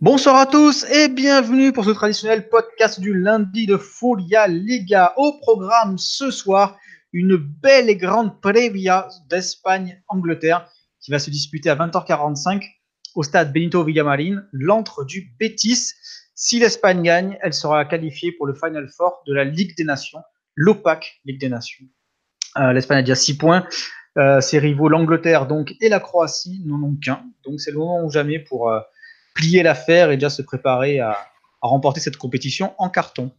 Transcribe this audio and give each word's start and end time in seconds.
Bonsoir 0.00 0.36
à 0.36 0.46
tous 0.46 0.84
et 0.90 1.08
bienvenue 1.08 1.72
pour 1.72 1.84
ce 1.84 1.90
traditionnel 1.90 2.48
podcast 2.48 2.98
du 2.98 3.14
lundi 3.14 3.66
de 3.66 3.76
Folia 3.76 4.48
Liga. 4.48 5.14
Au 5.16 5.38
programme 5.38 5.98
ce 5.98 6.32
soir, 6.32 6.76
une 7.12 7.36
belle 7.36 7.88
et 7.88 7.96
grande 7.96 8.40
previa 8.40 9.08
d'Espagne-Angleterre 9.30 10.68
qui 11.00 11.12
va 11.12 11.20
se 11.20 11.30
disputer 11.30 11.70
à 11.70 11.76
20h45 11.76 12.64
au 13.14 13.22
stade 13.22 13.52
Benito 13.52 13.84
Villamarin, 13.84 14.42
l'antre 14.52 15.04
du 15.04 15.32
Betis. 15.38 15.92
Si 16.34 16.58
l'Espagne 16.58 17.02
gagne, 17.02 17.38
elle 17.40 17.54
sera 17.54 17.84
qualifiée 17.84 18.32
pour 18.32 18.46
le 18.46 18.54
Final 18.54 18.88
Four 18.88 19.22
de 19.28 19.32
la 19.32 19.44
Ligue 19.44 19.76
des 19.76 19.84
Nations, 19.84 20.22
l'opaque 20.56 21.20
Ligue 21.24 21.40
des 21.40 21.48
Nations. 21.48 21.86
Euh, 22.58 22.72
L'Espagne 22.72 22.98
a 22.98 23.02
déjà 23.02 23.14
6 23.14 23.38
points. 23.38 23.64
Euh, 24.18 24.40
ses 24.40 24.58
rivaux, 24.58 24.88
l'Angleterre 24.88 25.46
donc 25.46 25.72
et 25.80 25.88
la 25.88 26.00
Croatie, 26.00 26.62
n'en 26.66 26.82
ont 26.82 26.96
qu'un. 27.00 27.24
Donc 27.44 27.60
c'est 27.60 27.70
le 27.70 27.78
moment 27.78 28.04
ou 28.04 28.10
jamais 28.10 28.40
pour 28.40 28.70
euh, 28.70 28.80
plier 29.34 29.62
l'affaire 29.62 30.10
et 30.10 30.16
déjà 30.16 30.30
se 30.30 30.42
préparer 30.42 31.00
à, 31.00 31.10
à, 31.10 31.68
remporter 31.68 32.00
cette 32.00 32.16
compétition 32.16 32.74
en 32.78 32.88
carton. 32.88 33.32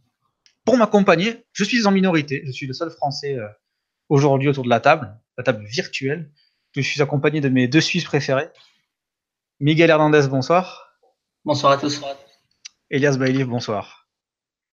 Pour 0.64 0.76
m'accompagner, 0.76 1.44
je 1.52 1.64
suis 1.64 1.86
en 1.86 1.90
minorité. 1.90 2.42
Je 2.46 2.52
suis 2.52 2.66
le 2.66 2.74
seul 2.74 2.90
Français 2.90 3.34
euh, 3.34 3.46
aujourd'hui 4.08 4.48
autour 4.48 4.64
de 4.64 4.68
la 4.68 4.80
table, 4.80 5.16
la 5.38 5.44
table 5.44 5.64
virtuelle. 5.64 6.30
Je 6.74 6.82
suis 6.82 7.00
accompagné 7.00 7.40
de 7.40 7.48
mes 7.48 7.68
deux 7.68 7.80
Suisses 7.80 8.04
préférés. 8.04 8.48
Miguel 9.60 9.88
Hernandez, 9.90 10.28
bonsoir. 10.28 10.98
Bonsoir 11.44 11.72
à 11.72 11.78
tous. 11.78 12.02
Elias 12.90 13.16
Bailey, 13.16 13.44
bonsoir. 13.44 14.06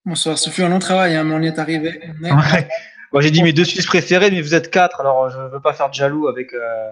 Bonsoir, 0.06 0.38
ce 0.38 0.50
fut 0.50 0.64
un 0.64 0.70
long 0.70 0.80
travail, 0.80 1.16
hein, 1.16 1.24
mais 1.24 1.34
on 1.34 1.42
y 1.42 1.48
est 1.48 1.60
arrivé. 1.60 2.02
On 2.22 2.26
est... 2.26 2.32
Ouais. 2.32 2.68
Bon, 3.14 3.22
J'ai 3.22 3.32
dit 3.32 3.44
mes 3.44 3.54
deux 3.54 3.64
Suisses 3.64 3.86
préférés, 3.86 4.32
mais 4.32 4.42
vous 4.42 4.56
êtes 4.56 4.70
quatre, 4.70 5.00
alors 5.00 5.30
je 5.30 5.38
ne 5.38 5.48
veux 5.48 5.62
pas 5.62 5.74
faire 5.74 5.90
de 5.90 5.94
jaloux 5.94 6.28
avec, 6.28 6.54
euh, 6.54 6.92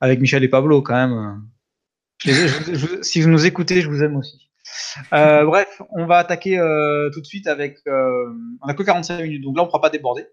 avec 0.00 0.20
Michel 0.20 0.44
et 0.44 0.48
Pablo 0.48 0.82
quand 0.82 0.94
même. 0.94 1.42
Si 3.02 3.20
vous 3.20 3.30
nous 3.30 3.46
écoutez, 3.46 3.80
je 3.80 3.88
vous 3.88 4.02
aime 4.02 4.16
aussi. 4.16 4.50
Euh, 5.12 5.44
bref, 5.44 5.82
on 5.90 6.06
va 6.06 6.18
attaquer 6.18 6.58
euh, 6.58 7.10
tout 7.12 7.20
de 7.20 7.26
suite 7.26 7.46
avec. 7.46 7.78
Euh, 7.86 8.32
on 8.62 8.66
n'a 8.66 8.74
que 8.74 8.82
45 8.82 9.22
minutes, 9.22 9.42
donc 9.42 9.56
là 9.56 9.62
on 9.62 9.66
ne 9.66 9.70
pourra 9.70 9.80
pas 9.80 9.90
déborder. 9.90 10.26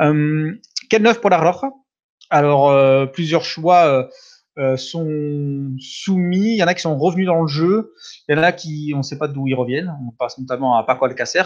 Euh, 0.00 0.52
quel 0.90 1.02
neuf 1.02 1.20
pour 1.20 1.30
la 1.30 1.38
Roja? 1.38 1.72
Alors, 2.30 2.70
euh, 2.70 3.06
plusieurs 3.06 3.44
choix 3.44 4.08
sont 4.76 5.74
soumis. 5.78 6.52
Il 6.52 6.56
y 6.56 6.62
en 6.62 6.66
a 6.66 6.74
qui 6.74 6.82
sont 6.82 6.96
revenus 6.96 7.26
dans 7.26 7.42
le 7.42 7.48
jeu. 7.48 7.92
Il 8.28 8.36
y 8.36 8.38
en 8.38 8.42
a 8.42 8.52
qui, 8.52 8.92
on 8.94 8.98
ne 8.98 9.02
sait 9.02 9.18
pas 9.18 9.28
d'où 9.28 9.46
ils 9.46 9.54
reviennent. 9.54 9.94
On 10.06 10.12
passe 10.12 10.38
notamment 10.38 10.76
à 10.76 10.82
Paco 10.82 11.04
Alcacer 11.04 11.44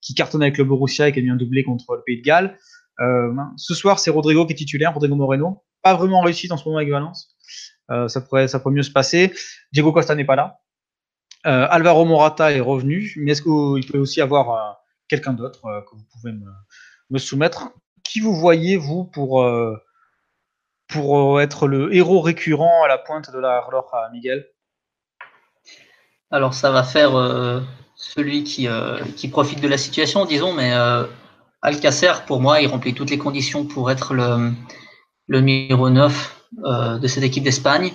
qui 0.00 0.14
cartonne 0.14 0.42
avec 0.42 0.56
le 0.56 0.64
Borussia 0.64 1.08
et 1.08 1.12
qui 1.12 1.18
a 1.18 1.22
mis 1.22 1.30
un 1.30 1.36
doublé 1.36 1.64
contre 1.64 1.96
le 1.96 2.02
Pays 2.06 2.18
de 2.18 2.22
Galles. 2.22 2.56
Euh, 3.00 3.34
ce 3.56 3.74
soir, 3.74 3.98
c'est 3.98 4.10
Rodrigo 4.10 4.46
qui 4.46 4.52
est 4.52 4.56
titulaire, 4.56 4.94
Rodrigo 4.94 5.16
Moreno. 5.16 5.64
Pas 5.82 5.94
vraiment 5.94 6.20
réussi 6.20 6.50
en 6.50 6.56
ce 6.56 6.64
moment 6.64 6.78
avec 6.78 6.90
Valence. 6.90 7.35
Euh, 7.90 8.08
ça, 8.08 8.20
pourrait, 8.20 8.48
ça 8.48 8.58
pourrait 8.58 8.74
mieux 8.74 8.82
se 8.82 8.90
passer. 8.90 9.32
Diego 9.72 9.92
Costa 9.92 10.14
n'est 10.14 10.24
pas 10.24 10.36
là. 10.36 10.60
Euh, 11.46 11.66
Alvaro 11.70 12.04
Morata 12.04 12.52
est 12.52 12.60
revenu, 12.60 13.12
mais 13.18 13.32
est-ce 13.32 13.42
qu'il 13.42 13.90
peut 13.90 13.98
aussi 13.98 14.20
avoir 14.20 14.50
euh, 14.50 14.72
quelqu'un 15.08 15.32
d'autre 15.32 15.60
que 15.88 15.94
vous 15.94 16.04
pouvez 16.12 16.32
me, 16.32 16.50
me, 17.10 17.18
soumettre? 17.18 17.70
Qui 18.02 18.20
vous 18.20 18.34
voyez, 18.34 18.76
vous, 18.76 19.04
pour, 19.04 19.48
pour 20.88 21.40
être 21.40 21.66
le 21.66 21.94
héros 21.94 22.20
récurrent 22.20 22.84
à 22.84 22.88
la 22.88 22.98
pointe 22.98 23.32
de 23.32 23.38
la 23.38 23.58
à 23.58 24.10
Miguel? 24.12 24.48
Alors, 26.30 26.54
ça 26.54 26.70
va 26.70 26.82
faire 26.82 27.12
celui 27.96 28.44
qui, 28.44 28.68
qui, 29.16 29.28
profite 29.28 29.60
de 29.60 29.68
la 29.68 29.78
situation, 29.78 30.24
disons, 30.24 30.52
mais 30.52 30.72
euh, 30.72 31.04
Alcacer, 31.62 32.12
pour 32.26 32.40
moi, 32.40 32.60
il 32.60 32.68
remplit 32.68 32.94
toutes 32.94 33.10
les 33.10 33.18
conditions 33.18 33.64
pour 33.64 33.90
être 33.90 34.14
le, 34.14 34.52
le 35.26 35.40
numéro 35.40 35.90
9 35.90 36.35
euh, 36.35 36.35
de 36.56 37.06
cette 37.06 37.24
équipe 37.24 37.44
d'Espagne. 37.44 37.92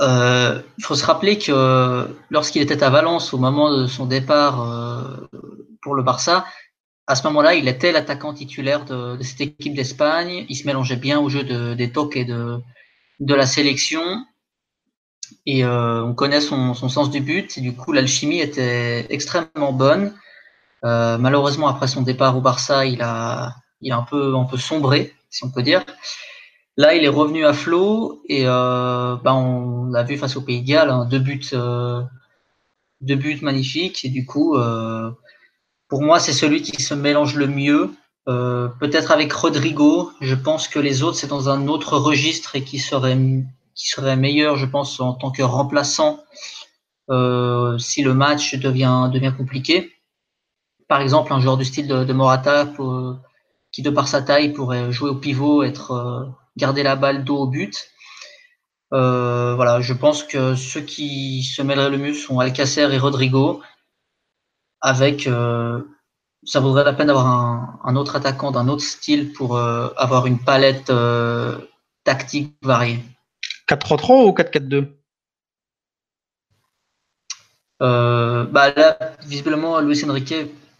il 0.00 0.82
faut 0.84 0.94
se 0.94 1.04
rappeler 1.04 1.38
que 1.38 2.08
lorsqu'il 2.30 2.62
était 2.62 2.82
à 2.82 2.90
Valence 2.90 3.32
au 3.32 3.38
moment 3.38 3.70
de 3.76 3.86
son 3.86 4.06
départ 4.06 5.28
pour 5.82 5.94
le 5.94 6.02
Barça, 6.02 6.44
à 7.06 7.14
ce 7.14 7.24
moment-là, 7.28 7.54
il 7.54 7.68
était 7.68 7.92
l'attaquant 7.92 8.34
titulaire 8.34 8.84
de, 8.84 9.22
cette 9.22 9.40
équipe 9.40 9.74
d'Espagne. 9.74 10.44
Il 10.48 10.56
se 10.56 10.66
mélangeait 10.66 10.96
bien 10.96 11.20
au 11.20 11.28
jeu 11.28 11.44
de, 11.44 11.74
des 11.74 11.92
tocs 11.92 12.16
et 12.16 12.24
de, 12.24 12.58
de 13.20 13.34
la 13.34 13.46
sélection 13.46 14.02
et 15.44 15.64
euh, 15.64 16.04
on 16.04 16.14
connaît 16.14 16.40
son, 16.40 16.74
son, 16.74 16.88
sens 16.88 17.10
du 17.10 17.20
but. 17.20 17.58
Du 17.58 17.74
coup, 17.74 17.92
l'alchimie 17.92 18.40
était 18.40 19.06
extrêmement 19.10 19.72
bonne. 19.72 20.14
Euh, 20.84 21.18
malheureusement, 21.18 21.68
après 21.68 21.88
son 21.88 22.02
départ 22.02 22.36
au 22.36 22.40
Barça, 22.40 22.86
il 22.86 23.02
a, 23.02 23.54
il 23.80 23.92
a 23.92 23.96
un 23.96 24.02
peu, 24.02 24.34
un 24.34 24.44
peu 24.44 24.56
sombré, 24.56 25.14
si 25.30 25.44
on 25.44 25.50
peut 25.50 25.62
dire. 25.62 25.84
Là, 26.78 26.94
il 26.94 27.04
est 27.04 27.08
revenu 27.08 27.46
à 27.46 27.54
flot 27.54 28.22
et 28.28 28.42
euh, 28.46 29.16
bah, 29.16 29.34
on 29.34 29.86
l'a 29.86 30.02
vu 30.02 30.18
face 30.18 30.36
au 30.36 30.42
Pays 30.42 30.60
de 30.60 30.66
Galles, 30.66 30.90
hein, 30.90 31.06
deux 31.06 31.18
buts, 31.18 31.40
euh, 31.54 32.02
deux 33.00 33.14
buts 33.14 33.38
magnifiques. 33.40 34.04
Et 34.04 34.10
du 34.10 34.26
coup, 34.26 34.56
euh, 34.56 35.10
pour 35.88 36.02
moi, 36.02 36.20
c'est 36.20 36.34
celui 36.34 36.60
qui 36.60 36.82
se 36.82 36.92
mélange 36.92 37.34
le 37.36 37.46
mieux. 37.46 37.90
Euh, 38.28 38.68
peut-être 38.80 39.10
avec 39.10 39.32
Rodrigo. 39.32 40.10
Je 40.20 40.34
pense 40.34 40.68
que 40.68 40.78
les 40.78 41.02
autres, 41.02 41.16
c'est 41.16 41.28
dans 41.28 41.48
un 41.48 41.66
autre 41.68 41.96
registre 41.96 42.56
et 42.56 42.62
qui 42.62 42.78
serait 42.78 43.16
qui 43.74 43.88
serait 43.88 44.16
meilleur, 44.16 44.56
je 44.56 44.66
pense, 44.66 45.00
en 45.00 45.14
tant 45.14 45.30
que 45.30 45.42
remplaçant 45.42 46.22
si 47.78 48.02
le 48.02 48.14
match 48.14 48.54
devient, 48.56 49.10
devient 49.12 49.32
compliqué. 49.36 49.92
Par 50.88 51.00
exemple, 51.00 51.32
un 51.32 51.40
joueur 51.40 51.56
du 51.56 51.64
style 51.64 51.86
de, 51.86 52.12
Morata, 52.12 52.66
qui 53.70 53.82
de 53.82 53.90
par 53.90 54.08
sa 54.08 54.22
taille 54.22 54.52
pourrait 54.52 54.90
jouer 54.92 55.10
au 55.10 55.14
pivot, 55.14 55.62
être 55.62 56.34
garder 56.56 56.82
la 56.82 56.96
balle 56.96 57.24
dos 57.24 57.38
au 57.38 57.46
but. 57.46 57.88
Euh, 58.92 59.54
voilà, 59.54 59.80
je 59.80 59.92
pense 59.92 60.22
que 60.22 60.54
ceux 60.54 60.80
qui 60.80 61.42
se 61.42 61.62
mêleraient 61.62 61.90
le 61.90 61.98
mieux 61.98 62.14
sont 62.14 62.38
Alcacer 62.38 62.88
et 62.92 62.98
Rodrigo. 62.98 63.62
Avec, 64.80 65.26
euh, 65.26 65.82
ça 66.44 66.60
vaudrait 66.60 66.84
la 66.84 66.92
peine 66.92 67.08
d'avoir 67.08 67.26
un, 67.26 67.80
un, 67.84 67.96
autre 67.96 68.16
attaquant 68.16 68.52
d'un 68.52 68.68
autre 68.68 68.84
style 68.84 69.32
pour 69.32 69.56
euh, 69.56 69.88
avoir 69.96 70.26
une 70.26 70.38
palette 70.38 70.92
tactique 72.04 72.54
variée. 72.62 73.00
4-3-3 73.68 74.26
ou 74.26 74.30
4-4-2 74.30 74.96
euh, 77.82 78.44
bah 78.44 78.72
là, 78.74 78.96
visiblement, 79.24 79.80
Luis 79.80 80.02
Enrique 80.08 80.34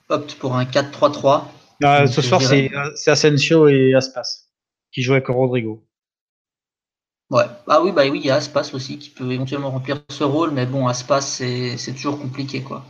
opte 0.09 0.37
pour 0.37 0.57
un 0.57 0.65
4-3-3. 0.65 1.45
Ah, 1.83 2.07
ce 2.07 2.23
soir, 2.23 2.41
c'est 2.41 2.71
Asensio 3.11 3.69
et 3.69 3.95
Aspas 3.95 4.46
qui 4.97 5.03
jouent 5.03 5.13
avec 5.13 5.27
Rodrigo. 5.27 5.87
Ouais. 7.29 7.45
Ah 7.69 7.83
oui, 7.83 7.93
bah 7.93 8.05
oui, 8.11 8.19
il 8.19 8.27
y 8.27 8.31
a 8.31 8.37
Aspas 8.37 8.71
aussi 8.73 8.97
qui 8.99 9.11
peut 9.11 9.31
éventuellement 9.31 9.71
remplir 9.71 10.03
ce 10.09 10.25
rôle, 10.25 10.53
mais 10.53 10.65
bon, 10.65 10.89
Aspas, 10.89 11.21
c'est 11.21 11.93
toujours 11.95 12.19
compliqué, 12.19 12.63
quoi. 12.63 12.83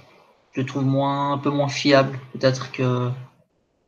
Je 0.52 0.60
le 0.60 0.66
trouve 0.68 0.84
moins, 0.84 1.32
un 1.32 1.38
peu 1.38 1.50
moins 1.50 1.68
fiable, 1.68 2.16
peut-être 2.32 2.70
qu'un 2.70 3.12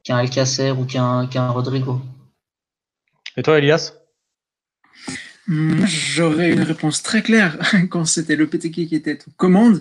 qu 0.03 0.11
Alcacer 0.11 0.73
ou 0.73 0.85
qu'un 0.85 1.29
qu 1.29 1.39
Rodrigo. 1.39 2.01
Et 3.37 3.43
toi, 3.45 3.59
Elias? 3.59 3.93
J'aurais 5.47 6.51
une 6.51 6.63
réponse 6.63 7.05
très 7.05 7.23
claire 7.23 7.57
quand 7.89 8.05
c'était 8.05 8.35
le 8.35 8.49
PTK 8.49 8.89
qui 8.89 8.97
était 8.97 9.21
aux 9.29 9.33
commandes. 9.37 9.81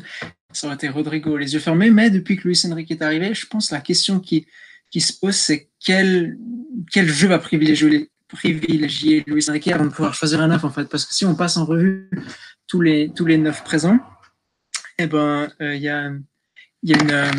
Ça 0.51 0.67
aurait 0.67 0.75
été 0.75 0.89
Rodrigo 0.89 1.37
les 1.37 1.55
yeux 1.55 1.59
fermés. 1.59 1.89
Mais 1.89 2.11
depuis 2.11 2.37
que 2.37 2.47
Luis 2.47 2.61
Enrique 2.71 2.91
est 2.91 3.01
arrivé, 3.01 3.33
je 3.33 3.47
pense 3.47 3.69
que 3.69 3.75
la 3.75 3.81
question 3.81 4.19
qui, 4.19 4.45
qui 4.91 5.01
se 5.01 5.11
pose, 5.11 5.35
c'est 5.35 5.71
quel, 5.79 6.37
quel 6.91 7.09
jeu 7.09 7.29
va 7.29 7.39
privilégier, 7.39 8.11
privilégier 8.29 9.23
Luis 9.27 9.49
Enrique 9.49 9.67
avant 9.69 9.85
de 9.85 9.89
pouvoir 9.89 10.13
choisir 10.13 10.41
un 10.41 10.47
neuf, 10.47 10.63
en 10.63 10.69
fait. 10.69 10.85
Parce 10.85 11.05
que 11.05 11.13
si 11.13 11.25
on 11.25 11.35
passe 11.35 11.57
en 11.57 11.65
revue 11.65 12.09
tous 12.67 12.81
les, 12.81 13.11
tous 13.15 13.25
les 13.25 13.38
neuf 13.38 13.63
présents, 13.63 13.99
eh 14.97 15.07
ben, 15.07 15.47
il 15.59 15.65
euh, 15.65 15.75
y, 15.75 15.89
a, 15.89 16.11
y 16.83 16.93
a 16.93 17.01
une, 17.01 17.11
euh, 17.11 17.31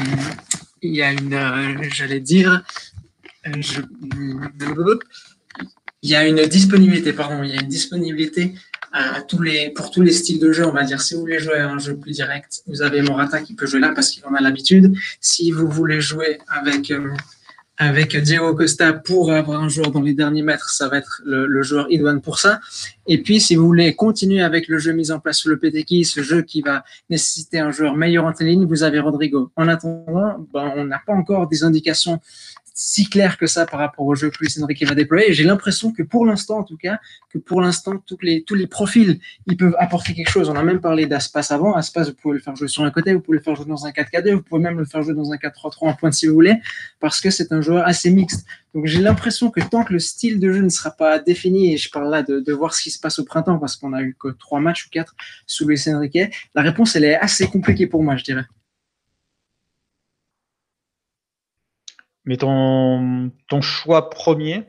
y 0.82 1.02
a 1.02 1.12
une 1.12 1.34
euh, 1.34 1.88
j'allais 1.90 2.20
dire, 2.20 2.62
je, 3.44 3.80
il 6.02 6.10
y 6.10 6.14
a 6.14 6.26
une 6.26 6.44
disponibilité, 6.46 7.12
pardon, 7.12 7.42
il 7.42 7.54
y 7.54 7.58
a 7.58 7.60
une 7.60 7.68
disponibilité 7.68 8.54
à 8.92 9.22
tous 9.22 9.42
les, 9.42 9.70
pour 9.70 9.90
tous 9.90 10.02
les 10.02 10.12
styles 10.12 10.40
de 10.40 10.52
jeu, 10.52 10.66
on 10.66 10.72
va 10.72 10.84
dire. 10.84 11.00
Si 11.00 11.14
vous 11.14 11.20
voulez 11.20 11.38
jouer 11.38 11.58
à 11.58 11.68
un 11.68 11.78
jeu 11.78 11.96
plus 11.96 12.12
direct, 12.12 12.62
vous 12.66 12.82
avez 12.82 13.02
Morata 13.02 13.40
qui 13.42 13.54
peut 13.54 13.66
jouer 13.66 13.80
là 13.80 13.92
parce 13.94 14.10
qu'il 14.10 14.24
en 14.24 14.34
a 14.34 14.40
l'habitude. 14.40 14.94
Si 15.20 15.50
vous 15.50 15.68
voulez 15.68 16.00
jouer 16.00 16.38
avec, 16.48 16.90
euh, 16.90 17.10
avec 17.78 18.16
Diego 18.16 18.54
Costa 18.54 18.92
pour 18.92 19.32
avoir 19.32 19.62
un 19.62 19.68
joueur 19.68 19.92
dans 19.92 20.02
les 20.02 20.12
derniers 20.12 20.42
mètres, 20.42 20.68
ça 20.70 20.88
va 20.88 20.98
être 20.98 21.22
le, 21.24 21.62
joueur 21.62 21.86
idoine 21.90 22.20
pour 22.20 22.38
ça. 22.38 22.60
Et 23.06 23.22
puis, 23.22 23.40
si 23.40 23.54
vous 23.54 23.66
voulez 23.66 23.94
continuer 23.94 24.42
avec 24.42 24.66
le 24.66 24.78
jeu 24.78 24.92
mis 24.92 25.12
en 25.12 25.20
place 25.20 25.38
sur 25.38 25.50
le 25.50 25.58
PTK, 25.58 26.04
ce 26.04 26.20
jeu 26.20 26.42
qui 26.42 26.60
va 26.60 26.84
nécessiter 27.08 27.60
un 27.60 27.70
joueur 27.70 27.94
meilleur 27.94 28.24
en 28.24 28.32
ligne, 28.40 28.66
vous 28.66 28.82
avez 28.82 28.98
Rodrigo. 28.98 29.52
En 29.54 29.68
attendant, 29.68 30.44
ben, 30.52 30.72
on 30.76 30.84
n'a 30.84 31.00
pas 31.06 31.12
encore 31.12 31.48
des 31.48 31.62
indications 31.62 32.20
si 32.80 33.08
clair 33.10 33.38
que 33.38 33.48
ça 33.48 33.66
par 33.66 33.80
rapport 33.80 34.06
au 34.06 34.14
jeu 34.14 34.30
que 34.30 34.36
Luis 34.40 34.54
Enrique 34.62 34.86
va 34.86 34.94
déployer. 34.94 35.32
J'ai 35.32 35.42
l'impression 35.42 35.92
que 35.92 36.04
pour 36.04 36.24
l'instant, 36.24 36.58
en 36.58 36.62
tout 36.62 36.76
cas, 36.76 37.00
que 37.28 37.36
pour 37.36 37.60
l'instant, 37.60 37.98
tous 38.06 38.18
les, 38.22 38.44
tous 38.44 38.54
les 38.54 38.68
profils, 38.68 39.18
ils 39.48 39.56
peuvent 39.56 39.74
apporter 39.80 40.14
quelque 40.14 40.30
chose. 40.30 40.48
On 40.48 40.54
a 40.54 40.62
même 40.62 40.80
parlé 40.80 41.06
d'Aspas 41.06 41.48
avant. 41.50 41.74
Aspas, 41.74 42.04
vous 42.04 42.14
pouvez 42.14 42.34
le 42.34 42.40
faire 42.40 42.54
jouer 42.54 42.68
sur 42.68 42.84
un 42.84 42.92
côté, 42.92 43.12
vous 43.12 43.20
pouvez 43.20 43.38
le 43.38 43.42
faire 43.42 43.56
jouer 43.56 43.66
dans 43.66 43.84
un 43.84 43.90
4-4-2, 43.90 44.34
vous 44.34 44.42
pouvez 44.42 44.62
même 44.62 44.78
le 44.78 44.84
faire 44.84 45.02
jouer 45.02 45.14
dans 45.14 45.32
un 45.32 45.36
4-3-3 45.36 45.88
en 45.88 45.94
pointe 45.94 46.14
si 46.14 46.28
vous 46.28 46.34
voulez, 46.34 46.54
parce 47.00 47.20
que 47.20 47.30
c'est 47.30 47.50
un 47.50 47.60
joueur 47.60 47.84
assez 47.84 48.12
mixte. 48.12 48.46
Donc 48.74 48.86
j'ai 48.86 49.00
l'impression 49.00 49.50
que 49.50 49.60
tant 49.60 49.82
que 49.82 49.92
le 49.92 49.98
style 49.98 50.38
de 50.38 50.52
jeu 50.52 50.62
ne 50.62 50.68
sera 50.68 50.92
pas 50.92 51.18
défini, 51.18 51.74
et 51.74 51.78
je 51.78 51.90
parle 51.90 52.08
là 52.10 52.22
de, 52.22 52.38
de 52.38 52.52
voir 52.52 52.74
ce 52.74 52.82
qui 52.82 52.92
se 52.92 53.00
passe 53.00 53.18
au 53.18 53.24
printemps, 53.24 53.58
parce 53.58 53.74
qu'on 53.74 53.92
a 53.92 54.02
eu 54.02 54.16
que 54.16 54.28
trois 54.28 54.60
matchs 54.60 54.86
ou 54.86 54.90
quatre 54.90 55.16
sous 55.48 55.66
Luis 55.66 55.82
Enrique, 55.88 56.32
la 56.54 56.62
réponse, 56.62 56.94
elle 56.94 57.04
est 57.04 57.16
assez 57.16 57.48
compliquée 57.48 57.88
pour 57.88 58.04
moi, 58.04 58.16
je 58.16 58.22
dirais. 58.22 58.44
Mais 62.28 62.36
ton, 62.36 63.32
choix 63.62 64.10
premier? 64.10 64.64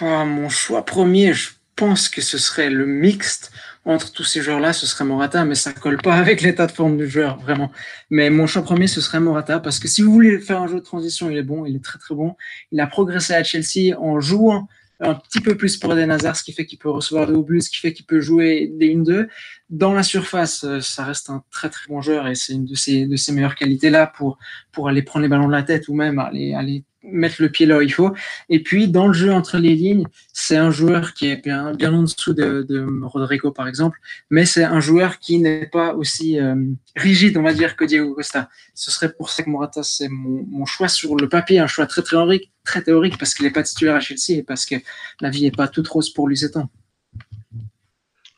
Oh, 0.00 0.24
Mon 0.24 0.48
choix 0.48 0.84
premier, 0.84 1.34
je 1.34 1.50
pense 1.74 2.08
que 2.08 2.20
ce 2.20 2.38
serait 2.38 2.70
le 2.70 2.86
mixte 2.86 3.50
entre 3.84 4.12
tous 4.12 4.22
ces 4.22 4.42
joueurs-là, 4.42 4.72
ce 4.72 4.86
serait 4.86 5.04
Morata, 5.04 5.44
mais 5.44 5.56
ça 5.56 5.72
colle 5.72 6.00
pas 6.00 6.14
avec 6.18 6.40
l'état 6.40 6.68
de 6.68 6.72
forme 6.72 6.96
du 6.96 7.08
joueur, 7.08 7.38
vraiment. 7.40 7.72
Mais 8.10 8.30
mon 8.30 8.46
choix 8.46 8.62
premier, 8.62 8.86
ce 8.86 9.00
serait 9.00 9.18
Morata, 9.18 9.58
parce 9.58 9.80
que 9.80 9.88
si 9.88 10.02
vous 10.02 10.12
voulez 10.12 10.38
faire 10.38 10.62
un 10.62 10.68
jeu 10.68 10.76
de 10.76 10.84
transition, 10.84 11.30
il 11.30 11.36
est 11.36 11.42
bon, 11.42 11.66
il 11.66 11.74
est 11.74 11.84
très 11.84 11.98
très 11.98 12.14
bon. 12.14 12.36
Il 12.70 12.78
a 12.78 12.86
progressé 12.86 13.34
à 13.34 13.42
Chelsea 13.42 13.98
en 13.98 14.20
jouant 14.20 14.68
un 15.00 15.14
petit 15.14 15.40
peu 15.40 15.56
plus 15.56 15.76
pour 15.76 15.92
Eden 15.92 16.10
Hazard, 16.10 16.36
ce 16.36 16.42
qui 16.42 16.52
fait 16.52 16.66
qu'il 16.66 16.78
peut 16.78 16.90
recevoir 16.90 17.26
des 17.26 17.36
buts, 17.36 17.60
ce 17.60 17.70
qui 17.70 17.78
fait 17.78 17.92
qu'il 17.92 18.06
peut 18.06 18.20
jouer 18.20 18.70
des 18.74 18.94
1-2. 18.94 19.28
Dans 19.68 19.92
la 19.92 20.02
surface, 20.02 20.64
euh, 20.64 20.80
ça 20.80 21.04
reste 21.04 21.28
un 21.28 21.42
très 21.50 21.68
très 21.68 21.86
bon 21.88 22.00
joueur 22.00 22.26
et 22.28 22.34
c'est 22.34 22.54
une 22.54 22.64
de 22.64 22.74
ses, 22.74 23.06
de 23.06 23.16
ses 23.16 23.32
meilleures 23.32 23.56
qualités 23.56 23.90
là 23.90 24.06
pour, 24.06 24.38
pour 24.72 24.88
aller 24.88 25.02
prendre 25.02 25.22
les 25.24 25.28
ballons 25.28 25.48
de 25.48 25.52
la 25.52 25.62
tête 25.62 25.88
ou 25.88 25.94
même 25.94 26.18
aller, 26.18 26.54
aller 26.54 26.84
mettre 27.10 27.36
le 27.40 27.48
pied 27.48 27.66
là 27.66 27.78
où 27.78 27.80
il 27.80 27.92
faut. 27.92 28.12
Et 28.48 28.62
puis, 28.62 28.88
dans 28.88 29.06
le 29.06 29.12
jeu 29.12 29.32
entre 29.32 29.58
les 29.58 29.74
lignes, 29.74 30.04
c'est 30.32 30.56
un 30.56 30.70
joueur 30.70 31.14
qui 31.14 31.28
est 31.28 31.42
bien, 31.42 31.72
bien 31.72 31.92
en 31.92 32.02
dessous 32.02 32.34
de, 32.34 32.66
de 32.68 32.86
Rodrigo, 33.02 33.50
par 33.50 33.68
exemple, 33.68 33.98
mais 34.30 34.44
c'est 34.44 34.64
un 34.64 34.80
joueur 34.80 35.18
qui 35.18 35.38
n'est 35.38 35.66
pas 35.66 35.94
aussi 35.94 36.38
euh, 36.38 36.54
rigide, 36.94 37.36
on 37.36 37.42
va 37.42 37.52
dire, 37.52 37.76
que 37.76 37.84
Diego 37.84 38.14
Costa. 38.14 38.48
Ce 38.74 38.90
serait 38.90 39.12
pour 39.12 39.30
ça 39.30 39.42
que 39.42 39.50
Morata, 39.50 39.82
c'est 39.82 40.08
mon, 40.08 40.44
mon, 40.48 40.66
choix 40.66 40.88
sur 40.88 41.16
le 41.16 41.28
papier, 41.28 41.58
un 41.58 41.66
choix 41.66 41.86
très 41.86 42.02
théorique, 42.02 42.52
très 42.64 42.82
théorique 42.82 43.18
parce 43.18 43.34
qu'il 43.34 43.46
n'est 43.46 43.52
pas 43.52 43.62
titulaire 43.62 43.94
à 43.94 44.00
Chelsea 44.00 44.38
et 44.38 44.42
parce 44.42 44.66
que 44.66 44.76
la 45.20 45.30
vie 45.30 45.42
n'est 45.42 45.50
pas 45.50 45.68
toute 45.68 45.88
rose 45.88 46.10
pour 46.10 46.28
lui 46.28 46.36
ces 46.36 46.56
ans. 46.56 46.68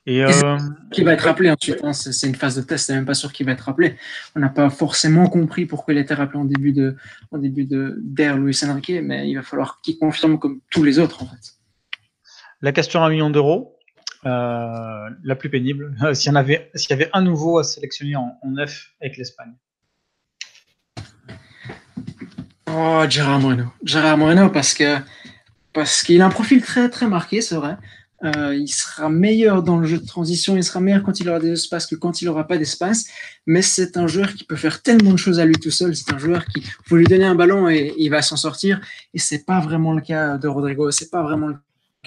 Et, 0.09 0.25
euh... 0.25 0.57
qui 0.91 1.03
va 1.03 1.13
être 1.13 1.27
rappelé 1.27 1.51
ensuite. 1.51 1.81
Hein. 1.85 1.93
C'est 1.93 2.27
une 2.27 2.35
phase 2.35 2.57
de 2.57 2.63
test, 2.63 2.87
c'est 2.87 2.95
même 2.95 3.05
pas 3.05 3.13
sûr 3.13 3.31
qu'il 3.31 3.45
va 3.45 3.53
être 3.53 3.61
rappelé. 3.61 3.97
On 4.35 4.41
n'a 4.41 4.49
pas 4.49 4.71
forcément 4.71 5.29
compris 5.29 5.67
pourquoi 5.67 5.93
il 5.93 6.01
était 6.01 6.15
rappelé 6.15 6.39
en 6.39 6.47
début 6.47 6.73
de, 6.73 6.97
en 7.31 7.37
début 7.37 7.67
de 7.67 7.99
d'ère 8.03 8.39
Luis 8.39 8.59
Enrique, 8.67 8.91
mais 9.03 9.29
il 9.29 9.35
va 9.35 9.43
falloir 9.43 9.83
qu'il 9.83 9.99
confirme 9.99 10.39
comme 10.39 10.61
tous 10.71 10.83
les 10.83 10.99
autres 10.99 11.23
en 11.23 11.27
fait. 11.27 11.57
La 12.63 12.73
question 12.73 13.03
à 13.03 13.09
un 13.09 13.11
million 13.11 13.29
d'euros, 13.29 13.77
euh, 14.25 15.11
la 15.23 15.37
plus 15.37 15.51
pénible. 15.51 15.95
S'il 16.15 16.31
y 16.31 16.33
en 16.33 16.37
avait, 16.37 16.71
s'il 16.75 16.89
y 16.89 16.95
avait 16.95 17.11
un 17.13 17.21
nouveau 17.21 17.59
à 17.59 17.65
sélectionner 17.65 18.17
en, 18.17 18.39
en 18.43 18.51
neuf 18.51 18.95
avec 19.03 19.19
l'Espagne. 19.19 19.53
Oh, 22.73 23.05
Gérard 23.11 23.41
Moreno. 23.41 23.65
Gérard 23.85 24.17
Moreno 24.17 24.49
parce 24.49 24.73
que 24.73 24.97
parce 25.75 26.03
qu'il 26.03 26.23
a 26.23 26.27
un 26.27 26.31
profil 26.31 26.63
très 26.63 26.89
très 26.89 27.09
marqué, 27.09 27.43
c'est 27.43 27.57
vrai. 27.57 27.77
Euh, 28.25 28.55
il 28.55 28.69
sera 28.69 29.09
meilleur 29.09 29.63
dans 29.63 29.79
le 29.79 29.87
jeu 29.87 29.99
de 29.99 30.07
transition, 30.07 30.57
il 30.57 30.65
sera 30.65 30.81
meilleur 30.81 31.05
quand 31.05 31.21
il 31.21 31.29
aura 31.29 31.39
des 31.39 31.53
espaces 31.53 31.87
que 31.87 31.95
quand 31.95 32.21
il 32.21 32.25
n'aura 32.25 32.47
pas 32.47 32.59
d'espace. 32.59 33.07
Mais 33.47 33.63
c'est 33.63 33.97
un 33.97 34.07
joueur 34.07 34.35
qui 34.35 34.45
peut 34.45 34.57
faire 34.57 34.83
tellement 34.83 35.13
de 35.13 35.17
choses 35.17 35.39
à 35.39 35.45
lui 35.45 35.55
tout 35.55 35.71
seul. 35.71 35.95
C'est 35.95 36.13
un 36.13 36.19
joueur 36.19 36.45
qui 36.47 36.63
faut 36.85 36.97
lui 36.97 37.07
donner 37.07 37.25
un 37.25 37.35
ballon 37.35 37.69
et, 37.69 37.95
il 37.97 38.11
va 38.11 38.23
s'en 38.23 38.37
sortir. 38.37 38.81
Et 39.15 39.19
c'est 39.19 39.45
pas 39.45 39.61
vraiment 39.61 39.93
le 39.93 40.01
cas 40.01 40.37
de 40.37 40.49
Rodrigo. 40.49 40.91
C'est 40.91 41.11
pas 41.11 41.23
vraiment 41.23 41.49
le 41.49 41.57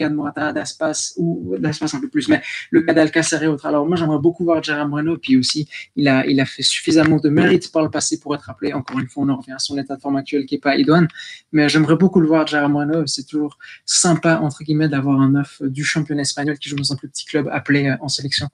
de 0.10 0.16
Morata, 0.16 0.54
d'Aspas 0.54 1.14
ou 1.18 1.56
d'Aspas 1.58 1.94
un 1.94 2.00
peu 2.00 2.10
plus, 2.10 2.28
mais 2.28 2.42
le 2.70 2.82
cas 2.82 2.94
d'Alcacer 2.94 3.44
et 3.44 3.48
autres. 3.48 3.66
Alors 3.66 3.88
moi 3.88 3.96
j'aimerais 3.96 4.20
beaucoup 4.20 4.44
voir 4.44 4.62
Gérard 4.64 4.88
Moreno, 4.88 5.18
puis 5.18 5.38
aussi 5.38 5.68
il 5.96 6.08
a, 6.08 6.26
il 6.26 6.40
a 6.40 6.46
fait 6.46 6.64
suffisamment 6.64 7.18
de 7.18 7.30
mérite 7.30 7.72
par 7.72 7.84
le 7.84 7.90
passé 7.90 8.20
pour 8.20 8.36
être 8.36 8.50
appelé. 8.50 8.74
Encore 8.74 9.00
une 9.00 9.08
fois, 9.08 9.24
on 9.24 9.30
en 9.30 9.38
revient 9.38 9.54
à 9.54 9.60
son 9.60 9.78
état 9.78 9.96
de 9.96 10.02
forme 10.02 10.16
actuel 10.16 10.46
qui 10.46 10.56
n'est 10.56 10.62
pas 10.62 10.76
idoine, 10.76 11.08
mais 11.52 11.70
j'aimerais 11.70 11.96
beaucoup 11.96 12.20
le 12.20 12.28
voir 12.28 12.48
Gérard 12.48 12.70
Moreno. 12.70 13.06
C'est 13.06 13.26
toujours 13.26 13.58
sympa 13.86 14.40
entre 14.40 14.64
guillemets 14.64 14.90
d'avoir 14.90 15.20
un 15.20 15.32
neuf 15.32 15.62
du 15.62 15.84
championnat 15.84 16.22
espagnol 16.22 16.58
qui 16.58 16.70
joue 16.70 16.76
dans 16.76 16.92
un 16.92 16.96
plus 16.96 17.10
petit 17.10 17.26
club 17.26 17.50
appelé 17.52 17.88
euh, 17.88 17.96
en 18.02 18.08
sélection. 18.08 18.48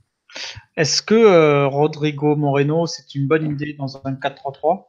Est-ce 0.75 1.01
que 1.01 1.15
euh, 1.15 1.67
Rodrigo 1.67 2.35
Moreno 2.35 2.85
c'est 2.85 3.15
une 3.15 3.27
bonne 3.27 3.49
idée 3.49 3.73
dans 3.73 3.97
un 4.05 4.13
4-3-3 4.13 4.85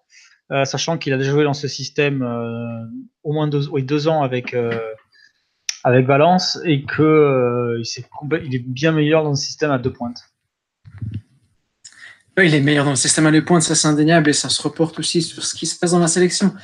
euh, 0.51 0.65
sachant 0.65 0.97
qu'il 0.97 1.13
a 1.13 1.19
déjà 1.19 1.31
joué 1.31 1.45
dans 1.45 1.53
ce 1.53 1.69
système 1.69 2.23
euh, 2.23 2.87
au 3.23 3.35
moins 3.35 3.49
deux, 3.49 3.69
oui, 3.69 3.83
deux 3.83 4.09
ans 4.09 4.23
avec 4.23 4.55
euh, 4.55 4.71
avec 5.85 6.07
Valence 6.07 6.59
et 6.65 6.85
que 6.85 7.03
euh, 7.03 7.83
il, 8.45 8.55
est 8.55 8.65
bien 8.65 8.93
meilleur 8.93 9.23
dans 9.23 9.31
le 9.31 9.37
système 9.37 9.71
à 9.71 9.79
deux 9.79 9.93
pointes. 9.93 10.23
Il 12.37 12.55
est 12.55 12.61
meilleur 12.61 12.85
dans 12.85 12.93
le 12.93 12.97
système 12.97 13.27
à 13.27 13.33
deux 13.33 13.45
pointes, 13.45 13.63
ça 13.63 13.75
c'est 13.75 13.89
indéniable 13.89 14.31
et 14.31 14.33
ça 14.33 14.49
se 14.49 14.63
reporte 14.63 14.99
aussi 14.99 15.23
sur 15.23 15.45
ce 15.45 15.55
qui 15.55 15.67
se 15.67 15.79
passe 15.79 15.91
dans 15.91 15.99
la 15.99 16.09
sélection. 16.09 16.55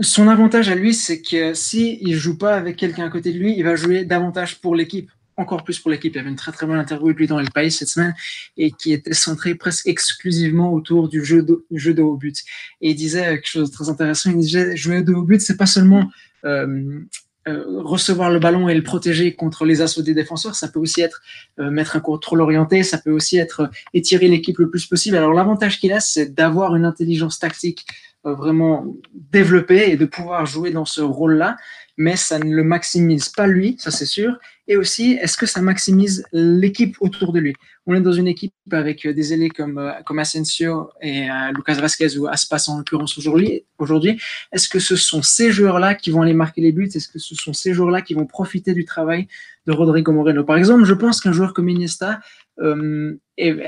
Son 0.00 0.26
avantage 0.26 0.68
à 0.68 0.74
lui, 0.74 0.94
c'est 0.94 1.22
que 1.22 1.54
si 1.54 1.98
il 2.00 2.14
joue 2.16 2.36
pas 2.36 2.56
avec 2.56 2.76
quelqu'un 2.76 3.06
à 3.06 3.10
côté 3.10 3.32
de 3.32 3.38
lui, 3.38 3.54
il 3.56 3.62
va 3.62 3.76
jouer 3.76 4.04
davantage 4.04 4.60
pour 4.60 4.74
l'équipe, 4.74 5.10
encore 5.36 5.62
plus 5.62 5.78
pour 5.78 5.92
l'équipe. 5.92 6.12
Il 6.14 6.16
y 6.16 6.20
avait 6.20 6.30
une 6.30 6.36
très 6.36 6.50
très 6.50 6.66
bonne 6.66 6.78
interview 6.78 7.06
avec 7.06 7.18
lui 7.18 7.26
dans 7.28 7.38
le 7.38 7.46
pays 7.54 7.70
cette 7.70 7.88
semaine 7.88 8.14
et 8.56 8.72
qui 8.72 8.92
était 8.92 9.12
centrée 9.12 9.54
presque 9.54 9.86
exclusivement 9.86 10.72
autour 10.72 11.08
du 11.08 11.24
jeu 11.24 11.42
de, 11.42 11.64
du 11.70 11.78
jeu 11.78 11.94
de 11.94 12.02
haut 12.02 12.16
but. 12.16 12.38
Et 12.80 12.90
il 12.90 12.96
disait 12.96 13.22
quelque 13.22 13.48
chose 13.48 13.70
de 13.70 13.74
très 13.74 13.88
intéressant. 13.90 14.30
Il 14.30 14.38
disait 14.38 14.76
jouer 14.76 15.02
de 15.02 15.12
haut 15.12 15.22
but, 15.22 15.40
c'est 15.40 15.56
pas 15.56 15.66
seulement 15.66 16.10
euh, 16.44 17.00
euh, 17.48 17.64
recevoir 17.82 18.30
le 18.30 18.38
ballon 18.38 18.68
et 18.68 18.74
le 18.74 18.84
protéger 18.84 19.34
contre 19.34 19.64
les 19.64 19.80
assauts 19.80 20.02
des 20.02 20.14
défenseurs, 20.14 20.54
ça 20.54 20.68
peut 20.68 20.78
aussi 20.78 21.00
être 21.00 21.22
euh, 21.58 21.70
mettre 21.70 21.96
un 21.96 22.00
contrôle 22.00 22.40
orienté, 22.40 22.84
ça 22.84 22.98
peut 22.98 23.10
aussi 23.10 23.36
être 23.36 23.62
euh, 23.62 23.66
étirer 23.94 24.28
l'équipe 24.28 24.58
le 24.58 24.70
plus 24.70 24.86
possible. 24.86 25.16
Alors 25.16 25.32
l'avantage 25.32 25.80
qu'il 25.80 25.92
a, 25.92 25.98
c'est 25.98 26.34
d'avoir 26.34 26.76
une 26.76 26.84
intelligence 26.84 27.40
tactique 27.40 27.84
vraiment 28.24 28.86
développée 29.12 29.90
et 29.90 29.96
de 29.96 30.06
pouvoir 30.06 30.46
jouer 30.46 30.70
dans 30.70 30.84
ce 30.84 31.00
rôle-là, 31.00 31.56
mais 31.96 32.16
ça 32.16 32.38
ne 32.38 32.54
le 32.54 32.64
maximise 32.64 33.28
pas 33.28 33.46
lui, 33.46 33.76
ça 33.78 33.90
c'est 33.90 34.06
sûr. 34.06 34.38
Et 34.68 34.76
aussi, 34.76 35.18
est-ce 35.20 35.36
que 35.36 35.44
ça 35.44 35.60
maximise 35.60 36.24
l'équipe 36.32 36.96
autour 37.00 37.32
de 37.32 37.40
lui? 37.40 37.54
On 37.84 37.94
est 37.94 38.00
dans 38.00 38.12
une 38.12 38.28
équipe 38.28 38.54
avec 38.70 39.06
des 39.06 39.32
ailés 39.32 39.50
comme, 39.50 39.92
comme 40.06 40.20
Asensio 40.20 40.90
et 41.00 41.28
euh, 41.28 41.52
Lucas 41.54 41.74
Vasquez 41.74 42.16
ou 42.16 42.28
Aspas 42.28 42.68
en 42.68 42.78
l'occurrence 42.78 43.18
aujourd'hui. 43.18 43.64
Aujourd'hui, 43.78 44.20
est-ce 44.52 44.68
que 44.68 44.78
ce 44.78 44.94
sont 44.94 45.20
ces 45.20 45.50
joueurs-là 45.50 45.96
qui 45.96 46.10
vont 46.10 46.22
aller 46.22 46.32
marquer 46.32 46.60
les 46.60 46.70
buts? 46.70 46.88
Est-ce 46.94 47.08
que 47.08 47.18
ce 47.18 47.34
sont 47.34 47.52
ces 47.52 47.74
joueurs-là 47.74 48.02
qui 48.02 48.14
vont 48.14 48.24
profiter 48.24 48.72
du 48.72 48.84
travail 48.84 49.26
de 49.66 49.72
Rodrigo 49.72 50.12
Moreno? 50.12 50.44
Par 50.44 50.56
exemple, 50.56 50.84
je 50.84 50.94
pense 50.94 51.20
qu'un 51.20 51.32
joueur 51.32 51.54
comme 51.54 51.68
Iniesta 51.68 52.20
euh, 52.60 53.18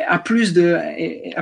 a 0.07 0.19
plus 0.19 0.53
de 0.53 0.79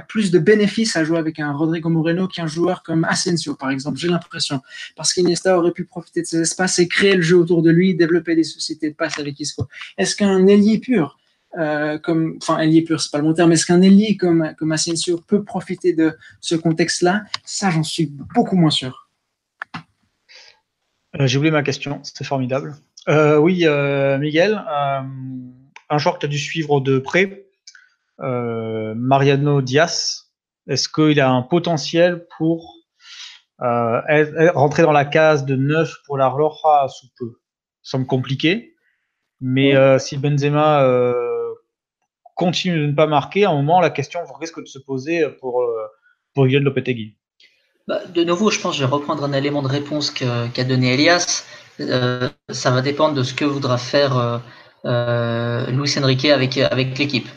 plus 0.06 0.30
de 0.30 0.38
bénéfices 0.38 0.96
à 0.96 1.04
jouer 1.04 1.18
avec 1.18 1.40
un 1.40 1.52
Rodrigo 1.52 1.88
Moreno 1.88 2.28
qu'un 2.28 2.46
joueur 2.46 2.82
comme 2.82 3.04
Asensio, 3.04 3.54
par 3.56 3.70
exemple. 3.70 3.98
J'ai 3.98 4.08
l'impression 4.08 4.60
parce 4.96 5.12
qu'Iniesta 5.12 5.58
aurait 5.58 5.72
pu 5.72 5.84
profiter 5.84 6.22
de 6.22 6.26
ces 6.26 6.40
espaces 6.40 6.78
et 6.78 6.86
créer 6.86 7.16
le 7.16 7.22
jeu 7.22 7.36
autour 7.36 7.62
de 7.62 7.70
lui, 7.70 7.94
développer 7.94 8.36
des 8.36 8.44
sociétés 8.44 8.90
de 8.90 8.94
passe 8.94 9.18
avec 9.18 9.38
Isco. 9.40 9.66
Est-ce 9.98 10.14
qu'un 10.14 10.46
ailier 10.46 10.78
pur 10.78 11.18
euh, 11.58 11.98
comme, 11.98 12.38
enfin, 12.40 12.58
ailier 12.60 12.80
pur, 12.82 13.00
c'est 13.00 13.10
pas 13.10 13.18
le 13.18 13.24
bon 13.24 13.34
terme, 13.34 13.52
est-ce 13.52 13.66
qu'un 13.66 13.82
ailier 13.82 14.16
comme, 14.16 14.54
comme 14.56 14.72
Asensio 14.72 15.18
peut 15.18 15.44
profiter 15.44 15.92
de 15.92 16.16
ce 16.40 16.54
contexte-là? 16.54 17.24
Ça, 17.44 17.68
j'en 17.68 17.82
suis 17.82 18.06
beaucoup 18.06 18.56
moins 18.56 18.70
sûr. 18.70 19.10
Euh, 21.20 21.26
J'ai 21.26 21.36
oublié 21.36 21.50
ma 21.50 21.62
question, 21.62 22.00
c'était 22.04 22.24
formidable. 22.24 22.76
Oui, 23.06 23.66
Miguel, 24.20 24.62
un 25.92 25.98
joueur 25.98 26.14
que 26.14 26.20
tu 26.20 26.26
as 26.26 26.28
dû 26.28 26.38
suivre 26.38 26.80
de 26.80 26.98
près, 26.98 27.46
Mariano 28.18 29.62
Diaz, 29.62 30.32
est-ce 30.68 30.88
qu'il 30.88 31.20
a 31.20 31.30
un 31.30 31.42
potentiel 31.42 32.26
pour 32.36 32.76
rentrer 33.58 34.82
dans 34.82 34.92
la 34.92 35.04
case 35.04 35.44
de 35.44 35.56
9 35.56 35.92
pour 36.06 36.18
la 36.18 36.28
Roja 36.28 36.88
sous 36.88 37.08
peu? 37.18 37.40
Ça 37.82 37.92
semble 37.92 38.06
compliqué, 38.06 38.74
mais 39.40 39.74
si 39.98 40.16
Benzema 40.16 40.86
continue 42.34 42.80
de 42.80 42.86
ne 42.86 42.92
pas 42.92 43.06
marquer, 43.06 43.44
à 43.44 43.50
un 43.50 43.54
moment, 43.54 43.80
la 43.80 43.90
question 43.90 44.20
risque 44.40 44.60
de 44.60 44.66
se 44.66 44.78
poser 44.78 45.28
pour, 45.40 45.64
pour 46.34 46.46
Guillaume 46.46 46.64
Lopetegui. 46.64 47.16
Bah, 47.88 47.98
de 48.06 48.22
nouveau, 48.22 48.50
je 48.50 48.60
pense 48.60 48.72
que 48.72 48.78
je 48.78 48.84
vais 48.84 48.90
reprendre 48.90 49.24
un 49.24 49.32
élément 49.32 49.62
de 49.62 49.68
réponse 49.68 50.10
qu'a 50.10 50.48
qu 50.54 50.64
donné 50.64 50.94
Elias. 50.94 51.44
Euh, 51.80 52.28
ça 52.50 52.70
va 52.70 52.80
dépendre 52.80 53.14
de 53.14 53.22
ce 53.22 53.34
que 53.34 53.44
voudra 53.44 53.78
faire 53.78 54.40
euh, 54.84 55.66
euh, 55.66 55.70
Luis 55.70 55.92
Enrique 55.98 56.24
avec, 56.26 56.58
avec 56.58 56.98
l'équipe. 56.98 57.28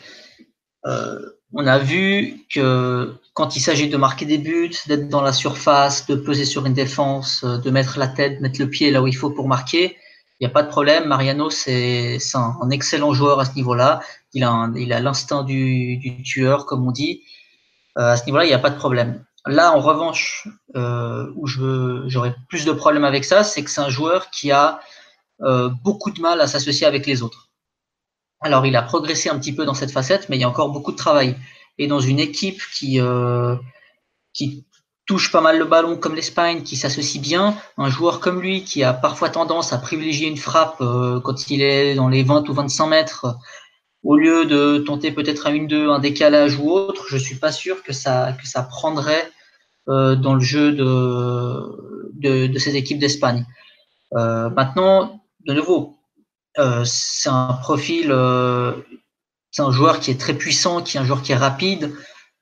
on 0.84 1.66
a 1.66 1.78
vu 1.78 2.40
que 2.52 3.14
quand 3.34 3.56
il 3.56 3.60
s'agit 3.60 3.88
de 3.88 3.96
marquer 3.96 4.26
des 4.26 4.38
buts, 4.38 4.74
d'être 4.88 5.08
dans 5.08 5.22
la 5.22 5.32
surface, 5.32 6.06
de 6.06 6.16
peser 6.16 6.44
sur 6.44 6.66
une 6.66 6.74
défense, 6.74 7.44
de 7.44 7.70
mettre 7.70 7.98
la 7.98 8.08
tête, 8.08 8.40
mettre 8.40 8.60
le 8.60 8.68
pied 8.68 8.90
là 8.90 9.02
où 9.02 9.06
il 9.06 9.16
faut 9.16 9.30
pour 9.30 9.48
marquer, 9.48 9.96
il 10.38 10.46
n'y 10.46 10.50
a 10.50 10.52
pas 10.52 10.62
de 10.62 10.68
problème. 10.68 11.06
Mariano, 11.06 11.48
c'est 11.48 12.18
un, 12.34 12.56
un, 12.60 12.70
excellent 12.70 13.14
joueur 13.14 13.40
à 13.40 13.46
ce 13.46 13.54
niveau-là. 13.54 14.00
Il 14.34 14.44
a, 14.44 15.00
l'instinct 15.00 15.44
du, 15.44 16.22
tueur, 16.24 16.66
comme 16.66 16.86
on 16.86 16.92
dit. 16.92 17.22
Euh, 17.96 18.12
à 18.12 18.16
ce 18.18 18.26
niveau-là, 18.26 18.44
il 18.44 18.48
n'y 18.48 18.54
a 18.54 18.58
pas 18.58 18.70
de 18.70 18.76
problème. 18.76 19.24
Là, 19.46 19.72
en 19.72 19.80
revanche, 19.80 20.46
euh, 20.74 21.32
où 21.36 21.46
j'aurais 21.46 22.34
plus 22.50 22.66
de 22.66 22.72
problèmes 22.72 23.04
avec 23.04 23.24
ça, 23.24 23.44
c'est 23.44 23.64
que 23.64 23.70
c'est 23.70 23.80
un 23.80 23.88
joueur 23.88 24.30
qui 24.30 24.52
a 24.52 24.80
euh, 25.42 25.68
beaucoup 25.84 26.10
de 26.10 26.20
mal 26.20 26.40
à 26.40 26.46
s'associer 26.46 26.86
avec 26.86 27.06
les 27.06 27.22
autres. 27.22 27.50
Alors, 28.40 28.64
il 28.66 28.76
a 28.76 28.82
progressé 28.82 29.28
un 29.28 29.38
petit 29.38 29.54
peu 29.54 29.64
dans 29.64 29.74
cette 29.74 29.90
facette, 29.90 30.28
mais 30.28 30.36
il 30.36 30.40
y 30.40 30.44
a 30.44 30.48
encore 30.48 30.70
beaucoup 30.70 30.92
de 30.92 30.96
travail. 30.96 31.36
Et 31.78 31.86
dans 31.86 32.00
une 32.00 32.20
équipe 32.20 32.60
qui, 32.74 33.00
euh, 33.00 33.56
qui 34.32 34.66
touche 35.06 35.30
pas 35.30 35.40
mal 35.40 35.58
le 35.58 35.66
ballon 35.66 35.96
comme 35.96 36.14
l'Espagne, 36.14 36.62
qui 36.62 36.76
s'associe 36.76 37.22
bien, 37.22 37.56
un 37.76 37.90
joueur 37.90 38.20
comme 38.20 38.40
lui 38.40 38.64
qui 38.64 38.82
a 38.82 38.92
parfois 38.92 39.28
tendance 39.28 39.72
à 39.72 39.78
privilégier 39.78 40.28
une 40.28 40.36
frappe 40.36 40.80
euh, 40.80 41.20
quand 41.20 41.50
il 41.50 41.62
est 41.62 41.94
dans 41.94 42.08
les 42.08 42.22
20 42.22 42.48
ou 42.48 42.54
25 42.54 42.86
mètres, 42.86 43.36
au 44.02 44.16
lieu 44.16 44.46
de 44.46 44.78
tenter 44.78 45.12
peut-être 45.12 45.46
un 45.46 45.52
1-2, 45.52 45.90
un 45.90 45.98
décalage 45.98 46.56
ou 46.58 46.70
autre, 46.70 47.06
je 47.08 47.18
suis 47.18 47.36
pas 47.36 47.52
sûr 47.52 47.82
que 47.82 47.92
ça, 47.92 48.32
que 48.40 48.46
ça 48.46 48.62
prendrait 48.62 49.30
dans 49.88 50.34
le 50.34 50.40
jeu 50.40 50.72
de, 50.72 52.10
de, 52.14 52.48
de 52.48 52.58
ces 52.58 52.74
équipes 52.74 52.98
d'Espagne. 52.98 53.46
Maintenant, 54.12 55.25
de 55.46 55.52
nouveau, 55.52 55.96
euh, 56.58 56.82
c'est 56.84 57.28
un 57.28 57.52
profil, 57.52 58.10
euh, 58.10 58.72
c'est 59.50 59.62
un 59.62 59.70
joueur 59.70 60.00
qui 60.00 60.10
est 60.10 60.20
très 60.20 60.34
puissant, 60.34 60.82
qui 60.82 60.96
est 60.96 61.00
un 61.00 61.04
joueur 61.04 61.22
qui 61.22 61.32
est 61.32 61.36
rapide. 61.36 61.94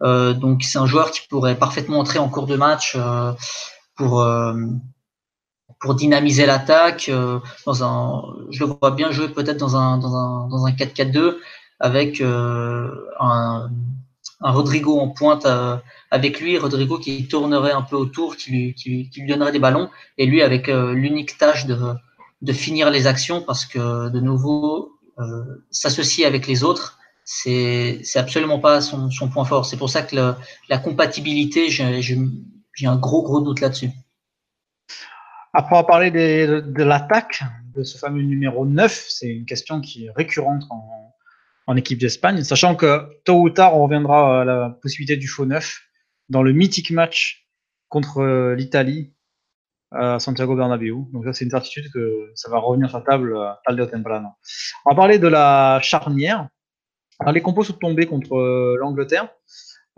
Euh, 0.03 0.33
donc 0.33 0.63
c'est 0.65 0.79
un 0.79 0.87
joueur 0.87 1.11
qui 1.11 1.27
pourrait 1.29 1.57
parfaitement 1.57 1.99
entrer 1.99 2.19
en 2.19 2.29
cours 2.29 2.47
de 2.47 2.57
match 2.57 2.97
pour 3.97 4.25
dynamiser 5.95 6.47
l'attaque. 6.47 7.05
je 7.07 7.41
le 7.67 8.67
vois 8.67 8.91
bien 8.93 9.11
jouer 9.11 9.29
peut-être 9.29 9.59
dans 9.59 9.77
un 9.77 9.99
dans 9.99 10.15
un 10.17 10.49
dans 10.49 10.67
un 10.67 10.73
4-4-2 10.73 11.37
avec 11.81 12.21
un, 12.21 13.71
Rodrigo 14.41 14.99
en 15.01 15.09
pointe 15.09 15.47
avec 16.11 16.41
lui, 16.41 16.59
Rodrigo 16.59 16.99
qui 16.99 17.29
tournerait 17.29 17.73
un 17.73 17.83
peu 17.83 17.97
autour, 17.97 18.37
qui 18.37 18.51
lui, 18.51 18.75
qui, 18.75 19.11
lui 19.17 19.27
donnerait 19.27 19.53
des 19.53 19.59
ballons, 19.59 19.91
et 20.19 20.27
lui 20.27 20.43
avec 20.43 20.69
l'unique 20.69 21.39
tâche 21.39 21.67
de, 21.67 21.77
de 22.43 22.53
finir 22.53 22.91
les 22.91 23.07
actions 23.07 23.43
parce 23.43 23.67
que 23.67 24.09
de 24.09 24.21
nouveau, 24.21 24.93
euh, 25.19 25.65
s'associer 25.71 26.27
avec 26.27 26.47
les 26.47 26.65
autres, 26.65 26.99
c'est 27.25 28.03
absolument 28.17 28.59
pas 28.59 28.81
son, 28.81 29.09
point 29.33 29.45
fort. 29.45 29.65
C'est 29.65 29.79
pour 29.79 29.89
ça 29.89 30.03
que 30.03 30.35
la 30.69 30.79
compatibilité, 30.79 31.71
j'ai 31.71 32.87
un 32.87 32.97
gros, 32.97 33.23
gros 33.23 33.41
doute 33.41 33.61
là-dessus. 33.61 33.91
Après 35.55 35.77
avoir 35.77 35.87
parlé 35.87 36.11
de 36.11 36.83
l'attaque 36.83 37.43
de 37.75 37.83
ce 37.83 37.97
fameux 37.97 38.23
numéro 38.23 38.67
9, 38.67 39.07
c'est 39.09 39.29
une 39.29 39.47
question 39.47 39.81
qui 39.81 40.07
est 40.07 40.11
récurrente 40.11 40.65
en, 40.71 41.05
en 41.67 41.77
équipe 41.77 41.99
d'Espagne, 41.99 42.43
sachant 42.43 42.75
que 42.75 43.09
tôt 43.25 43.41
ou 43.41 43.51
tard, 43.51 43.77
on 43.77 43.85
reviendra 43.85 44.43
à 44.43 44.45
la 44.45 44.79
possibilité 44.83 45.17
du 45.17 45.29
faux 45.29 45.47
9 45.47 45.81
dans 46.29 46.43
le 46.43 46.53
mythique 46.53 46.91
match 46.91 47.49
contre 47.89 48.19
euh, 48.19 48.55
l'Italie 48.55 49.14
à 49.95 50.19
Santiago 50.19 50.57
Bernabéu. 50.57 51.07
Donc 51.13 51.25
ça, 51.25 51.33
c'est 51.33 51.45
une 51.45 51.51
certitude 51.51 51.91
que 51.93 52.31
ça 52.35 52.51
va 52.51 52.59
revenir 52.59 52.89
sur 52.89 52.99
la 52.99 53.05
table 53.05 53.37
à 53.37 53.61
euh, 53.71 53.87
temprano. 53.87 54.29
On 54.85 54.91
va 54.91 54.97
parler 54.97 55.19
de 55.19 55.29
la 55.29 55.79
charnière. 55.83 56.49
Les 57.33 57.41
compos 57.41 57.65
sont 57.65 57.75
tombés 57.75 58.07
contre 58.07 58.37
euh, 58.37 58.77
l'Angleterre. 58.79 59.29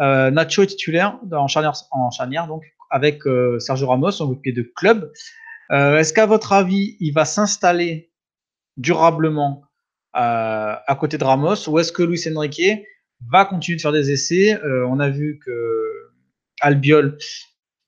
Euh, 0.01 0.31
Nacho 0.31 0.63
est 0.63 0.67
titulaire 0.67 1.19
en 1.33 1.49
charnière, 1.49 2.47
donc 2.47 2.63
avec 2.91 3.23
Sergio 3.59 3.89
Ramos, 3.89 4.13
son 4.13 4.35
pied 4.37 4.53
de 4.53 4.63
club. 4.63 5.11
Est-ce 5.71 6.13
qu'à 6.13 6.27
votre 6.27 6.53
avis, 6.53 6.97
il 7.01 7.13
va 7.13 7.25
s'installer 7.25 8.13
durablement 8.77 9.63
à 10.13 10.97
côté 11.01 11.19
de 11.19 11.25
Ramos 11.25 11.69
ou 11.69 11.79
est-ce 11.81 11.91
que 11.91 12.05
Luis 12.05 12.23
Enrique 12.33 12.85
va 13.29 13.45
continuer 13.45 13.77
de 13.77 13.83
faire 13.83 13.93
des 13.93 14.13
essais? 14.13 14.57
On 14.65 15.01
a 15.01 15.09
vu 15.09 15.41
que 15.45 16.13
Albiol 16.61 17.19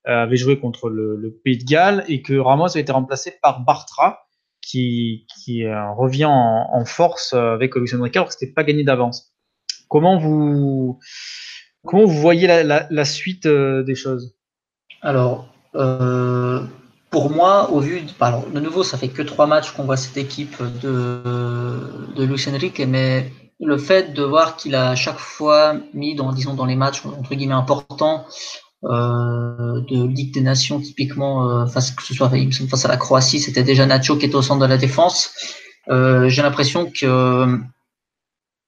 avait 0.08 0.36
joué 0.36 0.58
contre 0.58 0.88
le, 0.88 1.40
Pays 1.44 1.58
de 1.58 1.64
Galles 1.64 2.04
et 2.08 2.22
que 2.22 2.36
Ramos 2.38 2.76
a 2.76 2.80
été 2.80 2.92
remplacé 2.92 3.34
par 3.42 3.64
Bartra 3.64 4.20
qui, 4.62 5.26
qui 5.34 5.64
euh, 5.64 5.92
revient 5.92 6.26
en, 6.26 6.84
force 6.84 7.32
euh, 7.32 7.54
avec 7.54 7.74
Luis 7.74 7.94
Enrique 7.94 8.16
alors 8.16 8.28
que 8.28 8.34
c'était 8.34 8.52
pas 8.52 8.64
gagné 8.64 8.84
d'avance. 8.84 9.34
Comment 9.88 10.18
vous 10.18 10.98
comment 11.86 12.04
vous 12.04 12.20
voyez 12.20 12.46
la, 12.46 13.04
suite 13.04 13.46
des 13.46 13.94
choses? 13.94 14.34
Alors 15.00 15.48
pour 17.10 17.30
moi, 17.30 17.70
au 17.70 17.80
vu 17.80 18.02
de, 18.02 18.10
alors, 18.20 18.46
de 18.46 18.60
nouveau, 18.60 18.82
ça 18.82 18.98
fait 18.98 19.08
que 19.08 19.22
trois 19.22 19.46
matchs 19.46 19.70
qu'on 19.70 19.84
voit 19.84 19.96
cette 19.96 20.18
équipe 20.18 20.62
de, 20.82 22.12
de 22.14 22.24
Luis 22.24 22.44
Enrique, 22.48 22.82
mais 22.86 23.32
le 23.60 23.78
fait 23.78 24.12
de 24.12 24.22
voir 24.22 24.56
qu'il 24.56 24.74
a 24.74 24.94
chaque 24.94 25.18
fois 25.18 25.74
mis 25.94 26.14
dans, 26.14 26.32
disons, 26.32 26.54
dans 26.54 26.66
les 26.66 26.76
matchs 26.76 27.04
entre 27.04 27.34
guillemets 27.34 27.54
importants 27.54 28.24
euh, 28.84 29.80
de 29.88 30.06
Ligue 30.06 30.32
des 30.32 30.40
Nations, 30.40 30.80
typiquement, 30.80 31.50
euh, 31.50 31.66
face, 31.66 31.90
que 31.90 32.02
ce 32.02 32.14
soit 32.14 32.30
face 32.70 32.84
à 32.84 32.88
la 32.88 32.96
Croatie, 32.96 33.40
c'était 33.40 33.64
déjà 33.64 33.86
Nacho 33.86 34.16
qui 34.16 34.26
était 34.26 34.36
au 34.36 34.42
centre 34.42 34.60
de 34.60 34.66
la 34.66 34.78
défense. 34.78 35.32
Euh, 35.88 36.28
J'ai 36.28 36.42
l'impression 36.42 36.90
que 36.90 37.58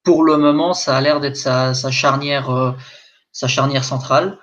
pour 0.02 0.24
le 0.24 0.36
moment, 0.36 0.74
ça 0.74 0.96
a 0.96 1.00
l'air 1.00 1.20
d'être 1.20 1.36
sa, 1.36 1.74
sa, 1.74 1.90
charnière, 1.90 2.76
sa 3.32 3.48
charnière 3.48 3.84
centrale. 3.84 4.38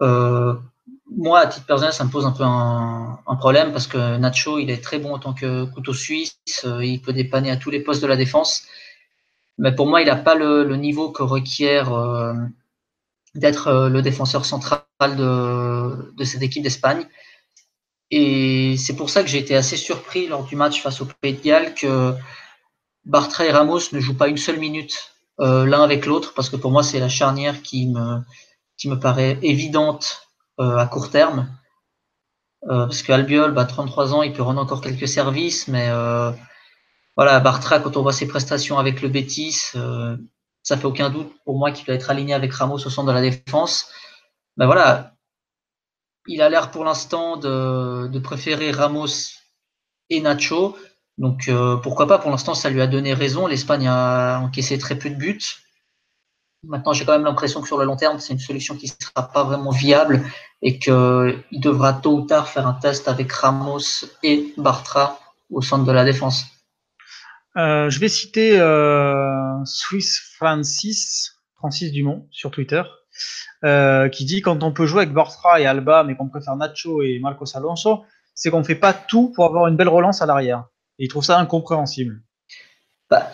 Moi, 0.00 1.40
à 1.40 1.46
titre 1.46 1.66
personnel, 1.66 1.92
ça 1.92 2.04
me 2.04 2.10
pose 2.10 2.26
un 2.26 2.32
peu 2.32 2.44
un, 2.44 3.18
un, 3.26 3.36
problème 3.36 3.72
parce 3.72 3.86
que 3.86 4.18
Nacho, 4.18 4.58
il 4.58 4.70
est 4.70 4.84
très 4.84 4.98
bon 4.98 5.14
en 5.14 5.18
tant 5.18 5.32
que 5.32 5.64
couteau 5.64 5.94
suisse, 5.94 6.38
il 6.64 7.00
peut 7.00 7.14
dépanner 7.14 7.50
à 7.50 7.56
tous 7.56 7.70
les 7.70 7.80
postes 7.80 8.02
de 8.02 8.06
la 8.06 8.16
défense. 8.16 8.64
Mais 9.58 9.74
pour 9.74 9.86
moi, 9.86 10.00
il 10.00 10.06
n'a 10.06 10.16
pas 10.16 10.36
le, 10.36 10.64
le, 10.64 10.76
niveau 10.76 11.10
que 11.10 11.22
requiert 11.22 11.92
euh, 11.92 12.32
d'être 13.34 13.68
euh, 13.68 13.88
le 13.88 14.02
défenseur 14.02 14.44
central 14.44 14.82
de, 15.00 16.24
cette 16.24 16.42
équipe 16.42 16.62
d'Espagne. 16.62 17.06
Et 18.10 18.76
c'est 18.78 18.96
pour 18.96 19.10
ça 19.10 19.22
que 19.22 19.28
j'ai 19.28 19.38
été 19.38 19.54
assez 19.54 19.76
surpris 19.76 20.28
lors 20.28 20.44
du 20.44 20.56
match 20.56 20.82
face 20.82 21.00
au 21.00 21.06
Pays 21.20 21.34
de 21.34 21.42
Galles 21.42 21.74
que 21.74 22.14
Bartra 23.04 23.44
et 23.44 23.50
Ramos 23.50 23.92
ne 23.92 24.00
jouent 24.00 24.16
pas 24.16 24.28
une 24.28 24.38
seule 24.38 24.58
minute 24.58 25.12
euh, 25.40 25.66
l'un 25.66 25.82
avec 25.82 26.06
l'autre, 26.06 26.34
parce 26.34 26.50
que 26.50 26.56
pour 26.56 26.72
moi, 26.72 26.82
c'est 26.82 26.98
la 26.98 27.08
charnière 27.08 27.62
qui 27.62 27.86
me, 27.88 28.20
qui 28.76 28.88
me 28.88 28.98
paraît 28.98 29.38
évidente 29.42 30.28
euh, 30.58 30.76
à 30.78 30.86
court 30.86 31.10
terme. 31.10 31.48
Parce 32.66 33.02
qu'Albiol, 33.02 33.52
bah, 33.52 33.64
33 33.64 34.14
ans, 34.14 34.22
il 34.22 34.32
peut 34.32 34.42
rendre 34.42 34.60
encore 34.60 34.80
quelques 34.80 35.06
services, 35.06 35.68
mais 35.68 35.88
voilà, 37.18 37.40
Bartra, 37.40 37.80
quand 37.80 37.96
on 37.96 38.02
voit 38.02 38.12
ses 38.12 38.28
prestations 38.28 38.78
avec 38.78 39.02
le 39.02 39.08
Betis, 39.08 39.72
euh, 39.74 40.16
ça 40.68 40.76
fait 40.76 40.84
aucun 40.84 41.08
doute 41.08 41.32
pour 41.46 41.58
moi 41.58 41.72
qu'il 41.72 41.86
doit 41.86 41.94
être 41.94 42.10
aligné 42.10 42.34
avec 42.34 42.52
Ramos 42.52 42.76
au 42.76 42.90
centre 42.90 43.08
de 43.08 43.12
la 43.12 43.22
défense. 43.22 43.90
Ben 44.58 44.66
voilà, 44.66 45.14
il 46.26 46.42
a 46.42 46.50
l'air 46.50 46.70
pour 46.70 46.84
l'instant 46.84 47.38
de, 47.38 48.18
préférer 48.18 48.70
Ramos 48.70 49.32
et 50.10 50.20
Nacho. 50.20 50.76
Donc 51.16 51.48
euh, 51.48 51.78
pourquoi 51.78 52.06
pas, 52.06 52.18
pour 52.18 52.30
l'instant 52.30 52.52
ça 52.52 52.68
lui 52.68 52.82
a 52.82 52.86
donné 52.86 53.14
raison. 53.14 53.46
L'Espagne 53.46 53.88
a 53.88 54.40
encaissé 54.40 54.76
très 54.78 54.98
peu 54.98 55.08
de 55.08 55.14
buts. 55.14 55.40
Maintenant 56.64 56.92
j'ai 56.92 57.06
quand 57.06 57.12
même 57.12 57.24
l'impression 57.24 57.62
que 57.62 57.66
sur 57.66 57.78
le 57.78 57.86
long 57.86 57.96
terme 57.96 58.18
c'est 58.18 58.34
une 58.34 58.38
solution 58.38 58.76
qui 58.76 58.88
ne 58.88 59.06
sera 59.06 59.26
pas 59.26 59.44
vraiment 59.44 59.70
viable 59.70 60.22
et 60.60 60.78
qu'il 60.78 61.44
devra 61.50 61.94
tôt 61.94 62.18
ou 62.18 62.26
tard 62.26 62.46
faire 62.46 62.66
un 62.66 62.74
test 62.74 63.08
avec 63.08 63.32
Ramos 63.32 64.04
et 64.22 64.52
Bartra 64.58 65.18
au 65.50 65.62
centre 65.62 65.86
de 65.86 65.92
la 65.92 66.04
défense. 66.04 66.57
Euh, 67.58 67.90
je 67.90 67.98
vais 67.98 68.08
citer 68.08 68.60
euh, 68.60 69.64
Swiss 69.64 70.20
Francis, 70.36 71.40
Francis 71.56 71.90
Dumont, 71.90 72.28
sur 72.30 72.52
Twitter, 72.52 72.82
euh, 73.64 74.08
qui 74.08 74.24
dit 74.24 74.42
quand 74.42 74.62
on 74.62 74.72
peut 74.72 74.86
jouer 74.86 75.02
avec 75.02 75.12
Bartra 75.12 75.60
et 75.60 75.66
Alba, 75.66 76.04
mais 76.04 76.16
qu'on 76.16 76.28
préfère 76.28 76.54
Nacho 76.54 77.02
et 77.02 77.18
Marcos 77.18 77.56
Alonso, 77.56 78.04
c'est 78.34 78.50
qu'on 78.50 78.60
ne 78.60 78.64
fait 78.64 78.76
pas 78.76 78.92
tout 78.92 79.32
pour 79.34 79.44
avoir 79.44 79.66
une 79.66 79.76
belle 79.76 79.88
relance 79.88 80.22
à 80.22 80.26
l'arrière. 80.26 80.66
Et 81.00 81.06
il 81.06 81.08
trouve 81.08 81.24
ça 81.24 81.38
incompréhensible. 81.38 82.22
Bah, 83.10 83.28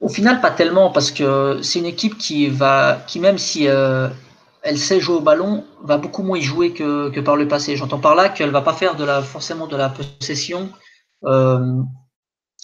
au 0.00 0.10
final, 0.10 0.42
pas 0.42 0.50
tellement, 0.50 0.90
parce 0.90 1.10
que 1.10 1.62
c'est 1.62 1.78
une 1.78 1.86
équipe 1.86 2.18
qui 2.18 2.48
va, 2.48 3.02
qui 3.06 3.20
même 3.20 3.38
si 3.38 3.64
elle 3.64 4.78
sait 4.78 5.00
jouer 5.00 5.16
au 5.16 5.20
ballon, 5.20 5.64
va 5.82 5.96
beaucoup 5.96 6.22
moins 6.22 6.36
y 6.36 6.42
jouer 6.42 6.74
que, 6.74 7.20
par 7.20 7.36
le 7.36 7.48
passé. 7.48 7.74
J'entends 7.76 7.98
par 7.98 8.14
là 8.14 8.28
qu'elle 8.28 8.50
va 8.50 8.60
pas 8.60 8.74
faire 8.74 8.96
de 8.96 9.04
la, 9.04 9.22
forcément 9.22 9.66
de 9.66 9.76
la 9.76 9.88
possession. 9.88 10.70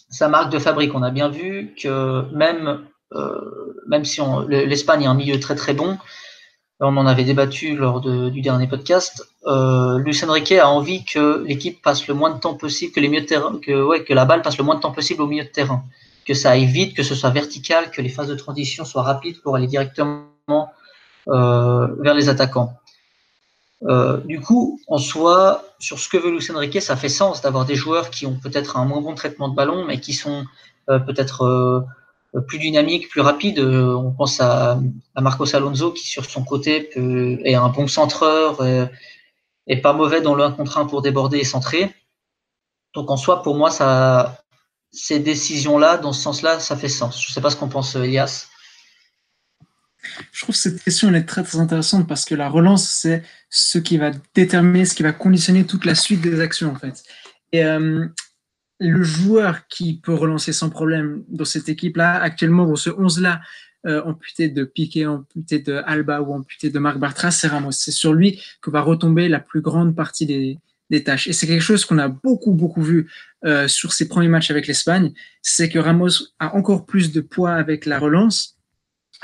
Sa 0.08 0.28
marque 0.28 0.52
de 0.52 0.58
fabrique. 0.58 0.94
On 0.94 1.02
a 1.02 1.10
bien 1.10 1.28
vu 1.28 1.74
que 1.80 2.24
même, 2.32 2.86
euh, 3.12 3.74
même 3.86 4.04
si 4.04 4.20
l'Espagne 4.48 5.02
est 5.02 5.06
un 5.06 5.14
milieu 5.14 5.40
très 5.40 5.54
très 5.54 5.74
bon, 5.74 5.98
on 6.80 6.96
en 6.96 7.06
avait 7.06 7.24
débattu 7.24 7.76
lors 7.76 8.00
du 8.00 8.40
dernier 8.40 8.66
podcast, 8.66 9.26
euh, 9.46 9.98
Luis 9.98 10.20
a 10.58 10.68
envie 10.68 11.04
que 11.04 11.44
l'équipe 11.44 11.80
passe 11.82 12.06
le 12.08 12.14
moins 12.14 12.30
de 12.30 12.40
temps 12.40 12.54
possible, 12.54 12.92
que 12.92 13.00
les 13.00 13.08
milieux 13.08 13.22
de 13.22 13.26
terrain, 13.26 13.58
que 13.58 14.12
la 14.12 14.24
balle 14.24 14.42
passe 14.42 14.58
le 14.58 14.64
moins 14.64 14.74
de 14.74 14.80
temps 14.80 14.92
possible 14.92 15.22
au 15.22 15.26
milieu 15.26 15.44
de 15.44 15.48
terrain, 15.48 15.84
que 16.26 16.34
ça 16.34 16.50
aille 16.50 16.66
vite, 16.66 16.96
que 16.96 17.02
ce 17.02 17.14
soit 17.14 17.30
vertical, 17.30 17.90
que 17.90 18.02
les 18.02 18.08
phases 18.08 18.28
de 18.28 18.34
transition 18.34 18.84
soient 18.84 19.02
rapides 19.02 19.40
pour 19.42 19.56
aller 19.56 19.66
directement 19.66 20.26
euh, 21.28 21.86
vers 22.00 22.14
les 22.14 22.28
attaquants. 22.28 22.74
Euh, 23.86 24.18
du 24.18 24.40
coup, 24.40 24.80
en 24.88 24.98
soi, 24.98 25.64
sur 25.78 25.98
ce 25.98 26.08
que 26.08 26.16
veut 26.16 26.30
Luis 26.30 26.50
Enrique, 26.50 26.80
ça 26.80 26.96
fait 26.96 27.08
sens 27.08 27.42
d'avoir 27.42 27.66
des 27.66 27.74
joueurs 27.74 28.10
qui 28.10 28.26
ont 28.26 28.38
peut-être 28.38 28.76
un 28.76 28.84
moins 28.86 29.02
bon 29.02 29.14
traitement 29.14 29.48
de 29.48 29.54
ballon, 29.54 29.84
mais 29.84 30.00
qui 30.00 30.14
sont 30.14 30.44
euh, 30.88 30.98
peut-être 30.98 31.44
euh, 31.44 32.40
plus 32.48 32.58
dynamique, 32.58 33.08
plus 33.10 33.20
rapide. 33.20 33.58
on 33.60 34.12
pense 34.12 34.40
à, 34.40 34.78
Marcos 35.20 35.54
Alonso 35.54 35.92
qui 35.92 36.06
sur 36.06 36.24
son 36.24 36.44
côté 36.44 36.90
est 37.48 37.54
un 37.54 37.68
bon 37.68 37.86
centreur 37.86 38.64
et, 39.66 39.80
pas 39.80 39.92
mauvais 39.92 40.20
dans 40.20 40.34
le 40.34 40.42
1 40.44 40.52
contre 40.52 40.78
1 40.78 40.86
pour 40.86 41.02
déborder 41.02 41.38
et 41.38 41.44
centrer. 41.44 41.94
Donc 42.94 43.10
en 43.10 43.16
soi, 43.16 43.42
pour 43.42 43.54
moi, 43.56 43.70
ça, 43.70 44.42
ces 44.90 45.18
décisions-là, 45.20 45.98
dans 45.98 46.12
ce 46.12 46.22
sens-là, 46.22 46.58
ça 46.60 46.76
fait 46.76 46.88
sens. 46.88 47.22
Je 47.22 47.30
ne 47.30 47.34
sais 47.34 47.40
pas 47.40 47.50
ce 47.50 47.56
qu'en 47.56 47.68
pense 47.68 47.94
Elias. 47.96 48.48
Je 50.32 50.42
trouve 50.42 50.54
cette 50.54 50.82
question 50.82 51.10
très, 51.24 51.42
très 51.42 51.58
intéressante 51.58 52.06
parce 52.08 52.24
que 52.24 52.34
la 52.34 52.48
relance, 52.48 52.88
c'est 52.88 53.22
ce 53.50 53.78
qui 53.78 53.98
va 53.98 54.10
déterminer, 54.34 54.84
ce 54.84 54.94
qui 54.94 55.02
va 55.02 55.12
conditionner 55.12 55.64
toute 55.64 55.84
la 55.84 55.94
suite 55.94 56.20
des 56.20 56.40
actions 56.40 56.72
en 56.72 56.76
fait. 56.76 57.02
Et 57.52 57.64
euh, 57.64 58.06
le 58.80 59.02
joueur 59.02 59.66
qui 59.68 60.00
peut 60.00 60.14
relancer 60.14 60.52
sans 60.52 60.70
problème 60.70 61.24
dans 61.28 61.44
cette 61.44 61.68
équipe-là, 61.68 62.20
actuellement 62.20 62.66
dans 62.66 62.76
ce 62.76 62.90
11-là, 62.90 63.40
euh, 63.86 64.02
amputé 64.04 64.48
de 64.48 64.64
Piqué, 64.64 65.06
amputé 65.06 65.58
de 65.58 65.82
Alba 65.84 66.22
ou 66.22 66.32
amputé 66.32 66.70
de 66.70 66.78
Marc 66.78 66.98
Bartra, 66.98 67.30
c'est 67.30 67.48
Ramos. 67.48 67.72
C'est 67.72 67.92
sur 67.92 68.14
lui 68.14 68.40
que 68.62 68.70
va 68.70 68.80
retomber 68.80 69.28
la 69.28 69.40
plus 69.40 69.60
grande 69.60 69.94
partie 69.94 70.24
des, 70.24 70.58
des 70.90 71.04
tâches. 71.04 71.28
Et 71.28 71.32
c'est 71.32 71.46
quelque 71.46 71.60
chose 71.60 71.84
qu'on 71.84 71.98
a 71.98 72.08
beaucoup, 72.08 72.52
beaucoup 72.52 72.82
vu 72.82 73.10
euh, 73.44 73.68
sur 73.68 73.92
ses 73.92 74.08
premiers 74.08 74.28
matchs 74.28 74.50
avec 74.50 74.66
l'Espagne, 74.66 75.12
c'est 75.42 75.68
que 75.68 75.78
Ramos 75.78 76.10
a 76.38 76.54
encore 76.54 76.86
plus 76.86 77.12
de 77.12 77.20
poids 77.20 77.52
avec 77.52 77.86
la 77.86 77.98
relance 77.98 78.53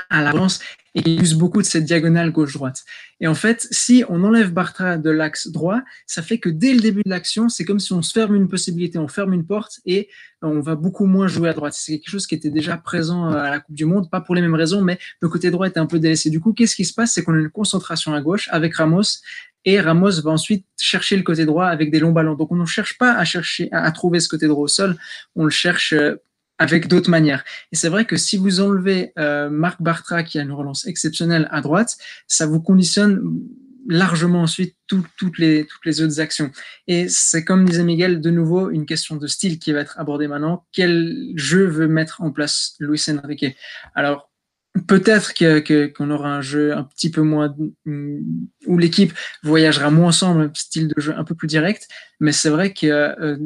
à 0.09 0.21
la 0.21 0.31
relance 0.31 0.59
et 0.95 1.01
il 1.05 1.21
use 1.21 1.35
beaucoup 1.35 1.61
de 1.61 1.65
cette 1.65 1.85
diagonale 1.85 2.31
gauche-droite. 2.31 2.83
Et 3.21 3.27
en 3.27 3.35
fait, 3.35 3.67
si 3.71 4.03
on 4.09 4.23
enlève 4.23 4.51
Bartra 4.51 4.97
de 4.97 5.09
l'axe 5.09 5.47
droit, 5.47 5.79
ça 6.05 6.21
fait 6.21 6.37
que 6.37 6.49
dès 6.49 6.73
le 6.73 6.81
début 6.81 7.01
de 7.03 7.09
l'action, 7.09 7.47
c'est 7.49 7.63
comme 7.63 7.79
si 7.79 7.93
on 7.93 8.01
se 8.01 8.11
ferme 8.11 8.35
une 8.35 8.49
possibilité, 8.49 8.97
on 8.97 9.07
ferme 9.07 9.33
une 9.33 9.45
porte 9.45 9.79
et 9.85 10.09
on 10.41 10.59
va 10.59 10.75
beaucoup 10.75 11.05
moins 11.05 11.27
jouer 11.27 11.49
à 11.49 11.53
droite. 11.53 11.73
C'est 11.73 11.99
quelque 11.99 12.09
chose 12.09 12.27
qui 12.27 12.35
était 12.35 12.49
déjà 12.49 12.75
présent 12.77 13.29
à 13.29 13.49
la 13.49 13.59
Coupe 13.59 13.75
du 13.75 13.85
Monde, 13.85 14.09
pas 14.09 14.21
pour 14.21 14.35
les 14.35 14.41
mêmes 14.41 14.55
raisons, 14.55 14.81
mais 14.81 14.99
le 15.21 15.29
côté 15.29 15.49
droit 15.49 15.67
était 15.67 15.79
un 15.79 15.85
peu 15.85 15.99
délaissé. 15.99 16.29
Du 16.29 16.39
coup, 16.39 16.51
qu'est-ce 16.51 16.75
qui 16.75 16.85
se 16.85 16.93
passe? 16.93 17.13
C'est 17.13 17.23
qu'on 17.23 17.35
a 17.35 17.39
une 17.39 17.49
concentration 17.49 18.13
à 18.13 18.21
gauche 18.21 18.49
avec 18.51 18.75
Ramos 18.75 19.21
et 19.63 19.79
Ramos 19.79 20.21
va 20.23 20.31
ensuite 20.31 20.65
chercher 20.77 21.15
le 21.15 21.23
côté 21.23 21.45
droit 21.45 21.67
avec 21.67 21.91
des 21.91 21.99
longs 21.99 22.11
ballons. 22.11 22.35
Donc 22.35 22.51
on 22.51 22.55
ne 22.55 22.65
cherche 22.65 22.97
pas 22.97 23.13
à 23.13 23.23
chercher 23.23 23.69
à, 23.71 23.91
trouver 23.91 24.19
ce 24.19 24.27
côté 24.27 24.47
droit 24.47 24.63
au 24.63 24.67
sol, 24.67 24.97
on 25.35 25.43
le 25.43 25.51
cherche 25.51 25.93
euh, 25.93 26.15
avec 26.61 26.87
d'autres 26.87 27.09
manières. 27.09 27.43
Et 27.71 27.75
c'est 27.75 27.89
vrai 27.89 28.05
que 28.05 28.17
si 28.17 28.37
vous 28.37 28.61
enlevez 28.61 29.13
euh, 29.17 29.49
Marc 29.49 29.81
Bartra, 29.81 30.21
qui 30.21 30.37
a 30.37 30.43
une 30.43 30.51
relance 30.51 30.85
exceptionnelle 30.85 31.47
à 31.49 31.59
droite, 31.59 31.97
ça 32.27 32.45
vous 32.45 32.61
conditionne 32.61 33.19
largement 33.87 34.43
ensuite 34.43 34.75
toutes, 34.85 35.39
les, 35.39 35.65
autres 36.03 36.19
actions. 36.19 36.51
Et 36.85 37.09
c'est 37.09 37.43
comme 37.43 37.65
disait 37.65 37.83
Miguel, 37.83 38.21
de 38.21 38.29
nouveau, 38.29 38.69
une 38.69 38.85
question 38.85 39.15
de 39.15 39.25
style 39.25 39.57
qui 39.57 39.71
va 39.71 39.79
être 39.79 39.99
abordée 39.99 40.27
maintenant. 40.27 40.67
Quel 40.71 41.31
jeu 41.33 41.65
veut 41.65 41.87
mettre 41.87 42.21
en 42.21 42.29
place 42.29 42.75
Luis 42.79 43.03
Enrique? 43.09 43.57
Alors, 43.95 44.29
peut-être 44.87 45.33
qu'on 45.93 46.11
aura 46.11 46.29
un 46.29 46.41
jeu 46.41 46.77
un 46.77 46.83
petit 46.83 47.09
peu 47.09 47.23
moins 47.23 47.55
où 48.67 48.77
l'équipe 48.77 49.13
voyagera 49.41 49.89
moins 49.89 50.09
ensemble, 50.09 50.51
style 50.53 50.89
de 50.89 51.01
jeu 51.01 51.15
un 51.17 51.23
peu 51.23 51.33
plus 51.33 51.47
direct, 51.47 51.87
mais 52.19 52.31
c'est 52.31 52.49
vrai 52.49 52.71
que 52.71 52.85
euh, 52.85 53.37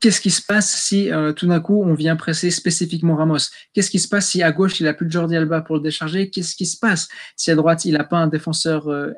Qu'est-ce 0.00 0.22
qui 0.22 0.30
se 0.30 0.40
passe 0.40 0.74
si 0.74 1.12
euh, 1.12 1.32
tout 1.34 1.46
d'un 1.46 1.60
coup 1.60 1.82
on 1.82 1.92
vient 1.92 2.16
presser 2.16 2.50
spécifiquement 2.50 3.16
Ramos? 3.16 3.50
Qu'est-ce 3.74 3.90
qui 3.90 3.98
se 3.98 4.08
passe 4.08 4.30
si 4.30 4.42
à 4.42 4.50
gauche 4.50 4.80
il 4.80 4.88
a 4.88 4.94
plus 4.94 5.06
de 5.06 5.10
Jordi 5.10 5.36
Alba 5.36 5.60
pour 5.60 5.76
le 5.76 5.82
décharger? 5.82 6.30
Qu'est-ce 6.30 6.56
qui 6.56 6.64
se 6.64 6.78
passe 6.78 7.08
si 7.36 7.50
à 7.50 7.54
droite 7.54 7.84
il 7.84 7.92
n'a 7.92 8.04
pas 8.04 8.16
un 8.16 8.26
défenseur 8.26 8.88
euh, 8.88 9.12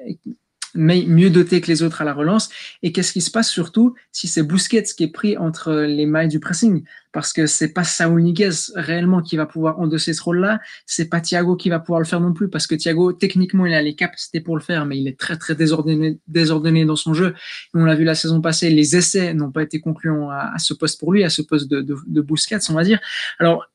mieux 0.75 1.31
doté 1.31 1.61
que 1.61 1.69
les 1.69 1.83
autres 1.83 2.03
à 2.03 2.05
la 2.05 2.15
relance. 2.15 2.49
Et 2.83 2.93
qu'est-ce 2.93 3.13
qui 3.13 3.21
se 3.21 3.31
passe 3.31 3.49
surtout 3.49 3.95
si 4.11 4.29
c'est 4.29 4.43
Busquets 4.43 4.83
qui 4.97 5.05
est 5.05 5.13
pris 5.13 5.37
entre 5.37 5.73
les 5.73 6.07
mailles 6.07 6.29
du 6.29 6.41
pressing? 6.41 6.85
Parce 7.13 7.33
que 7.33 7.47
c'est 7.47 7.73
pas 7.75 7.85
Saúl 7.85 8.23
Niguez 8.23 8.51
réellement 8.75 9.21
qui 9.21 9.37
va 9.37 9.45
pouvoir 9.45 9.79
endosser 9.79 10.15
ce 10.15 10.23
rôle-là. 10.23 10.61
C'est 10.87 11.11
pas 11.11 11.21
Thiago 11.21 11.57
qui 11.57 11.69
va 11.69 11.79
pouvoir 11.79 12.01
le 12.01 12.07
faire 12.07 12.21
non 12.21 12.33
plus 12.33 12.49
parce 12.49 12.67
que 12.67 12.75
Thiago, 12.75 13.13
techniquement, 13.13 13.67
il 13.67 13.75
a 13.75 13.83
les 13.83 13.95
capacités 13.95 14.41
pour 14.41 14.57
le 14.57 14.63
faire, 14.63 14.87
mais 14.87 14.99
il 14.99 15.07
est 15.07 15.19
très, 15.19 15.37
très 15.37 15.55
désordonné, 15.55 16.19
désordonné 16.27 16.85
dans 16.87 16.97
son 16.97 17.13
jeu. 17.13 17.35
on 17.75 17.85
l'a 17.85 17.95
vu 17.95 18.05
la 18.05 18.15
saison 18.15 18.41
passée, 18.41 18.71
les 18.71 18.97
essais 18.97 19.35
n'ont 19.35 19.53
pas 19.53 19.63
été 19.63 19.81
concluants 19.81 20.31
à, 20.31 20.55
ce 20.59 20.73
poste 20.73 20.99
pour 20.99 21.13
lui, 21.13 21.23
à 21.23 21.31
ce 21.31 21.43
poste 21.43 21.71
de, 21.71 21.83
de, 21.83 21.97
de 22.07 22.21
Busquets, 22.23 22.71
on 22.71 22.75
va 22.75 22.85
dire. 22.85 22.99
Alors, 23.39 23.67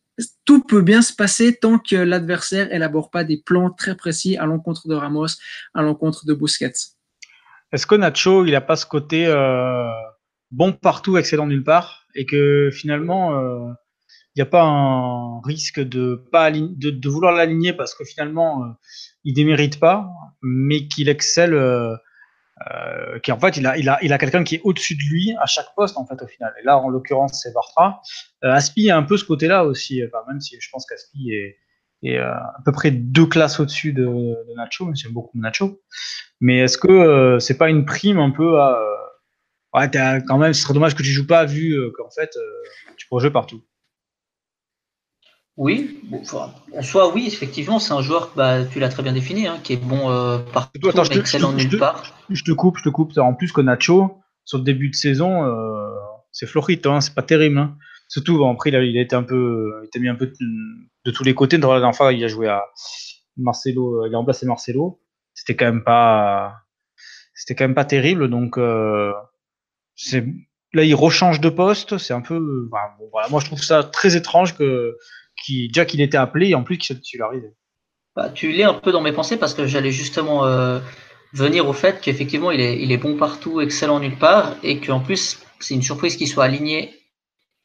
tout 0.46 0.64
peut 0.64 0.82
bien 0.82 1.02
se 1.02 1.14
passer 1.14 1.56
tant 1.56 1.78
que 1.78 1.96
l'adversaire 1.96 2.72
élabore 2.74 3.12
pas 3.12 3.24
des 3.24 3.38
plans 3.38 3.70
très 3.72 3.96
précis 3.96 4.38
à 4.38 4.46
l'encontre 4.46 4.88
de 4.88 4.96
Ramos, 4.96 5.28
à 5.74 5.82
l'encontre 5.82 6.26
de 6.26 6.34
Busquets. 6.34 6.74
Est-ce 7.72 7.86
que 7.86 7.96
Nacho, 7.96 8.46
il 8.46 8.52
n'a 8.52 8.62
pas 8.62 8.76
ce 8.76 8.86
côté 8.86 9.28
euh, 9.28 9.90
bon 10.52 10.72
partout, 10.74 11.18
excellent 11.18 11.48
nulle 11.48 11.64
part, 11.64 12.06
et 12.16 12.26
que 12.26 12.70
finalement, 12.72 13.38
euh, 13.38 13.72
il 14.36 14.40
n'y 14.40 14.44
a 14.44 14.46
pas 14.46 14.64
un 14.64 15.42
risque 15.42 15.80
de 15.80 16.16
pas 16.32 16.52
vouloir 16.52 17.34
l'aligner 17.34 17.74
parce 17.74 17.94
que 17.94 18.06
finalement, 18.06 18.64
euh, 18.64 18.68
il 19.24 19.34
démérite 19.34 19.80
pas, 19.80 20.10
mais 20.42 20.88
qu'il 20.88 21.10
excelle 21.10 21.54
euh, 22.66 23.20
qui 23.20 23.32
en 23.32 23.40
fait, 23.40 23.58
il 23.58 23.68
a, 23.68 23.78
il 23.78 23.88
a, 23.88 24.00
il 24.02 24.14
a 24.14 24.18
quelqu'un 24.18 24.44
qui 24.44 24.56
est 24.56 24.62
au-dessus 24.64 24.96
de 24.96 25.04
lui 25.04 25.34
à 25.40 25.46
chaque 25.46 25.68
poste, 25.76 25.98
en 25.98 26.06
fait, 26.06 26.22
au 26.22 26.28
final. 26.28 26.54
Et 26.60 26.66
là, 26.66 26.78
en 26.78 26.90
l'occurrence, 26.90 27.40
c'est 27.42 27.54
Bartra. 27.54 28.02
Euh, 28.44 28.52
Aspi 28.52 28.90
a 28.90 28.98
un 28.98 29.04
peu 29.04 29.18
ce 29.18 29.26
côté-là 29.26 29.64
aussi, 29.66 30.02
enfin, 30.06 30.24
même 30.28 30.42
si 30.42 30.58
je 30.60 30.70
pense 30.72 30.86
qu'Aspi 30.86 31.32
est, 31.32 31.58
est 32.04 32.18
euh, 32.18 32.34
à 32.34 32.58
peu 32.66 32.72
près 32.72 32.92
deux 32.92 33.26
classes 33.26 33.60
au-dessus 33.60 33.94
de, 33.94 34.06
de, 34.06 34.56
Nacho, 34.56 34.86
mais 34.86 34.96
j'aime 34.96 35.14
beaucoup 35.14 35.38
Nacho. 35.38 35.82
Mais 36.42 36.60
est-ce 36.60 36.78
que 36.78 36.88
euh, 36.88 37.40
c'est 37.40 37.58
pas 37.58 37.70
une 37.70 37.86
prime 37.86 38.20
un 38.20 38.32
peu 38.32 38.60
à. 38.60 38.80
ouais, 39.76 39.90
quand 40.28 40.38
même, 40.38 40.54
ce 40.54 40.62
serait 40.62 40.74
dommage 40.74 40.96
que 40.96 41.04
tu 41.04 41.10
joues 41.10 41.28
pas 41.28 41.46
vu 41.46 41.80
qu'en 41.96 42.10
fait, 42.10 42.32
tu 42.98 43.08
pourrais 43.08 43.22
jouer 43.22 43.32
partout. 43.32 43.64
Oui, 45.58 46.00
en 46.12 46.84
soi, 46.84 47.12
oui, 47.16 47.26
effectivement, 47.26 47.80
c'est 47.80 47.92
un 47.92 48.02
joueur, 48.02 48.32
bah, 48.36 48.64
tu 48.64 48.80
l'as 48.80 48.90
très 48.90 49.02
bien 49.02 49.14
défini, 49.14 49.48
hein, 49.48 49.58
qui 49.64 49.74
est 49.74 49.78
bon 49.78 50.12
euh, 50.12 50.38
partout, 50.38 50.88
Attends, 50.88 51.04
mais 51.10 51.18
excellent 51.18 51.52
nulle 51.52 51.80
part. 51.80 52.04
Je 52.30 52.44
te 52.44 52.52
coupe, 52.52 52.78
je 52.78 52.84
te 52.84 52.90
coupe. 52.90 53.18
En 53.18 53.34
plus 53.34 53.52
que 53.52 53.62
Nacho, 53.62 54.22
sur 54.46 54.60
le 54.60 54.64
début 54.64 54.90
de 54.90 54.96
saison, 54.96 55.46
euh, 55.46 55.90
c'est 56.32 56.46
florite, 56.46 56.86
hein, 56.86 57.02
c'est 57.02 57.16
pas 57.16 57.24
terrible. 57.24 57.58
Hein. 57.58 57.76
Surtout, 58.08 58.38
bon, 58.38 58.54
après, 58.54 58.70
il 58.70 58.76
a, 58.76 58.84
il 58.84 58.96
a, 59.00 59.02
été 59.02 59.16
un 59.16 59.24
peu, 59.24 59.82
il 59.92 59.98
a 59.98 60.02
mis 60.02 60.10
un 60.10 60.16
peu 60.16 60.28
de, 60.28 61.12
tous 61.12 61.24
les 61.24 61.34
côtés. 61.34 61.58
Dans 61.58 61.74
la 61.74 61.80
dernière 61.80 61.98
fois, 61.98 62.14
il 62.14 62.24
a 62.24 62.28
joué 62.28 62.48
à 62.48 62.64
Marcelo, 63.36 64.06
il 64.06 64.14
a 64.14 64.18
remplacé 64.18 64.46
Marcelo. 64.46 65.02
C'était 65.34 65.56
quand 65.56 65.66
même 65.66 65.84
pas, 65.84 66.54
c'était 67.34 67.56
quand 67.56 67.64
même 67.66 67.76
pas 67.76 67.86
terrible. 67.86 68.30
Donc, 68.30 68.60
euh, 68.60 69.12
c'est, 69.96 70.24
là, 70.74 70.84
il 70.84 70.94
rechange 70.94 71.42
de 71.42 71.50
poste. 71.50 71.98
C'est 71.98 72.14
un 72.14 72.22
peu, 72.22 72.68
bah, 72.72 72.96
bon, 73.00 73.10
voilà, 73.12 73.28
moi, 73.30 73.40
je 73.40 73.48
trouve 73.48 73.64
ça 73.64 73.84
très 73.84 74.16
étrange 74.16 74.56
que 74.56 74.96
qui, 75.44 75.68
déjà 75.68 75.86
qu'il 75.86 76.02
était 76.02 76.18
appelé 76.18 76.50
et 76.50 76.56
en 76.56 76.64
plus 76.64 76.78
qu'il 76.78 76.88
soit 76.88 77.02
titularisé. 77.02 77.54
Bah, 78.16 78.30
tu 78.30 78.52
l'es 78.52 78.64
un 78.64 78.74
peu 78.74 78.92
dans 78.92 79.02
mes 79.02 79.12
pensées 79.12 79.38
parce 79.38 79.54
que 79.54 79.68
j'allais 79.68 79.92
justement 79.92 80.46
euh, 80.46 80.80
venir 81.34 81.68
au 81.68 81.74
fait 81.74 82.02
qu'effectivement 82.02 82.52
il 82.52 82.60
est, 82.60 82.82
il 82.82 82.92
est 82.92 82.98
bon 82.98 83.16
partout, 83.16 83.62
excellent 83.62 84.00
nulle 84.00 84.18
part 84.18 84.56
et 84.64 84.80
qu'en 84.80 85.00
plus 85.00 85.40
c'est 85.60 85.76
une 85.76 85.84
surprise 85.84 86.16
qu'il 86.16 86.28
soit 86.28 86.46
aligné 86.46 86.94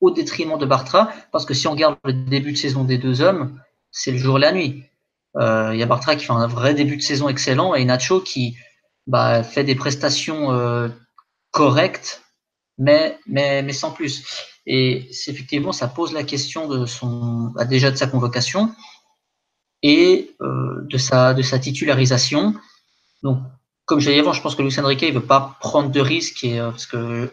au 0.01 0.11
détriment 0.11 0.59
de 0.59 0.67
Bartra 0.67 1.11
parce 1.31 1.47
que 1.47 1.55
si 1.55 1.67
on 1.69 1.73
regarde 1.73 1.97
le 2.05 2.13
début 2.13 2.53
de 2.53 2.59
saison 2.59 2.85
des 2.85 2.99
deux 2.99 3.23
hommes, 3.23 3.61
c'est 3.91 4.11
le 4.11 4.19
jour 4.19 4.37
et 4.39 4.41
la 4.41 4.53
nuit. 4.53 4.85
Euh, 5.37 5.71
il 5.73 5.81
y 5.81 5.83
a 5.83 5.87
Bartra 5.87 6.17
qui 6.17 6.27
fait 6.27 6.33
un 6.33 6.47
vrai 6.47 6.75
début 6.75 6.97
de 6.97 7.03
saison 7.03 7.29
excellent 7.29 7.75
et 7.75 7.85
Nacho 7.85 8.21
qui 8.21 8.57
bah, 9.07 9.43
fait 9.43 9.65
des 9.65 9.75
prestations 9.75 10.53
euh, 10.53 10.89
correctes 11.51 12.23
mais, 12.79 13.19
mais, 13.27 13.63
mais 13.63 13.73
sans 13.73 13.93
plus. 13.93 14.25
Et 14.67 15.09
effectivement, 15.27 15.73
ça 15.73 15.89
pose 15.89 16.13
la 16.13 16.23
question 16.23 16.69
de 16.69 16.87
son, 16.87 17.51
bah, 17.55 17.65
déjà 17.65 17.91
de 17.91 17.97
sa 17.97 18.07
convocation 18.07 18.73
et 19.83 20.31
euh, 20.41 20.83
de, 20.83 20.99
sa, 20.99 21.35
de 21.35 21.43
sa 21.43 21.59
titularisation. 21.59 22.55
Donc, 23.23 23.39
comme 23.85 23.99
je 23.99 24.09
l'ai 24.09 24.15
dit 24.15 24.21
avant, 24.21 24.33
je 24.33 24.41
pense 24.41 24.55
que 24.55 24.63
Luis 24.63 24.79
Enrique 24.79 25.03
ne 25.03 25.13
veut 25.13 25.21
pas 25.21 25.57
prendre 25.61 25.91
de 25.91 26.01
risques 26.01 26.45
euh, 26.45 26.71
parce 26.71 26.87
que 26.87 27.31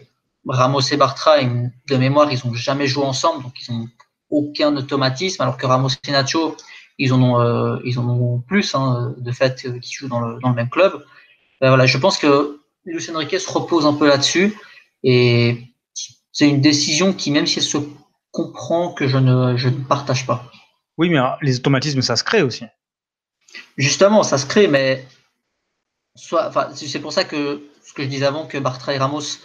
Ramos 0.47 0.81
et 0.81 0.97
Bartra, 0.97 1.43
de 1.43 1.97
mémoire, 1.97 2.31
ils 2.31 2.39
n'ont 2.45 2.55
jamais 2.55 2.87
joué 2.87 3.03
ensemble, 3.03 3.43
donc 3.43 3.53
ils 3.61 3.73
n'ont 3.73 3.87
aucun 4.31 4.75
automatisme, 4.75 5.41
alors 5.41 5.57
que 5.57 5.67
Ramos 5.67 5.89
et 6.07 6.11
Nacho, 6.11 6.55
ils 6.97 7.13
en 7.13 7.21
ont, 7.21 7.39
euh, 7.39 7.77
ils 7.85 7.99
en 7.99 8.07
ont 8.09 8.39
plus 8.39 8.73
hein, 8.73 9.13
de 9.17 9.31
fait 9.31 9.79
qui 9.81 9.93
jouent 9.93 10.07
dans 10.07 10.21
le, 10.21 10.39
dans 10.39 10.49
le 10.49 10.55
même 10.55 10.69
club. 10.69 11.05
Ben 11.61 11.69
voilà, 11.69 11.85
je 11.85 11.97
pense 11.97 12.17
que 12.17 12.59
Luis 12.85 13.09
Enrique 13.13 13.39
se 13.39 13.51
repose 13.51 13.85
un 13.85 13.93
peu 13.93 14.07
là-dessus 14.07 14.57
et 15.03 15.68
c'est 16.39 16.47
une 16.47 16.61
décision 16.61 17.11
qui, 17.11 17.31
même 17.31 17.45
si 17.45 17.59
elle 17.59 17.65
se 17.65 17.79
comprend, 18.31 18.93
que 18.93 19.09
je 19.09 19.17
ne, 19.17 19.57
je 19.57 19.67
ne 19.67 19.83
partage 19.83 20.25
pas. 20.25 20.49
Oui, 20.97 21.09
mais 21.09 21.19
les 21.41 21.57
automatismes, 21.57 22.01
ça 22.01 22.15
se 22.15 22.23
crée 22.23 22.41
aussi. 22.41 22.63
Justement, 23.75 24.23
ça 24.23 24.37
se 24.37 24.45
crée, 24.45 24.69
mais 24.69 25.05
soit, 26.15 26.49
c'est 26.73 27.01
pour 27.01 27.11
ça 27.11 27.25
que 27.25 27.61
ce 27.83 27.91
que 27.91 28.03
je 28.03 28.07
disais 28.07 28.25
avant, 28.25 28.47
que 28.47 28.57
Bartra 28.57 28.93
et 28.93 28.97
Ramos 28.97 29.39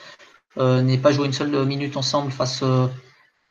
euh, 0.58 0.82
n'aient 0.82 0.98
pas 0.98 1.10
joué 1.10 1.26
une 1.26 1.32
seule 1.32 1.66
minute 1.66 1.96
ensemble 1.96 2.30
face, 2.30 2.62
euh, 2.62 2.86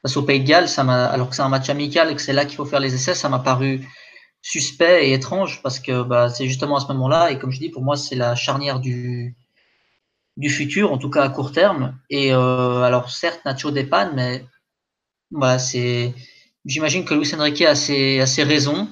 face 0.03 0.15
au 0.15 0.23
Pays 0.23 0.39
de 0.39 0.47
Galles, 0.47 0.69
ça 0.69 0.83
alors 1.07 1.29
que 1.29 1.35
c'est 1.35 1.41
un 1.41 1.49
match 1.49 1.67
amical 1.67 2.11
et 2.11 2.15
que 2.15 2.21
c'est 2.21 2.31
là 2.31 2.45
qu'il 2.45 2.55
faut 2.55 2.65
faire 2.65 2.79
les 2.79 2.95
essais, 2.95 3.13
ça 3.13 3.27
m'a 3.27 3.39
paru 3.39 3.85
suspect 4.41 5.09
et 5.09 5.13
étrange 5.13 5.61
parce 5.61 5.81
que 5.81 6.03
bah, 6.03 6.29
c'est 6.29 6.47
justement 6.47 6.77
à 6.77 6.79
ce 6.79 6.87
moment-là, 6.87 7.31
et 7.31 7.39
comme 7.39 7.51
je 7.51 7.59
dis, 7.59 7.69
pour 7.69 7.83
moi, 7.83 7.97
c'est 7.97 8.15
la 8.15 8.35
charnière 8.35 8.79
du, 8.79 9.35
du 10.37 10.49
futur, 10.49 10.91
en 10.91 10.97
tout 10.97 11.09
cas 11.09 11.23
à 11.23 11.29
court 11.29 11.51
terme. 11.51 11.97
Et 12.09 12.33
euh, 12.33 12.81
alors 12.81 13.09
certes, 13.09 13.41
Nacho 13.45 13.71
dépanne, 13.71 14.13
mais 14.15 14.45
voilà, 15.31 15.59
c'est 15.59 16.13
j'imagine 16.65 17.05
que 17.05 17.13
Luis 17.13 17.33
Enrique 17.35 17.61
a 17.61 17.75
ses, 17.75 18.19
a 18.19 18.25
ses 18.25 18.43
raisons. 18.43 18.89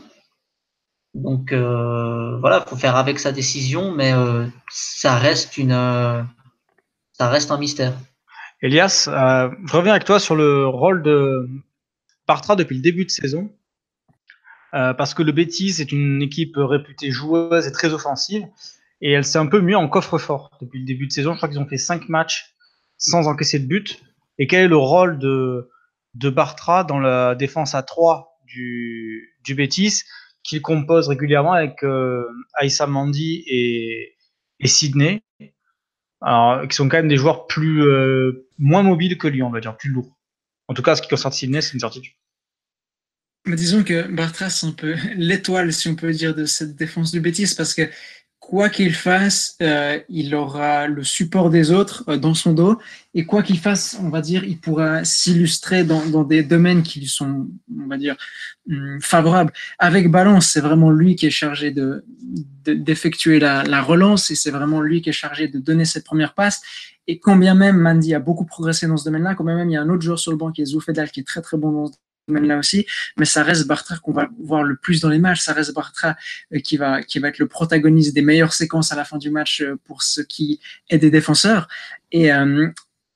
Donc 1.13 1.51
euh, 1.51 2.37
voilà, 2.39 2.61
faut 2.61 2.75
faire 2.75 2.95
avec 2.95 3.19
sa 3.19 3.31
décision, 3.31 3.91
mais 3.93 4.13
euh, 4.13 4.47
ça 4.69 5.15
reste 5.15 5.57
une, 5.57 5.71
ça 7.13 7.29
reste 7.29 7.51
un 7.51 7.57
mystère. 7.57 7.93
Elias, 8.61 9.07
je 9.07 9.73
reviens 9.73 9.93
avec 9.93 10.05
toi 10.05 10.19
sur 10.19 10.35
le 10.35 10.67
rôle 10.67 11.01
de 11.01 11.49
Bartra 12.27 12.55
depuis 12.55 12.75
le 12.75 12.81
début 12.81 13.05
de 13.05 13.11
saison. 13.11 13.51
Parce 14.71 15.13
que 15.13 15.23
le 15.23 15.33
Betis 15.33 15.81
est 15.81 15.91
une 15.91 16.21
équipe 16.21 16.53
réputée 16.55 17.11
joueuse 17.11 17.67
et 17.67 17.71
très 17.73 17.91
offensive. 17.91 18.47
Et 19.01 19.11
elle 19.11 19.25
s'est 19.25 19.39
un 19.39 19.47
peu 19.47 19.61
mieux 19.61 19.77
en 19.77 19.87
coffre-fort 19.87 20.51
depuis 20.61 20.79
le 20.79 20.85
début 20.85 21.07
de 21.07 21.11
saison. 21.11 21.33
Je 21.33 21.37
crois 21.37 21.49
qu'ils 21.49 21.59
ont 21.59 21.67
fait 21.67 21.77
5 21.77 22.07
matchs 22.09 22.55
sans 22.97 23.27
encaisser 23.27 23.59
de 23.59 23.65
but. 23.65 24.01
Et 24.37 24.47
quel 24.47 24.65
est 24.65 24.67
le 24.67 24.77
rôle 24.77 25.17
de, 25.17 25.69
Bartra 26.13 26.83
dans 26.83 26.99
la 26.99 27.35
défense 27.35 27.73
à 27.73 27.83
3 27.83 28.39
du, 28.45 29.35
du 29.43 29.55
Betis, 29.55 30.03
qu'il 30.43 30.61
compose 30.61 31.07
régulièrement 31.07 31.53
avec 31.53 31.83
euh, 31.83 32.25
Aïssa 32.53 32.85
Mandi 32.85 33.43
et, 33.47 34.17
et 34.59 34.67
Sydney, 34.67 35.23
qui 36.69 36.75
sont 36.75 36.87
quand 36.87 36.97
même 36.97 37.07
des 37.07 37.17
joueurs 37.17 37.47
plus 37.47 37.83
euh, 37.83 38.47
moins 38.57 38.83
mobiles 38.83 39.17
que 39.17 39.27
lui, 39.27 39.41
on 39.41 39.49
va 39.49 39.59
dire, 39.59 39.75
plus 39.75 39.89
lourds. 39.89 40.17
En 40.67 40.73
tout 40.73 40.83
cas, 40.83 40.95
ce 40.95 41.01
qui 41.01 41.09
concerne 41.09 41.33
Sydney, 41.33 41.61
c'est 41.61 41.73
une 41.73 41.79
certitude. 41.79 42.13
Mais 43.47 43.55
disons 43.55 43.83
que 43.83 44.07
Bartra, 44.07 44.49
c'est 44.49 44.67
un 44.67 44.71
peu 44.71 44.95
l'étoile, 45.15 45.73
si 45.73 45.87
on 45.87 45.95
peut 45.95 46.11
dire, 46.11 46.35
de 46.35 46.45
cette 46.45 46.75
défense 46.75 47.11
du 47.11 47.19
Betis, 47.19 47.55
parce 47.57 47.73
que 47.73 47.89
quoi 48.41 48.69
qu'il 48.69 48.93
fasse, 48.93 49.55
euh, 49.61 49.99
il 50.09 50.35
aura 50.35 50.87
le 50.87 51.03
support 51.03 51.49
des 51.51 51.71
autres 51.71 52.03
euh, 52.09 52.17
dans 52.17 52.33
son 52.33 52.53
dos. 52.53 52.77
Et 53.13 53.25
quoi 53.25 53.43
qu'il 53.43 53.59
fasse, 53.59 53.97
on 54.01 54.09
va 54.09 54.19
dire, 54.19 54.43
il 54.43 54.59
pourra 54.59 55.05
s'illustrer 55.05 55.83
dans, 55.83 56.05
dans, 56.07 56.23
des 56.23 56.43
domaines 56.43 56.81
qui 56.81 56.99
lui 56.99 57.07
sont, 57.07 57.47
on 57.79 57.87
va 57.87 57.97
dire, 57.97 58.17
hum, 58.69 58.99
favorables. 58.99 59.53
Avec 59.79 60.09
Balance, 60.09 60.49
c'est 60.51 60.59
vraiment 60.59 60.89
lui 60.89 61.15
qui 61.15 61.27
est 61.27 61.31
chargé 61.31 61.71
de, 61.71 62.03
d'effectuer 62.65 63.39
la, 63.39 63.63
la, 63.63 63.81
relance 63.81 64.31
et 64.31 64.35
c'est 64.35 64.51
vraiment 64.51 64.81
lui 64.81 65.01
qui 65.01 65.09
est 65.09 65.13
chargé 65.13 65.47
de 65.47 65.59
donner 65.59 65.85
cette 65.85 66.03
première 66.03 66.33
passe. 66.33 66.61
Et 67.07 67.19
quand 67.19 67.35
bien 67.35 67.53
même 67.53 67.77
Mandy 67.77 68.15
a 68.15 68.19
beaucoup 68.19 68.45
progressé 68.45 68.87
dans 68.87 68.97
ce 68.97 69.05
domaine-là, 69.05 69.35
quand 69.35 69.43
bien 69.43 69.55
même 69.55 69.69
il 69.69 69.73
y 69.73 69.77
a 69.77 69.81
un 69.81 69.89
autre 69.89 70.01
joueur 70.01 70.19
sur 70.19 70.31
le 70.31 70.37
banc 70.37 70.51
qui 70.51 70.63
est 70.63 70.65
Zoufedal 70.65 71.11
qui 71.11 71.19
est 71.19 71.27
très 71.27 71.41
très 71.41 71.57
bon 71.57 71.71
dans 71.71 71.87
ce 71.87 71.93
là 72.27 72.57
aussi, 72.57 72.85
mais 73.17 73.25
ça 73.25 73.43
reste 73.43 73.67
Bartra 73.67 73.97
qu'on 73.97 74.13
va 74.13 74.29
voir 74.39 74.63
le 74.63 74.75
plus 74.75 75.01
dans 75.01 75.09
les 75.09 75.19
matchs. 75.19 75.41
Ça 75.41 75.53
reste 75.53 75.73
Bartra 75.73 76.15
euh, 76.53 76.59
qui 76.59 76.77
va 76.77 77.03
qui 77.03 77.19
va 77.19 77.29
être 77.29 77.39
le 77.39 77.47
protagoniste 77.47 78.13
des 78.13 78.21
meilleures 78.21 78.53
séquences 78.53 78.91
à 78.91 78.95
la 78.95 79.05
fin 79.05 79.17
du 79.17 79.29
match 79.29 79.61
euh, 79.61 79.77
pour 79.85 80.03
ce 80.03 80.21
qui 80.21 80.59
est 80.89 80.97
des 80.97 81.11
défenseurs. 81.11 81.67
Et 82.11 82.31
euh, 82.31 82.69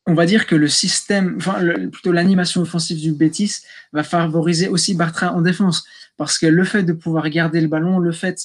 on 0.08 0.14
va 0.14 0.26
dire 0.26 0.46
que 0.46 0.56
le 0.56 0.68
système, 0.68 1.36
enfin 1.38 1.60
plutôt 1.92 2.12
l'animation 2.12 2.62
offensive 2.62 3.00
du 3.00 3.12
Betis 3.12 3.62
va 3.92 4.04
favoriser 4.04 4.68
aussi 4.68 4.94
Bartra 4.94 5.34
en 5.34 5.42
défense, 5.42 5.86
parce 6.18 6.38
que 6.38 6.46
le 6.46 6.64
fait 6.64 6.84
de 6.84 6.94
pouvoir 6.94 7.30
garder 7.30 7.62
le 7.62 7.68
ballon, 7.68 8.00
le 8.00 8.12
fait 8.12 8.40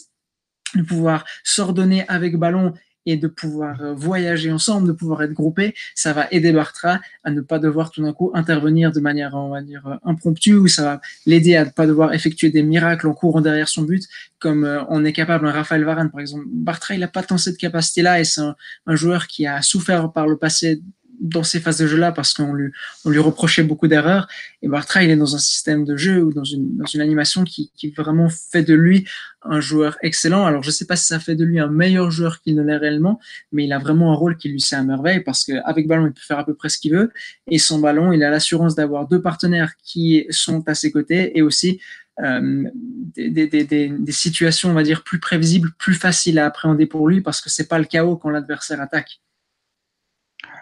de 0.75 0.83
pouvoir 0.83 1.25
s'ordonner 1.45 2.07
avec 2.09 2.37
ballon 2.37 2.75
et 3.07 3.17
de 3.17 3.29
pouvoir 3.29 3.81
euh, 3.83 3.95
voyager 3.95 4.53
ensemble, 4.53 4.89
de 4.89 4.93
pouvoir 4.93 5.23
être 5.23 5.33
groupés, 5.33 5.75
ça 5.95 6.13
va 6.13 6.29
aider 6.31 6.53
Bartra 6.53 7.01
à 7.25 7.31
ne 7.31 7.41
pas 7.41 7.59
devoir 7.59 7.91
tout 7.91 8.03
d'un 8.03 8.13
coup 8.13 8.31
intervenir 8.35 8.93
de 8.93 9.01
manière, 9.01 9.35
on 9.35 9.51
va 9.51 9.63
dire, 9.63 9.87
euh, 9.87 9.97
impromptue, 10.05 10.55
ou 10.55 10.69
ça 10.69 10.85
va 10.85 11.01
l'aider 11.27 11.57
à 11.57 11.65
ne 11.65 11.71
pas 11.71 11.87
devoir 11.87 12.13
effectuer 12.13 12.51
des 12.51 12.63
miracles 12.63 13.09
en 13.09 13.15
courant 13.15 13.41
derrière 13.41 13.69
son 13.69 13.83
but, 13.83 14.07
comme 14.39 14.65
euh, 14.65 14.83
on 14.89 15.05
est 15.05 15.13
capable, 15.13 15.47
un 15.47 15.53
Raphaël 15.53 15.85
Varane 15.85 16.11
par 16.11 16.21
exemple. 16.21 16.45
Bartra, 16.49 16.95
il 16.95 17.01
n'a 17.01 17.09
pas 17.09 17.23
tant 17.23 17.39
cette 17.39 17.57
capacité-là, 17.57 18.21
et 18.21 18.25
c'est 18.25 18.43
un, 18.43 18.97
joueur 18.97 19.27
qui 19.27 19.47
a 19.47 19.63
souffert 19.63 20.13
par 20.13 20.27
le 20.27 20.37
passé 20.37 20.83
dans 21.21 21.43
ces 21.43 21.61
phases 21.61 21.79
de 21.79 21.87
jeu-là 21.87 22.13
parce 22.13 22.35
qu'on 22.35 22.53
lui, 22.53 22.73
on 23.05 23.11
lui 23.11 23.19
reprochait 23.19 23.63
beaucoup 23.63 23.89
d'erreurs. 23.89 24.27
Et 24.63 24.69
Bartra, 24.69 25.03
il 25.03 25.11
est 25.11 25.17
dans 25.17 25.35
un 25.35 25.39
système 25.39 25.85
de 25.85 25.97
jeu 25.97 26.23
ou 26.23 26.33
dans 26.33 26.45
une, 26.45 26.77
dans 26.77 26.87
une 26.87 27.01
animation 27.01 27.45
qui, 27.45 27.71
qui 27.77 27.91
vraiment 27.91 28.29
fait 28.29 28.63
de 28.63 28.75
lui 28.75 29.07
un 29.43 29.61
joueur 29.61 29.97
excellent. 30.03 30.47
Alors, 30.47 30.63
je 30.63 30.69
ne 30.69 30.73
sais 30.73 30.87
pas 30.87 30.97
si 30.97 31.07
ça 31.07 31.21
fait 31.21 31.35
de 31.35 31.45
lui 31.45 31.61
un 31.61 31.69
meilleur 31.69 32.11
joueur 32.11 32.41
qu'il 32.41 32.55
ne 32.57 32.63
l'est 32.63 32.77
réellement, 32.77 33.21
mais 33.53 33.65
il 33.65 33.73
a 33.73 33.79
vraiment 33.79 34.13
un 34.13 34.15
rôle 34.15 34.37
qui 34.37 34.49
lui 34.49 34.61
sert 34.61 34.81
à 34.81 34.83
merveille 34.83 35.21
parce 35.21 35.45
qu'avec 35.45 35.87
ballon, 35.87 36.07
il 36.07 36.13
peut 36.13 36.21
faire 36.21 36.39
à 36.39 36.45
peu 36.45 36.55
près 36.55 36.69
ce 36.69 36.79
qu'il 36.79 36.93
veut. 36.93 37.11
Et 37.51 37.59
sans 37.59 37.79
ballon, 37.79 38.13
il 38.13 38.23
a 38.23 38.31
l'assurance 38.31 38.75
d'avoir 38.75 39.07
deux 39.07 39.23
partenaires 39.23 39.73
qui 39.83 40.27
sont 40.31 40.67
à 40.69 40.75
ses 40.75 40.91
côtés 40.91 41.37
et 41.39 41.43
aussi 41.43 41.81
euh, 42.23 42.69
des, 43.15 43.31
des, 43.31 43.47
des, 43.47 43.89
des, 43.89 44.13
situations, 44.13 44.71
on 44.71 44.75
va 44.75 44.83
dire, 44.83 45.03
plus 45.03 45.21
prévisibles, 45.21 45.71
plus 45.79 45.95
faciles 45.95 46.39
à 46.39 46.47
appréhender 46.47 46.87
pour 46.87 47.09
lui 47.09 47.23
parce 47.23 47.41
que 47.41 47.49
c'est 47.49 47.67
pas 47.67 47.79
le 47.79 47.87
chaos 47.87 48.17
quand 48.17 48.31
l'adversaire 48.31 48.81
attaque. 48.81 49.21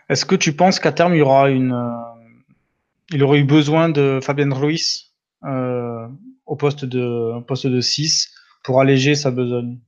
Est-ce 0.08 0.24
que 0.24 0.34
tu 0.34 0.54
penses 0.54 0.80
qu'à 0.80 0.92
terme, 0.92 1.14
il 1.14 1.18
y 1.18 1.22
aura 1.22 1.50
une, 1.50 1.72
euh, 1.72 2.08
il 3.10 3.22
aurait 3.22 3.38
eu 3.38 3.44
besoin 3.44 3.88
de 3.88 4.20
Fabien 4.22 4.52
Ruiz 4.52 5.12
euh, 5.44 6.06
au 6.46 6.56
poste 6.56 6.84
de, 6.84 7.36
au 7.36 7.42
poste 7.42 7.66
de 7.66 7.80
6 7.80 8.32
pour 8.64 8.80
alléger 8.80 9.14
sa 9.14 9.30
besogne? 9.30 9.78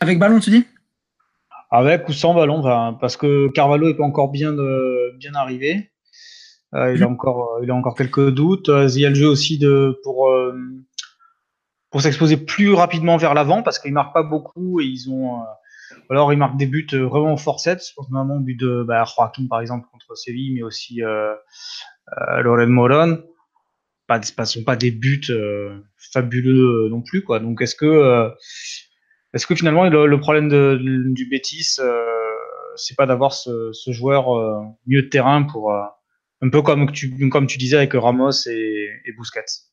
Avec 0.00 0.18
ballon, 0.18 0.40
tu 0.40 0.50
dis? 0.50 0.66
Avec 1.70 2.08
ou 2.08 2.12
sans 2.12 2.34
ballon, 2.34 2.62
parce 3.00 3.16
que 3.16 3.48
Carvalho 3.48 3.88
n'est 3.88 3.96
pas 3.96 4.04
encore 4.04 4.30
bien, 4.30 4.52
de, 4.52 5.16
bien 5.18 5.34
arrivé. 5.34 5.90
Euh, 6.74 6.94
il, 6.94 7.02
a 7.02 7.08
encore, 7.08 7.58
il 7.62 7.70
a 7.70 7.74
encore 7.74 7.96
quelques 7.96 8.30
doutes. 8.30 8.68
Il 8.68 9.00
y 9.00 9.06
a 9.06 9.08
le 9.08 9.14
jeu 9.14 9.28
aussi 9.28 9.58
de, 9.58 9.98
pour, 10.04 10.28
euh, 10.28 10.54
pour 11.90 12.02
s'exposer 12.02 12.36
plus 12.36 12.72
rapidement 12.72 13.16
vers 13.16 13.34
l'avant, 13.34 13.62
parce 13.62 13.78
qu'ils 13.78 13.90
ne 13.90 13.94
marquent 13.94 14.14
pas 14.14 14.22
beaucoup 14.22 14.80
et 14.80 14.84
ils 14.84 15.10
ont. 15.10 15.42
Alors, 16.10 16.32
ils 16.32 16.38
marquent 16.38 16.56
des 16.56 16.66
buts 16.66 16.86
euh, 16.92 17.06
vraiment 17.06 17.36
forceps. 17.36 17.90
Je 17.90 17.94
pense 17.94 18.10
notamment 18.10 18.36
au 18.36 18.40
but 18.40 18.56
de 18.56 18.84
bah, 18.86 19.04
par 19.48 19.60
exemple, 19.60 19.86
contre 19.90 20.16
Séville, 20.16 20.54
mais 20.54 20.62
aussi 20.62 21.02
euh, 21.02 21.34
euh, 22.18 22.40
Loren 22.42 22.68
Moron. 22.68 23.22
Pas, 24.06 24.20
ne 24.20 24.44
sont 24.44 24.62
pas 24.62 24.76
des 24.76 24.92
buts 24.92 25.32
fabuleux 26.12 26.88
non 26.90 27.02
plus. 27.02 27.24
Quoi. 27.24 27.40
Donc, 27.40 27.60
est-ce 27.60 27.74
que, 27.74 28.30
est-ce 29.34 29.48
que 29.48 29.56
finalement, 29.56 29.88
le, 29.88 30.20
problème 30.20 30.48
de, 30.48 30.78
du 30.80 31.28
Bétis, 31.28 31.80
c'est 32.76 32.96
pas 32.96 33.06
d'avoir 33.06 33.32
ce, 33.32 33.72
ce 33.72 33.90
joueur 33.90 34.28
mieux 34.86 35.02
de 35.02 35.08
terrain 35.08 35.42
pour. 35.42 35.72
un 35.72 36.50
peu 36.50 36.62
comme 36.62 36.92
tu, 36.92 37.28
comme 37.30 37.48
tu 37.48 37.58
disais 37.58 37.78
avec 37.78 37.94
Ramos 37.94 38.46
et, 38.46 38.90
et 39.04 39.12
Busquets? 39.18 39.66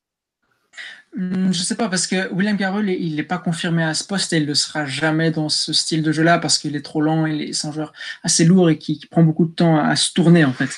Je 1.15 1.61
sais 1.61 1.75
pas, 1.75 1.89
parce 1.89 2.07
que 2.07 2.31
William 2.33 2.57
Carroll, 2.57 2.89
il 2.89 3.15
n'est 3.15 3.23
pas 3.23 3.37
confirmé 3.37 3.83
à 3.83 3.93
ce 3.93 4.03
poste 4.03 4.33
et 4.33 4.37
il 4.37 4.47
ne 4.47 4.53
sera 4.53 4.85
jamais 4.85 5.29
dans 5.29 5.47
ce 5.49 5.71
style 5.71 6.01
de 6.01 6.11
jeu-là 6.11 6.39
parce 6.39 6.57
qu'il 6.57 6.75
est 6.75 6.81
trop 6.81 7.01
lent, 7.01 7.25
il 7.25 7.41
est 7.41 7.65
un 7.65 7.71
joueur 7.71 7.93
assez 8.23 8.45
lourd 8.45 8.69
et 8.69 8.77
qui, 8.77 8.99
prend 9.11 9.23
beaucoup 9.23 9.45
de 9.45 9.53
temps 9.53 9.77
à 9.77 9.95
se 9.95 10.11
tourner 10.11 10.43
en 10.43 10.53
fait 10.53 10.69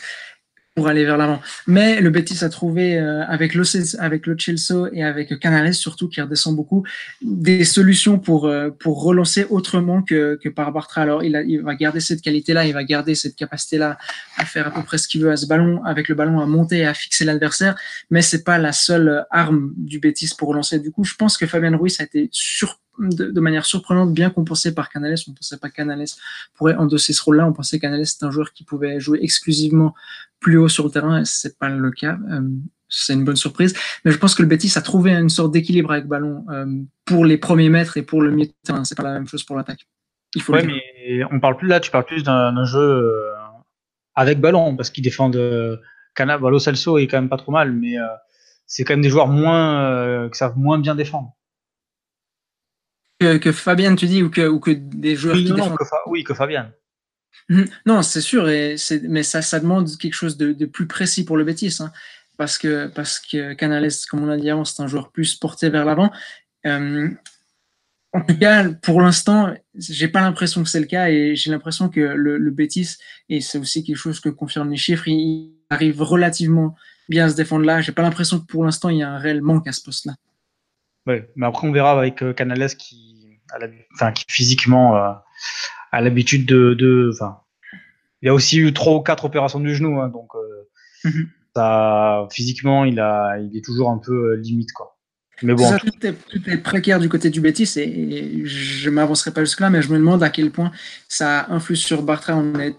pour 0.75 0.89
aller 0.89 1.05
vers 1.05 1.17
l'avant. 1.17 1.41
Mais 1.67 2.01
le 2.01 2.09
Betis 2.09 2.43
a 2.43 2.49
trouvé 2.49 2.99
euh, 2.99 3.25
avec 3.27 3.55
le 3.55 3.63
avec 3.99 4.27
le 4.27 4.35
Chelsea 4.37 4.89
et 4.91 5.03
avec 5.03 5.39
Canales 5.39 5.73
surtout 5.73 6.09
qui 6.09 6.19
redescend 6.19 6.53
beaucoup 6.53 6.83
des 7.21 7.63
solutions 7.63 8.19
pour 8.19 8.45
euh, 8.47 8.69
pour 8.71 9.01
relancer 9.01 9.45
autrement 9.49 10.01
que, 10.01 10.37
que 10.43 10.49
par 10.49 10.73
Bartra. 10.73 11.03
Alors 11.03 11.23
il, 11.23 11.35
a, 11.37 11.43
il 11.43 11.61
va 11.61 11.75
garder 11.75 12.01
cette 12.01 12.21
qualité-là, 12.21 12.65
il 12.65 12.73
va 12.73 12.83
garder 12.83 13.15
cette 13.15 13.37
capacité-là 13.37 13.97
à 14.37 14.45
faire 14.45 14.67
à 14.67 14.71
peu 14.71 14.83
près 14.83 14.97
ce 14.97 15.07
qu'il 15.07 15.21
veut 15.21 15.31
à 15.31 15.37
ce 15.37 15.47
ballon, 15.47 15.81
avec 15.85 16.09
le 16.09 16.15
ballon 16.15 16.41
à 16.41 16.45
monter 16.45 16.79
et 16.79 16.85
à 16.85 16.93
fixer 16.93 17.23
l'adversaire. 17.23 17.75
Mais 18.09 18.21
c'est 18.21 18.43
pas 18.43 18.57
la 18.57 18.73
seule 18.73 19.25
arme 19.31 19.73
du 19.77 19.99
Betis 19.99 20.31
pour 20.37 20.49
relancer. 20.49 20.79
Du 20.79 20.91
coup, 20.91 21.05
je 21.05 21.15
pense 21.15 21.37
que 21.37 21.45
Fabien 21.45 21.75
Ruiz 21.77 22.01
a 22.01 22.03
été 22.03 22.27
sur 22.31 22.79
de, 22.99 23.25
de, 23.25 23.39
manière 23.41 23.65
surprenante 23.65 24.13
bien 24.13 24.29
compensé 24.29 24.73
par 24.73 24.89
Canales. 24.89 25.15
On 25.27 25.31
ne 25.31 25.35
pensait 25.35 25.57
pas 25.57 25.69
Canales 25.69 26.05
pourrait 26.53 26.75
endosser 26.75 27.13
ce 27.13 27.23
rôle-là. 27.23 27.47
On 27.47 27.53
pensait 27.53 27.77
que 27.77 27.81
Canales 27.81 28.05
c'était 28.05 28.25
un 28.25 28.31
joueur 28.31 28.53
qui 28.53 28.63
pouvait 28.63 28.99
jouer 28.99 29.19
exclusivement 29.21 29.93
plus 30.39 30.57
haut 30.57 30.69
sur 30.69 30.85
le 30.85 30.91
terrain. 30.91 31.23
C'est 31.25 31.57
pas 31.57 31.69
le 31.69 31.91
cas. 31.91 32.17
Euh, 32.31 32.41
c'est 32.89 33.13
une 33.13 33.23
bonne 33.23 33.35
surprise. 33.35 33.73
Mais 34.03 34.11
je 34.11 34.17
pense 34.17 34.35
que 34.35 34.41
le 34.41 34.47
Betis 34.47 34.71
a 34.75 34.81
trouvé 34.81 35.13
une 35.13 35.29
sorte 35.29 35.51
d'équilibre 35.51 35.91
avec 35.91 36.05
ballon 36.05 36.45
euh, 36.49 36.65
pour 37.05 37.25
les 37.25 37.37
premiers 37.37 37.69
mètres 37.69 37.97
et 37.97 38.01
pour 38.01 38.21
le 38.21 38.31
milieu 38.31 38.47
de 38.47 38.53
terrain. 38.63 38.83
C'est 38.83 38.95
pas 38.95 39.03
la 39.03 39.13
même 39.13 39.27
chose 39.27 39.43
pour 39.43 39.55
l'attaque. 39.55 39.87
Il 40.35 40.41
faut. 40.41 40.53
Ouais, 40.53 40.65
mais 40.65 41.23
on 41.31 41.39
parle 41.39 41.57
plus 41.57 41.67
là. 41.67 41.79
Tu 41.79 41.91
parles 41.91 42.05
plus 42.05 42.23
d'un 42.23 42.65
jeu 42.65 42.79
euh, 42.79 43.31
avec 44.15 44.39
ballon 44.39 44.75
parce 44.75 44.89
qu'ils 44.89 45.03
défendent. 45.03 45.35
Euh, 45.35 45.77
Cana, 46.13 46.37
Lo 46.37 46.59
Celso 46.59 46.97
est 46.97 47.07
quand 47.07 47.17
même 47.17 47.29
pas 47.29 47.37
trop 47.37 47.51
mal, 47.51 47.73
mais 47.73 47.95
c'est 48.65 48.85
quand 48.85 48.93
même 48.93 49.01
des 49.01 49.09
joueurs 49.09 49.27
moins 49.27 50.29
qui 50.29 50.37
savent 50.37 50.57
moins 50.57 50.79
bien 50.79 50.95
défendre. 50.95 51.34
Que, 53.19 53.37
que 53.37 53.51
Fabien, 53.51 53.95
tu 53.95 54.07
dis, 54.07 54.23
ou 54.23 54.29
que, 54.29 54.45
ou 54.47 54.59
que 54.59 54.71
des 54.71 55.15
joueurs 55.15 55.35
oui, 55.35 55.45
qui 55.45 55.49
non, 55.51 55.55
défendent... 55.55 55.77
que 55.77 56.09
oui, 56.09 56.23
que 56.23 56.33
Fabien. 56.33 56.73
Non, 57.85 58.01
c'est 58.01 58.21
sûr, 58.21 58.49
et 58.49 58.75
mais 59.03 59.23
ça, 59.23 59.41
ça 59.41 59.59
demande 59.59 59.97
quelque 59.97 60.13
chose 60.13 60.35
de, 60.35 60.51
de 60.51 60.65
plus 60.65 60.87
précis 60.87 61.23
pour 61.23 61.37
le 61.37 61.43
Betis, 61.43 61.77
hein, 61.79 61.91
parce 62.37 62.57
que 62.57 62.87
parce 62.87 63.19
que 63.19 63.53
Canales, 63.53 63.91
comme 64.09 64.23
on 64.23 64.25
l'a 64.25 64.37
dit 64.37 64.49
avant, 64.49 64.65
c'est 64.65 64.81
un 64.81 64.87
joueur 64.87 65.11
plus 65.11 65.35
porté 65.35 65.69
vers 65.69 65.85
l'avant. 65.85 66.11
Euh, 66.65 67.09
en 68.13 68.21
tout 68.21 68.37
cas, 68.37 68.69
pour 68.81 69.01
l'instant, 69.01 69.53
j'ai 69.75 70.07
pas 70.07 70.21
l'impression 70.21 70.63
que 70.63 70.69
c'est 70.69 70.79
le 70.79 70.85
cas, 70.85 71.09
et 71.09 71.35
j'ai 71.35 71.51
l'impression 71.51 71.87
que 71.89 71.99
le, 71.99 72.37
le 72.37 72.51
Betis, 72.51 72.95
et 73.29 73.41
c'est 73.41 73.59
aussi 73.59 73.83
quelque 73.83 73.97
chose 73.97 74.19
que 74.19 74.29
confirment 74.29 74.71
les 74.71 74.77
chiffres, 74.77 75.07
il 75.07 75.53
arrive 75.69 76.01
relativement 76.01 76.75
bien 77.09 77.25
à 77.25 77.29
se 77.29 77.35
défendre 77.35 77.65
là. 77.65 77.81
J'ai 77.81 77.91
pas 77.91 78.01
l'impression 78.01 78.39
que 78.39 78.45
pour 78.45 78.65
l'instant 78.65 78.89
il 78.89 78.97
y 78.97 79.03
a 79.03 79.11
un 79.11 79.19
réel 79.19 79.41
manque 79.41 79.67
à 79.67 79.71
ce 79.71 79.81
poste-là. 79.81 80.15
Ouais, 81.07 81.29
mais 81.35 81.45
après 81.45 81.67
on 81.67 81.71
verra 81.71 81.91
avec 81.97 82.21
euh, 82.23 82.33
Canales 82.33 82.75
qui, 82.75 83.39
la, 83.59 83.67
enfin, 83.93 84.11
qui 84.11 84.25
physiquement 84.27 84.97
euh, 84.97 85.11
a 85.91 86.01
l'habitude 86.01 86.45
de, 86.45 86.73
de, 86.73 87.11
enfin, 87.13 87.41
il 88.21 88.29
a 88.29 88.33
aussi 88.33 88.57
eu 88.57 88.73
trois 88.73 88.95
ou 88.95 89.01
quatre 89.01 89.25
opérations 89.25 89.59
du 89.59 89.75
genou, 89.75 89.99
hein, 90.01 90.09
donc 90.09 90.29
euh, 90.35 91.09
mm 91.09 91.11
-hmm. 91.11 91.27
Ça, 91.55 92.27
physiquement, 92.31 92.83
il, 92.83 92.99
a, 92.99 93.37
il 93.39 93.55
est 93.55 93.63
toujours 93.63 93.89
un 93.89 93.97
peu 93.97 94.35
limite. 94.35 94.73
Quoi. 94.73 94.97
Mais 95.41 95.53
bon, 95.53 95.69
ça, 95.69 95.79
tout, 95.79 96.05
est, 96.05 96.57
précaire 96.57 96.99
du 96.99 97.09
côté 97.09 97.29
du 97.29 97.41
Betis 97.41 97.71
et, 97.77 98.45
je 98.45 98.89
ne 98.89 98.95
m'avancerai 98.95 99.31
pas 99.31 99.41
jusque-là, 99.41 99.69
mais 99.69 99.81
je 99.81 99.89
me 99.89 99.97
demande 99.97 100.23
à 100.23 100.29
quel 100.29 100.51
point 100.51 100.71
ça 101.07 101.45
influe 101.49 101.75
sur 101.75 102.03
Bartra. 102.03 102.35
On 102.35 102.59
est 102.59 102.75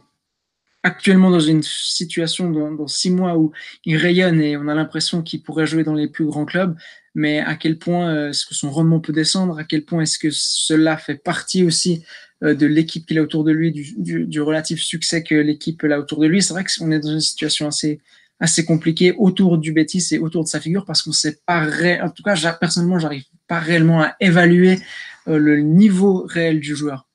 actuellement 0.82 1.30
dans 1.30 1.40
une 1.40 1.62
situation 1.62 2.50
dans, 2.50 2.86
six 2.86 3.10
mois 3.10 3.36
où 3.36 3.52
il 3.84 3.96
rayonne 3.96 4.40
et 4.40 4.56
on 4.56 4.68
a 4.68 4.74
l'impression 4.74 5.22
qu'il 5.22 5.42
pourrait 5.42 5.66
jouer 5.66 5.84
dans 5.84 5.94
les 5.94 6.08
plus 6.08 6.24
grands 6.26 6.44
clubs, 6.44 6.76
mais 7.16 7.40
à 7.40 7.56
quel 7.56 7.78
point 7.78 8.10
euh, 8.10 8.28
est-ce 8.28 8.44
que 8.44 8.54
son 8.54 8.70
rendement 8.70 9.00
peut 9.00 9.12
descendre, 9.12 9.58
à 9.58 9.64
quel 9.64 9.86
point 9.86 10.02
est-ce 10.02 10.18
que 10.18 10.28
cela 10.30 10.98
fait 10.98 11.14
partie 11.14 11.64
aussi 11.64 12.04
euh, 12.44 12.54
de 12.54 12.66
l'équipe 12.66 13.06
qu'il 13.06 13.18
a 13.18 13.22
autour 13.22 13.42
de 13.42 13.52
lui, 13.52 13.72
du, 13.72 14.40
relatif 14.42 14.82
succès 14.82 15.22
que 15.22 15.34
l'équipe 15.34 15.82
a 15.84 15.98
autour 15.98 16.20
de 16.20 16.26
lui? 16.26 16.42
C'est 16.42 16.52
vrai 16.52 16.64
qu'on 16.64 16.92
est 16.92 17.00
dans 17.00 17.12
une 17.12 17.20
situation 17.20 17.68
assez, 17.68 18.00
assez 18.38 18.66
compliquée 18.66 19.14
autour 19.16 19.56
du 19.56 19.72
Betis 19.72 20.08
et 20.10 20.18
autour 20.18 20.44
de 20.44 20.48
sa 20.48 20.60
figure 20.60 20.84
parce 20.84 21.00
qu'on 21.00 21.12
sait 21.12 21.38
pas, 21.46 21.66
en 22.02 22.10
tout 22.10 22.22
cas, 22.22 22.52
personnellement, 22.60 22.98
j'arrive 22.98 23.24
pas 23.48 23.60
réellement 23.60 24.02
à 24.02 24.14
évaluer 24.20 24.78
euh, 25.26 25.38
le 25.38 25.60
niveau 25.60 26.26
réel 26.28 26.60
du 26.60 26.76
joueur 26.76 27.08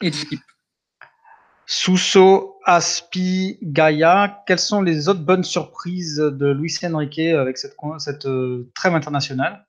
et 0.00 0.10
de 0.10 0.16
l'équipe. 0.16 0.40
Sousso, 1.66 2.60
Aspi, 2.64 3.58
Gaïa, 3.60 4.42
quelles 4.46 4.60
sont 4.60 4.82
les 4.82 5.08
autres 5.08 5.20
bonnes 5.20 5.42
surprises 5.42 6.18
de 6.18 6.52
Luis 6.52 6.78
Enrique 6.84 7.18
avec 7.18 7.58
cette, 7.58 7.74
euh, 8.26 8.70
trêve 8.74 8.94
internationale? 8.94 9.66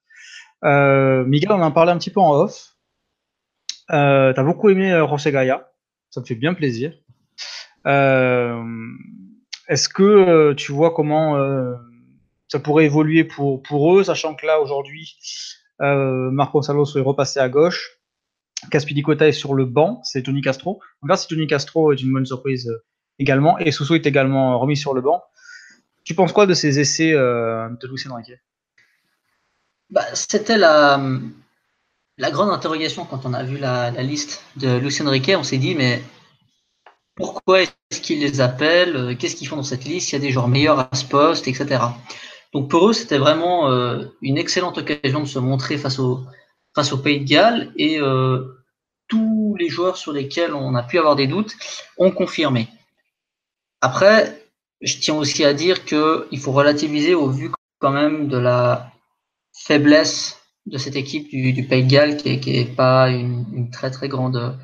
Euh, 0.64 1.26
Miguel, 1.26 1.52
on 1.52 1.62
en 1.62 1.72
parlait 1.72 1.92
un 1.92 1.98
petit 1.98 2.12
peu 2.12 2.20
en 2.20 2.34
off. 2.34 2.76
Euh, 3.90 4.32
tu 4.32 4.40
as 4.40 4.44
beaucoup 4.44 4.70
aimé 4.70 4.92
José 5.10 5.32
Gaïa, 5.32 5.72
ça 6.12 6.22
me 6.22 6.26
fait 6.26 6.36
bien 6.36 6.54
plaisir. 6.54 6.94
Est-ce 9.68 9.90
que 9.90 10.54
tu 10.54 10.72
vois 10.72 10.94
comment 10.94 11.36
ça 12.48 12.60
pourrait 12.60 12.86
évoluer 12.86 13.24
pour, 13.24 13.64
pour 13.64 13.98
eux, 13.98 14.04
sachant 14.04 14.36
que 14.36 14.46
là, 14.46 14.60
aujourd'hui, 14.62 15.18
Marco 15.80 16.62
Alonso 16.70 17.00
est 17.00 17.04
repassé 17.04 17.40
à 17.40 17.50
gauche? 17.50 17.97
Caspilicota 18.72 19.28
est 19.28 19.34
sur 19.34 19.54
le 19.54 19.66
banc, 19.66 20.02
c'est 20.04 20.24
Tony 20.24 20.42
Castro. 20.42 20.82
On 21.02 21.08
verra 21.08 21.18
si 21.18 21.28
Tony 21.28 21.48
Castro 21.48 21.92
est 21.92 22.02
une 22.02 22.12
bonne 22.12 22.26
surprise 22.26 22.68
euh, 22.68 22.84
également. 23.20 23.58
Et 23.60 23.72
Sousso 23.72 23.96
est 23.96 24.06
également 24.06 24.60
remis 24.60 24.78
sur 24.78 24.94
le 24.94 25.02
banc. 25.02 25.24
Tu 26.04 26.16
penses 26.16 26.32
quoi 26.32 26.46
de 26.46 26.54
ces 26.54 26.80
essais 26.80 27.14
euh, 27.14 27.70
de 27.70 27.88
Luis 27.88 28.04
Enrique 28.10 28.34
bah, 29.90 30.06
C'était 30.14 30.58
la, 30.58 31.00
la 32.18 32.32
grande 32.32 32.50
interrogation 32.50 33.06
quand 33.06 33.26
on 33.26 33.34
a 33.34 33.44
vu 33.44 33.58
la, 33.58 33.92
liste 33.92 34.44
de 34.56 34.78
Luis 34.78 35.02
Enrique. 35.02 35.32
On 35.38 35.44
s'est 35.44 35.58
dit, 35.58 35.76
mais 35.76 36.02
pourquoi 37.16 37.62
est-ce 37.62 38.02
qu'ils 38.02 38.22
les 38.22 38.42
appellent 38.42 38.96
euh, 38.96 39.16
Qu'est-ce 39.16 39.36
qu'ils 39.36 39.48
font 39.48 39.58
dans 39.58 39.64
cette 39.64 39.86
liste? 39.86 40.12
Il 40.12 40.14
y 40.14 40.18
a 40.18 40.22
des 40.22 40.32
joueurs 40.32 40.48
meilleurs 40.48 40.80
à 40.80 40.90
ce 40.94 41.06
poste, 41.06 41.48
etc. 41.48 41.80
Donc 42.54 42.70
pour 42.70 42.90
eux, 42.90 42.94
c'était 42.94 43.18
vraiment 43.18 43.70
une 44.22 44.38
excellente 44.38 44.78
occasion 44.78 45.20
de 45.20 45.26
se 45.26 45.38
montrer 45.38 45.78
face 45.78 46.00
au, 46.00 46.26
face 46.78 46.94
au 46.94 47.00
Pays 47.00 47.22
de 47.22 47.28
Galles 47.28 47.72
et 47.76 48.00
euh, 48.00 48.62
tous 49.08 49.56
les 49.58 49.68
joueurs 49.68 49.98
sur 49.98 50.14
lesquels 50.14 50.54
on 50.54 50.76
a 50.76 50.84
pu 50.84 51.00
avoir 51.00 51.16
des 51.16 51.26
doutes 51.26 51.56
ont 51.98 52.12
confirmé. 52.12 52.68
Après, 53.82 54.44
je 54.82 54.96
tiens 55.00 55.16
aussi 55.16 55.44
à 55.44 55.56
dire 55.56 55.86
qu'il 55.86 56.40
faut 56.40 56.52
relativiser 56.52 57.16
au 57.16 57.30
vu 57.30 57.50
quand 57.80 57.90
même 57.90 58.28
de 58.28 58.38
la 58.38 58.92
faiblesse 59.54 60.40
de 60.68 60.78
cette 60.78 60.96
équipe 60.96 61.28
du, 61.30 61.64
Pays 61.64 61.84
de 61.84 61.90
Galles, 61.90 62.18
qui 62.18 62.52
n'est 62.52 62.66
pas 62.66 63.10
une, 63.10 63.72
très 63.72 63.90
très 63.90 64.08
grande 64.08 64.56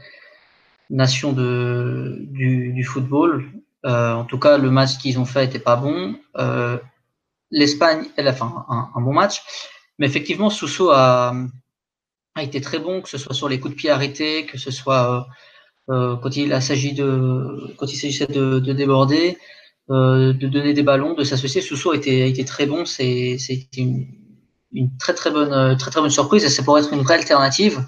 nation 0.91 1.34
de, 1.34 2.17
du, 2.30 2.84
football. 2.84 3.43
Euh, 3.88 4.13
en 4.13 4.26
tout 4.26 4.38
cas, 4.38 4.60
le 4.60 4.69
match 4.69 4.99
qu'ils 4.99 5.17
ont 5.17 5.26
fait 5.26 5.47
n'était 5.47 5.58
pas 5.71 5.78
bon. 5.78 6.15
Euh, 6.38 6.78
L'Espagne, 7.49 8.06
elle 8.17 8.28
a 8.28 8.34
fait 8.34 8.43
un, 8.43 8.89
un, 8.95 9.02
bon 9.02 9.13
match. 9.13 9.41
Mais 9.97 10.06
effectivement, 10.06 10.52
Sousso 10.52 10.91
a, 10.91 11.34
a 12.35 12.43
été 12.43 12.61
très 12.61 12.79
bon, 12.79 13.01
que 13.01 13.09
ce 13.09 13.17
soit 13.17 13.33
sur 13.33 13.49
les 13.49 13.59
coups 13.59 13.73
de 13.75 13.79
pied 13.79 13.89
arrêtés, 13.89 14.45
que 14.45 14.57
ce 14.57 14.71
soit 14.71 15.27
euh, 15.89 15.93
euh 15.93 16.15
quand 16.17 16.35
il 16.37 16.61
s'agit 16.61 16.93
de 16.93 17.73
quand 17.77 17.87
il 17.91 17.97
s'agissait 17.97 18.27
de, 18.27 18.59
de, 18.59 18.73
déborder, 18.73 19.37
euh, 19.91 20.33
de 20.33 20.47
donner 20.47 20.73
des 20.73 20.83
ballons, 20.83 21.13
de 21.13 21.23
s'associer. 21.23 21.61
Sousso 21.61 21.91
a 21.91 21.95
été, 21.95 22.23
a 22.23 22.25
été 22.25 22.45
très 22.45 22.65
bon. 22.65 22.85
C'est 22.85 23.37
une, 23.77 24.07
une, 24.71 24.97
très 24.97 25.13
très 25.13 25.31
bonne 25.31 25.77
très 25.77 25.91
très 25.91 26.01
bonne 26.01 26.09
surprise 26.09 26.43
et 26.45 26.49
ça 26.49 26.63
pourrait 26.63 26.81
être 26.81 26.93
une 26.93 27.01
vraie 27.01 27.15
alternative. 27.15 27.83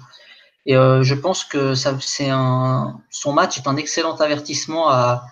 Et 0.66 0.76
euh, 0.76 1.02
je 1.02 1.14
pense 1.14 1.44
que 1.44 1.74
ça 1.74 1.96
c'est 2.00 2.28
un 2.28 3.00
son 3.10 3.32
match 3.32 3.58
est 3.58 3.68
un 3.68 3.76
excellent 3.76 4.16
avertissement 4.16 4.88
à, 4.88 5.24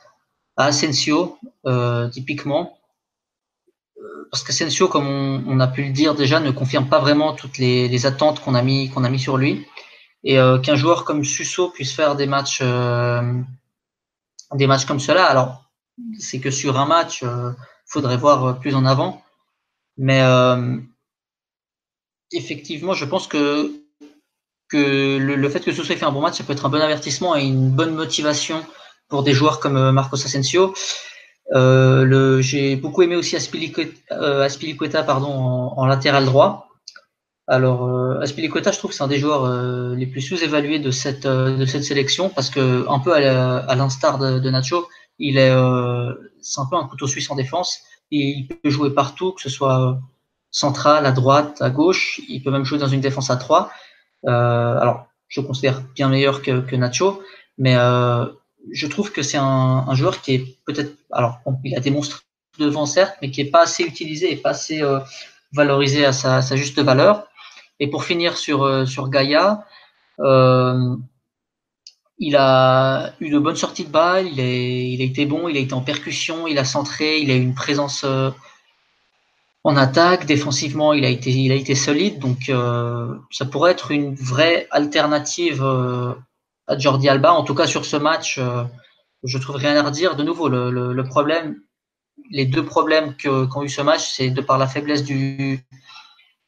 à 0.56 0.66
Asensio 0.66 1.38
euh, 1.66 2.08
typiquement 2.08 2.78
parce 4.34 4.42
qu'Asensio, 4.42 4.88
comme 4.88 5.06
on, 5.46 5.60
a 5.60 5.68
pu 5.68 5.84
le 5.84 5.90
dire 5.92 6.16
déjà, 6.16 6.40
ne 6.40 6.50
confirme 6.50 6.88
pas 6.88 6.98
vraiment 6.98 7.34
toutes 7.34 7.56
les, 7.58 8.04
attentes 8.04 8.40
qu'on 8.40 8.56
a 8.56 8.62
mis 8.62 9.18
sur 9.20 9.36
lui. 9.36 9.64
Et 10.24 10.40
euh, 10.40 10.58
qu'un 10.58 10.74
joueur 10.74 11.04
comme 11.04 11.22
Suso 11.22 11.70
puisse 11.70 11.92
faire 11.92 12.16
des 12.16 12.26
matchs 12.26 12.58
euh, 12.60 13.22
des 14.54 14.66
matchs 14.66 14.86
comme 14.86 14.98
cela, 14.98 15.26
alors 15.26 15.70
c'est 16.18 16.40
que 16.40 16.50
sur 16.50 16.80
un 16.80 16.86
match, 16.86 17.22
il 17.22 17.28
euh, 17.28 17.52
faudrait 17.86 18.16
voir 18.16 18.58
plus 18.58 18.74
en 18.74 18.84
avant. 18.84 19.22
Mais 19.98 20.20
effectivement, 22.32 22.94
je 22.94 23.04
pense 23.04 23.28
que 23.28 23.70
que 24.68 25.16
le, 25.16 25.48
fait 25.48 25.60
que 25.60 25.70
Suso 25.70 25.92
ait 25.92 25.96
fait 25.96 26.04
un 26.04 26.10
bon 26.10 26.22
match, 26.22 26.38
ça 26.38 26.42
peut 26.42 26.54
être 26.54 26.66
un 26.66 26.70
bon 26.70 26.80
avertissement 26.80 27.36
et 27.36 27.44
une 27.44 27.70
bonne 27.70 27.94
motivation 27.94 28.66
pour 29.06 29.22
des 29.22 29.32
joueurs 29.32 29.60
comme 29.60 29.92
Marcos 29.92 30.16
Asensio. 30.16 30.74
Euh, 31.52 32.40
j'ai 32.40 32.76
beaucoup 32.76 33.02
aimé 33.02 33.16
aussi 33.16 33.36
euh, 33.36 34.42
Aspilicueta, 34.42 35.02
pardon, 35.02 35.28
en, 35.28 35.86
latéral 35.86 36.24
droit. 36.24 36.68
Alors, 37.46 37.84
euh, 37.84 38.20
Aspilicueta, 38.20 38.72
je 38.72 38.78
trouve 38.78 38.90
que 38.90 38.96
c'est 38.96 39.02
un 39.02 39.08
des 39.08 39.18
joueurs 39.18 39.44
euh, 39.44 39.94
les 39.94 40.06
plus 40.06 40.22
sous-évalués 40.22 40.78
de 40.78 40.90
cette, 40.90 41.26
de 41.26 41.64
cette 41.66 41.84
sélection 41.84 42.30
parce 42.30 42.48
que, 42.48 42.88
un 42.88 42.98
peu 42.98 43.14
à 43.14 43.74
l'instar 43.74 44.18
de, 44.18 44.50
Nacho, 44.50 44.88
il 45.18 45.38
est, 45.38 45.52
c'est 46.40 46.60
un 46.60 46.66
peu 46.66 46.76
un 46.76 46.84
couteau 46.84 47.06
suisse 47.06 47.30
en 47.30 47.36
défense. 47.36 47.80
il 48.10 48.48
peut 48.48 48.70
jouer 48.70 48.94
partout, 48.94 49.32
que 49.32 49.42
ce 49.42 49.50
soit 49.50 50.00
central, 50.50 51.04
à 51.06 51.12
droite, 51.12 51.60
à 51.60 51.70
gauche. 51.70 52.20
Il 52.28 52.42
peut 52.42 52.50
même 52.50 52.64
jouer 52.64 52.78
dans 52.78 52.88
une 52.88 53.00
défense 53.00 53.30
à 53.30 53.36
3. 53.36 53.70
alors, 54.26 55.06
je 55.28 55.40
considère 55.40 55.82
bien 55.94 56.08
meilleur 56.08 56.42
que, 56.42 56.60
que 56.60 56.76
Nacho, 56.76 57.22
mais 57.58 57.76
je 58.72 58.86
trouve 58.86 59.12
que 59.12 59.22
c'est 59.22 59.38
un, 59.38 59.94
joueur 59.94 60.20
qui 60.20 60.34
est 60.34 60.58
peut-être, 60.66 60.96
alors 61.12 61.40
il 61.64 61.76
a 61.76 61.80
des 61.80 61.90
monstres 61.90 62.24
devant 62.58 62.86
certes, 62.86 63.16
mais 63.20 63.30
qui 63.30 63.40
est 63.40 63.50
pas 63.50 63.62
assez 63.62 63.82
utilisé 63.82 64.32
et 64.32 64.36
pas 64.36 64.50
assez 64.50 64.82
euh, 64.82 65.00
valorisé 65.52 66.04
à 66.04 66.12
sa, 66.12 66.40
juste 66.56 66.78
valeur. 66.78 67.26
Et 67.80 67.88
pour 67.88 68.04
finir 68.04 68.36
sur 68.36 68.62
euh, 68.62 68.86
sur 68.86 69.08
Gaïa, 69.08 69.64
euh, 70.20 70.96
il 72.18 72.36
a 72.36 73.12
eu 73.20 73.30
de 73.30 73.38
bonnes 73.38 73.56
sorties 73.56 73.84
de 73.84 73.90
balles, 73.90 74.28
il, 74.28 74.40
a 75.00 75.04
été 75.04 75.26
bon, 75.26 75.48
il 75.48 75.56
a 75.56 75.60
été 75.60 75.74
en 75.74 75.80
percussion, 75.80 76.46
il 76.46 76.58
a 76.58 76.64
centré, 76.64 77.18
il 77.18 77.30
a 77.30 77.34
eu 77.34 77.42
une 77.42 77.54
présence 77.54 78.06
en 79.64 79.76
attaque, 79.76 80.24
défensivement, 80.24 80.92
il 80.92 81.04
a 81.04 81.08
été 81.08 81.74
solide, 81.74 82.20
donc 82.20 82.52
ça 83.32 83.44
pourrait 83.46 83.72
être 83.72 83.90
une 83.90 84.14
vraie 84.14 84.68
alternative 84.70 85.64
Jordi 86.78 87.08
Alba. 87.08 87.32
En 87.32 87.44
tout 87.44 87.54
cas, 87.54 87.66
sur 87.66 87.84
ce 87.84 87.96
match, 87.96 88.38
euh, 88.38 88.64
je 89.24 89.38
trouve 89.38 89.56
rien 89.56 89.76
à 89.76 89.82
redire. 89.82 90.16
De 90.16 90.22
nouveau, 90.22 90.48
le, 90.48 90.70
le, 90.70 91.04
problème, 91.04 91.56
les 92.30 92.46
deux 92.46 92.64
problèmes 92.64 93.16
qu'ont 93.16 93.62
eu 93.62 93.68
ce 93.68 93.82
match, 93.82 94.08
c'est 94.14 94.30
de 94.30 94.40
par 94.40 94.58
la 94.58 94.66
faiblesse 94.66 95.04
du, 95.04 95.64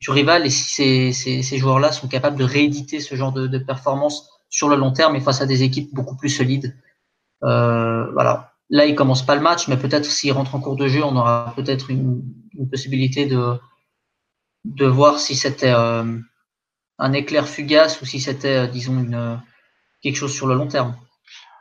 du 0.01 0.11
rival 0.11 0.47
et 0.47 0.51
si 0.51 0.65
ces, 0.65 1.13
ces, 1.13 1.43
ces 1.43 1.59
joueurs-là 1.59 1.93
sont 1.93 2.09
capables 2.09 2.37
de 2.37 2.45
rééditer 2.45 3.01
ce 3.01 3.15
genre 3.15 3.33
de, 3.33 3.47
de, 3.47 3.59
performance 3.59 4.29
sur 4.49 4.69
le 4.69 4.77
long 4.77 4.93
terme 4.93 5.17
et 5.17 5.21
face 5.21 5.41
à 5.41 5.47
des 5.47 5.63
équipes 5.63 5.93
beaucoup 5.95 6.17
plus 6.17 6.31
solides. 6.31 6.77
Euh, 7.45 8.11
voilà. 8.13 8.53
Là, 8.69 8.85
il 8.87 8.95
commence 8.95 9.25
pas 9.25 9.37
le 9.37 9.43
match, 9.43 9.69
mais 9.69 9.77
peut-être 9.77 10.05
s'il 10.05 10.33
rentre 10.33 10.55
en 10.55 10.61
cours 10.61 10.77
de 10.77 10.89
jeu, 10.89 11.03
on 11.05 11.17
aura 11.17 11.53
peut-être 11.57 11.91
une, 11.91 12.23
une, 12.59 12.69
possibilité 12.69 13.27
de, 13.27 13.55
de 14.65 14.87
voir 14.87 15.21
si 15.21 15.37
c'était 15.37 15.73
euh, 15.73 16.19
un 16.99 17.13
éclair 17.13 17.47
fugace 17.47 18.01
ou 18.03 18.07
si 18.07 18.19
c'était, 18.19 18.57
euh, 18.57 18.67
disons, 18.67 18.99
une, 18.99 19.41
quelque 20.07 20.17
chose 20.17 20.35
sur 20.35 20.47
le 20.47 20.55
long 20.55 20.69
terme. 20.69 20.95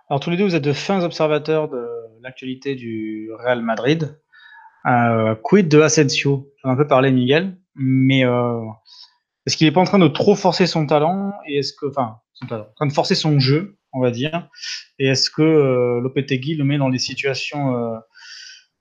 Alors 0.10 0.20
tous 0.20 0.30
les 0.30 0.38
deux, 0.38 0.46
vous 0.46 0.56
êtes 0.56 0.64
de 0.64 0.74
fins 0.74 1.04
observateurs 1.04 1.68
de 1.68 1.86
l'actualité 2.22 2.76
du 2.76 3.30
Real 3.40 3.62
Madrid. 3.62 4.20
Euh, 4.86 5.36
quid 5.36 5.68
de 5.68 5.82
Asensio? 5.82 6.52
J'en 6.62 6.70
ai 6.70 6.74
un 6.74 6.76
peu 6.76 6.88
parlé, 6.88 7.12
Miguel, 7.12 7.58
mais 7.76 8.24
euh, 8.24 8.60
est-ce 9.46 9.58
qu'il 9.58 9.68
n'est 9.68 9.74
pas 9.74 9.82
en 9.82 9.86
train 9.86 10.00
de 10.00 10.08
trop 10.08 10.36
forcer 10.36 10.68
son 10.68 10.86
talent 10.86 11.34
et 11.48 11.58
est-ce 11.58 11.74
que, 11.74 11.88
enfin, 11.88 12.18
son 12.34 12.48
talent, 12.48 12.68
en 12.70 12.74
train 12.76 12.88
de 12.88 12.94
forcer 12.94 13.16
son 13.16 13.40
jeu, 13.40 13.78
on 13.94 14.02
va 14.02 14.12
dire, 14.12 14.48
et 15.00 15.08
est-ce 15.08 15.30
que 15.30 15.42
euh, 15.42 16.02
Lopetegui 16.02 16.56
le 16.56 16.64
met 16.64 16.78
dans 16.78 16.90
des 16.90 17.00
situations, 17.00 17.76
euh, 17.76 17.98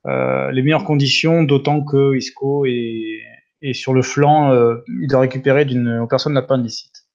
euh, 0.07 0.51
les 0.51 0.61
meilleures 0.61 0.83
conditions, 0.83 1.43
d'autant 1.43 1.83
que 1.83 2.15
Isco 2.15 2.65
est, 2.65 3.21
est, 3.61 3.73
sur 3.73 3.93
le 3.93 4.01
flanc, 4.01 4.53
il 5.01 5.07
doit 5.07 5.21
récupérer 5.21 5.65
d'une 5.65 6.05
personne 6.07 6.33
l'appendicite. 6.33 7.05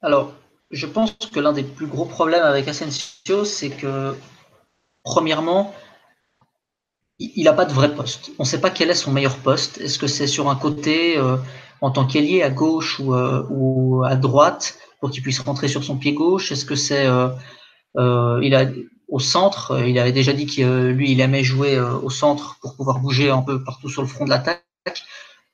Alors, 0.00 0.32
je 0.70 0.86
pense 0.86 1.12
que 1.32 1.40
l'un 1.40 1.52
des 1.52 1.62
plus 1.62 1.86
gros 1.86 2.04
problèmes 2.04 2.44
avec 2.44 2.68
Asensio, 2.68 3.44
c'est 3.44 3.70
que, 3.70 4.14
premièrement, 5.02 5.74
il 7.18 7.44
n'a 7.44 7.52
pas 7.52 7.64
de 7.64 7.72
vrai 7.72 7.94
poste. 7.94 8.30
On 8.38 8.44
ne 8.44 8.48
sait 8.48 8.60
pas 8.60 8.70
quel 8.70 8.90
est 8.90 8.94
son 8.94 9.10
meilleur 9.10 9.36
poste. 9.36 9.78
Est-ce 9.78 9.98
que 9.98 10.06
c'est 10.06 10.26
sur 10.26 10.48
un 10.48 10.56
côté 10.56 11.18
euh, 11.18 11.36
en 11.80 11.90
tant 11.90 12.06
qu'ailier 12.06 12.42
à 12.42 12.50
gauche 12.50 12.98
ou, 13.00 13.14
euh, 13.14 13.44
ou 13.50 14.04
à 14.04 14.14
droite 14.14 14.78
pour 15.00 15.10
qu'il 15.10 15.22
puisse 15.22 15.40
rentrer 15.40 15.68
sur 15.68 15.84
son 15.84 15.96
pied 15.98 16.14
gauche? 16.14 16.50
Est-ce 16.52 16.64
que 16.64 16.76
c'est 16.76 17.06
il 17.96 18.54
a 18.54 18.70
au 19.08 19.18
centre? 19.18 19.82
Il 19.86 19.98
avait 19.98 20.12
déjà 20.12 20.32
dit 20.32 20.46
que 20.46 20.88
lui 20.88 21.12
il 21.12 21.20
aimait 21.20 21.44
jouer 21.44 21.78
au 21.78 22.10
centre 22.10 22.56
pour 22.62 22.76
pouvoir 22.76 23.00
bouger 23.00 23.28
un 23.30 23.42
peu 23.42 23.62
partout 23.62 23.88
sur 23.88 24.02
le 24.02 24.08
front 24.08 24.24
de 24.24 24.30
l'attaque. 24.30 24.64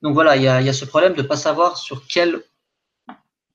Donc 0.02 0.14
voilà, 0.14 0.36
il 0.36 0.42
y 0.42 0.48
a, 0.48 0.60
il 0.60 0.66
y 0.66 0.70
a 0.70 0.74
ce 0.74 0.84
problème 0.84 1.14
de 1.14 1.22
ne 1.22 1.26
pas 1.26 1.36
savoir 1.36 1.78
sur 1.78 2.06
quel 2.06 2.42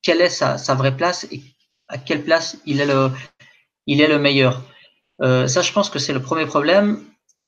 quelle 0.04 0.22
est 0.22 0.30
sa, 0.30 0.56
vraie 0.76 0.96
place 0.96 1.28
et 1.32 1.42
à 1.88 1.98
quelle 1.98 2.24
place 2.24 2.58
il 2.66 2.82
est 2.82 2.86
le, 4.08 4.20
meilleur. 4.20 4.62
Euh, 5.22 5.48
ça, 5.48 5.62
je 5.62 5.72
pense 5.72 5.90
que 5.90 6.00
c'est 6.00 6.14
le 6.14 6.22
premier 6.22 6.46
problème. 6.46 7.04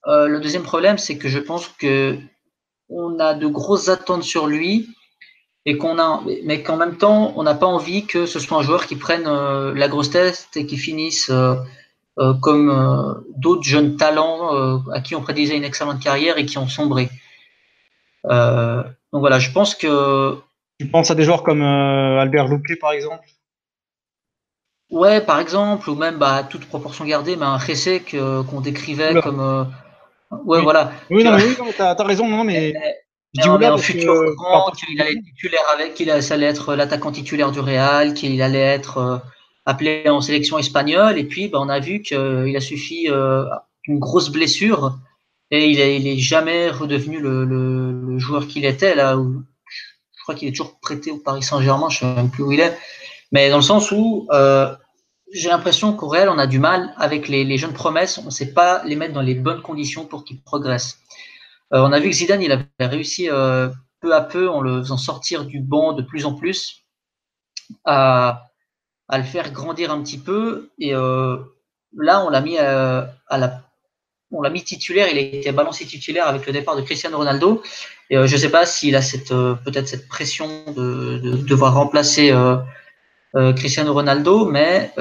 Euh, 0.08 0.28
le 0.28 0.40
deuxième 0.40 0.64
problème, 0.64 0.98
c'est 0.98 1.18
que 1.18 1.30
je 1.30 1.40
pense 1.40 1.68
que 1.68 2.18
on 2.90 3.20
a 3.20 3.34
de 3.34 3.48
grosses 3.48 3.90
attentes 3.90 4.24
sur 4.24 4.48
lui 4.48 4.90
et 5.66 5.78
qu'on 5.78 5.98
a, 5.98 6.22
mais 6.44 6.62
qu'en 6.62 6.76
même 6.76 6.98
temps, 6.98 7.34
on 7.38 7.44
n'a 7.44 7.56
pas 7.56 7.66
envie 7.66 8.06
que 8.06 8.26
ce 8.26 8.40
soit 8.40 8.58
un 8.58 8.62
joueur 8.62 8.86
qui 8.86 8.98
prenne 8.98 9.26
euh, 9.26 9.74
la 9.74 9.88
grosse 9.88 10.12
tête 10.12 10.50
et 10.56 10.66
qui 10.66 10.78
finisse 10.78 11.32
comme 12.42 13.24
d'autres 13.38 13.64
jeunes 13.64 13.98
talents 13.98 14.84
à 14.92 15.02
qui 15.02 15.16
on 15.16 15.22
prédisait 15.22 15.58
une 15.58 15.64
excellente 15.64 16.00
carrière 16.00 16.38
et 16.38 16.46
qui 16.46 16.60
ont 16.60 16.68
sombré. 16.68 17.10
donc 18.24 18.92
voilà, 19.14 19.40
je 19.40 19.52
pense 19.52 19.74
que 19.74 20.38
tu 20.84 20.90
penses 20.90 21.12
à 21.12 21.16
des 21.16 21.24
joueurs 21.24 21.44
comme 21.44 21.62
euh, 21.62 22.20
Albert 22.20 22.48
Loupé, 22.48 22.76
par 22.76 22.92
exemple? 22.92 23.26
Ouais, 24.90 25.22
par 25.22 25.40
exemple, 25.40 25.90
ou 25.90 25.96
même, 25.96 26.18
bah, 26.18 26.44
toute 26.48 26.66
proportion 26.66 27.06
gardée, 27.06 27.36
mais 27.36 27.46
un 27.46 27.58
Ressé 27.58 28.02
qu'on 28.02 28.62
décrivait 28.62 29.20
comme. 29.22 29.40
Euh, 29.40 29.64
ouais, 30.32 30.58
oui. 30.58 30.64
voilà. 30.64 30.92
Oui, 31.10 31.24
non, 31.24 31.36
oui, 31.36 31.56
t'as 31.76 31.92
as 31.92 32.04
raison, 32.04 32.28
non, 32.28 32.44
mais. 32.44 32.74
Je 33.36 33.42
dis 33.42 33.66
un 33.66 33.78
futur 33.78 34.14
que, 34.14 34.36
grand, 34.36 34.72
qu'il 34.72 35.02
allait 35.02 35.14
être 35.14 35.24
titulaire 35.24 35.64
avec, 35.74 35.94
qu'il 35.96 36.12
allait 36.12 36.46
être 36.46 36.76
l'attaquant 36.76 37.12
titulaire 37.12 37.52
du 37.52 37.60
Real, 37.62 38.14
qu'il 38.14 38.40
allait 38.42 38.60
être 38.60 38.98
euh, 38.98 39.18
appelé 39.66 40.08
en 40.08 40.22
sélection 40.22 40.60
espagnole, 40.60 41.18
et 41.18 41.24
puis 41.24 41.48
bah, 41.48 41.60
on 41.62 41.70
a 41.70 41.80
vu 41.80 42.02
qu'il 42.02 42.56
a 42.56 42.62
suffi 42.62 43.08
euh, 43.10 43.46
une 43.86 43.98
grosse 43.98 44.30
blessure, 44.30 45.00
et 45.50 45.68
il 45.70 45.80
est, 45.80 45.96
il 45.96 46.08
est 46.08 46.18
jamais 46.18 46.70
redevenu 46.70 47.20
le, 47.20 47.46
le, 47.46 47.92
le 47.92 48.20
joueur 48.20 48.48
qu'il 48.48 48.66
était, 48.66 48.94
là 48.94 49.18
où 49.18 49.44
je 50.24 50.26
crois 50.26 50.36
qu'il 50.36 50.48
est 50.48 50.52
toujours 50.52 50.80
prêté 50.80 51.12
au 51.12 51.18
Paris 51.18 51.44
Saint-Germain, 51.44 51.90
je 51.90 52.06
ne 52.06 52.12
sais 52.12 52.16
même 52.16 52.30
plus 52.30 52.44
où 52.44 52.54
il 52.54 52.62
est. 52.62 52.80
Mais 53.34 53.50
dans 53.50 53.58
le 53.58 53.62
sens 53.62 53.92
où 53.92 54.26
euh, 54.32 54.74
j'ai 55.34 55.50
l'impression 55.50 55.92
qu'au 55.98 56.08
Real, 56.08 56.30
on 56.30 56.38
a 56.38 56.48
du 56.48 56.60
mal 56.60 56.94
avec 56.96 57.28
les, 57.28 57.58
jeunes 57.58 57.74
promesses, 57.74 58.18
on 58.20 58.24
ne 58.24 58.30
sait 58.30 58.54
pas 58.54 58.82
les 58.86 58.96
mettre 58.96 59.14
dans 59.14 59.22
les 59.22 59.36
bonnes 59.36 59.62
conditions 59.62 60.06
pour 60.06 60.24
qu'ils 60.24 60.42
progressent. 60.42 61.00
Euh, 61.74 61.82
on 61.82 61.92
a 61.92 62.00
vu 62.00 62.10
que 62.10 62.16
Zidane, 62.16 62.42
il 62.42 62.54
avait 62.54 62.66
réussi 62.80 63.30
euh, 63.30 63.68
peu 64.00 64.16
à 64.16 64.22
peu, 64.22 64.50
en 64.50 64.62
le 64.62 64.82
faisant 64.82 64.96
sortir 64.96 65.44
du 65.44 65.60
banc 65.60 65.92
de 65.92 66.04
plus 66.04 66.26
en 66.26 66.36
plus, 66.36 66.86
à, 67.84 68.44
le 69.12 69.24
faire 69.24 69.52
grandir 69.52 69.92
un 69.92 70.02
petit 70.02 70.20
peu. 70.20 70.70
Et 70.80 70.94
là, 70.94 72.26
on 72.26 72.30
l'a 72.30 72.40
mis 72.40 72.58
à 72.58 73.14
la 73.30 73.62
on 74.34 74.42
l'a 74.42 74.50
mis 74.50 74.64
titulaire, 74.64 75.08
il 75.10 75.18
a 75.18 75.22
été 75.22 75.52
balancé 75.52 75.86
titulaire 75.86 76.28
avec 76.28 76.46
le 76.46 76.54
départ 76.54 76.76
de 76.76 76.82
Cristiano 76.82 77.18
Ronaldo. 77.18 77.62
Et 78.10 78.18
euh, 78.18 78.28
je 78.28 78.34
ne 78.36 78.40
sais 78.40 78.50
pas 78.50 78.66
s'il 78.66 78.96
a 78.96 79.02
cette 79.02 79.32
euh, 79.32 79.56
peut-être 79.56 79.88
cette 79.88 80.08
pression 80.08 80.48
de, 80.76 81.20
de, 81.20 81.32
de 81.32 81.38
devoir 81.38 81.74
remplacer 81.76 82.32
euh, 82.32 82.58
Cristiano 83.54 83.94
Ronaldo, 83.94 84.46
mais 84.46 84.92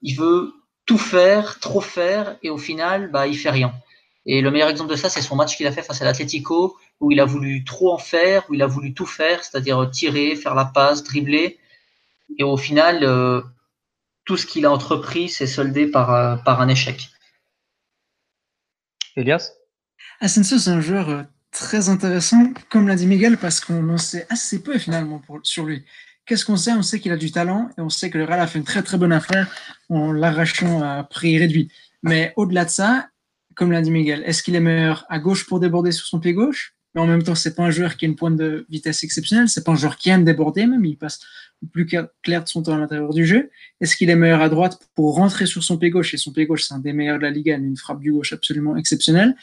il 0.00 0.14
veut 0.14 0.52
tout 0.86 0.98
faire, 0.98 1.58
trop 1.58 1.80
faire, 1.80 2.36
et 2.40 2.48
au 2.48 2.56
final, 2.56 3.10
bah, 3.10 3.26
il 3.26 3.36
fait 3.36 3.50
rien. 3.50 3.72
Et 4.26 4.40
le 4.42 4.52
meilleur 4.52 4.68
exemple 4.68 4.90
de 4.90 4.94
ça, 4.96 5.08
c'est 5.08 5.22
son 5.22 5.34
match 5.34 5.56
qu'il 5.56 5.66
a 5.66 5.72
fait 5.72 5.82
face 5.82 6.00
à 6.00 6.04
l'Atlético, 6.04 6.76
où 7.00 7.10
il 7.10 7.18
a 7.18 7.24
voulu 7.24 7.64
trop 7.64 7.92
en 7.92 7.98
faire, 7.98 8.44
où 8.48 8.54
il 8.54 8.62
a 8.62 8.68
voulu 8.68 8.94
tout 8.94 9.06
faire, 9.06 9.42
c'est-à-dire 9.42 9.90
tirer, 9.90 10.36
faire 10.36 10.54
la 10.54 10.66
passe, 10.66 11.02
dribbler. 11.02 11.58
Et 12.38 12.44
au 12.44 12.56
final, 12.56 13.00
tout 14.24 14.36
ce 14.36 14.46
qu'il 14.46 14.66
a 14.66 14.70
entrepris 14.70 15.28
s'est 15.28 15.48
soldé 15.48 15.88
par, 15.88 16.44
par 16.44 16.60
un 16.60 16.68
échec. 16.68 17.08
Elias? 19.16 19.52
Asensio, 20.20 20.58
c'est 20.58 20.70
un 20.70 20.80
joueur 20.80 21.08
euh, 21.08 21.22
très 21.50 21.88
intéressant, 21.88 22.52
comme 22.70 22.88
l'a 22.88 22.94
dit 22.94 23.06
Miguel, 23.06 23.36
parce 23.38 23.60
qu'on 23.60 23.88
en 23.88 23.98
sait 23.98 24.26
assez 24.30 24.62
peu 24.62 24.78
finalement 24.78 25.22
sur 25.42 25.64
lui. 25.64 25.84
Qu'est-ce 26.26 26.44
qu'on 26.44 26.56
sait? 26.56 26.72
On 26.72 26.82
sait 26.82 27.00
qu'il 27.00 27.12
a 27.12 27.16
du 27.16 27.32
talent 27.32 27.70
et 27.76 27.80
on 27.80 27.88
sait 27.88 28.10
que 28.10 28.18
le 28.18 28.24
Real 28.24 28.40
a 28.40 28.46
fait 28.46 28.58
une 28.58 28.64
très 28.64 28.82
très 28.82 28.98
bonne 28.98 29.12
affaire 29.12 29.52
en 29.88 30.12
l'arrachant 30.12 30.82
à 30.82 31.02
prix 31.02 31.38
réduit. 31.38 31.72
Mais 32.02 32.32
au-delà 32.36 32.64
de 32.64 32.70
ça, 32.70 33.08
comme 33.56 33.72
l'a 33.72 33.82
dit 33.82 33.90
Miguel, 33.90 34.22
est-ce 34.24 34.42
qu'il 34.42 34.54
est 34.54 34.60
meilleur 34.60 35.04
à 35.08 35.18
gauche 35.18 35.46
pour 35.46 35.58
déborder 35.60 35.92
sur 35.92 36.06
son 36.06 36.20
pied 36.20 36.32
gauche? 36.32 36.74
Mais 36.94 37.00
en 37.00 37.06
même 37.06 37.22
temps, 37.22 37.34
c'est 37.34 37.54
pas 37.54 37.62
un 37.62 37.70
joueur 37.70 37.96
qui 37.96 38.04
a 38.04 38.08
une 38.08 38.16
pointe 38.16 38.36
de 38.36 38.66
vitesse 38.68 39.04
exceptionnelle, 39.04 39.48
c'est 39.48 39.64
pas 39.64 39.72
un 39.72 39.76
joueur 39.76 39.96
qui 39.96 40.10
aime 40.10 40.24
déborder, 40.24 40.66
même 40.66 40.84
il 40.84 40.96
passe 40.96 41.20
plus 41.72 41.86
clair 41.86 42.42
de 42.42 42.48
son 42.48 42.62
temps 42.62 42.74
à 42.74 42.78
l'intérieur 42.78 43.12
du 43.12 43.26
jeu. 43.26 43.50
Est-ce 43.80 43.96
qu'il 43.96 44.10
est 44.10 44.16
meilleur 44.16 44.40
à 44.40 44.48
droite 44.48 44.78
pour 44.94 45.14
rentrer 45.14 45.46
sur 45.46 45.62
son 45.62 45.76
pied 45.76 45.90
gauche? 45.90 46.14
Et 46.14 46.16
son 46.16 46.32
pied 46.32 46.46
gauche, 46.46 46.64
c'est 46.64 46.74
un 46.74 46.78
des 46.78 46.92
meilleurs 46.92 47.18
de 47.18 47.22
la 47.22 47.30
Liga, 47.30 47.56
une 47.56 47.76
frappe 47.76 48.00
du 48.00 48.12
gauche 48.12 48.32
absolument 48.32 48.76
exceptionnelle. 48.76 49.36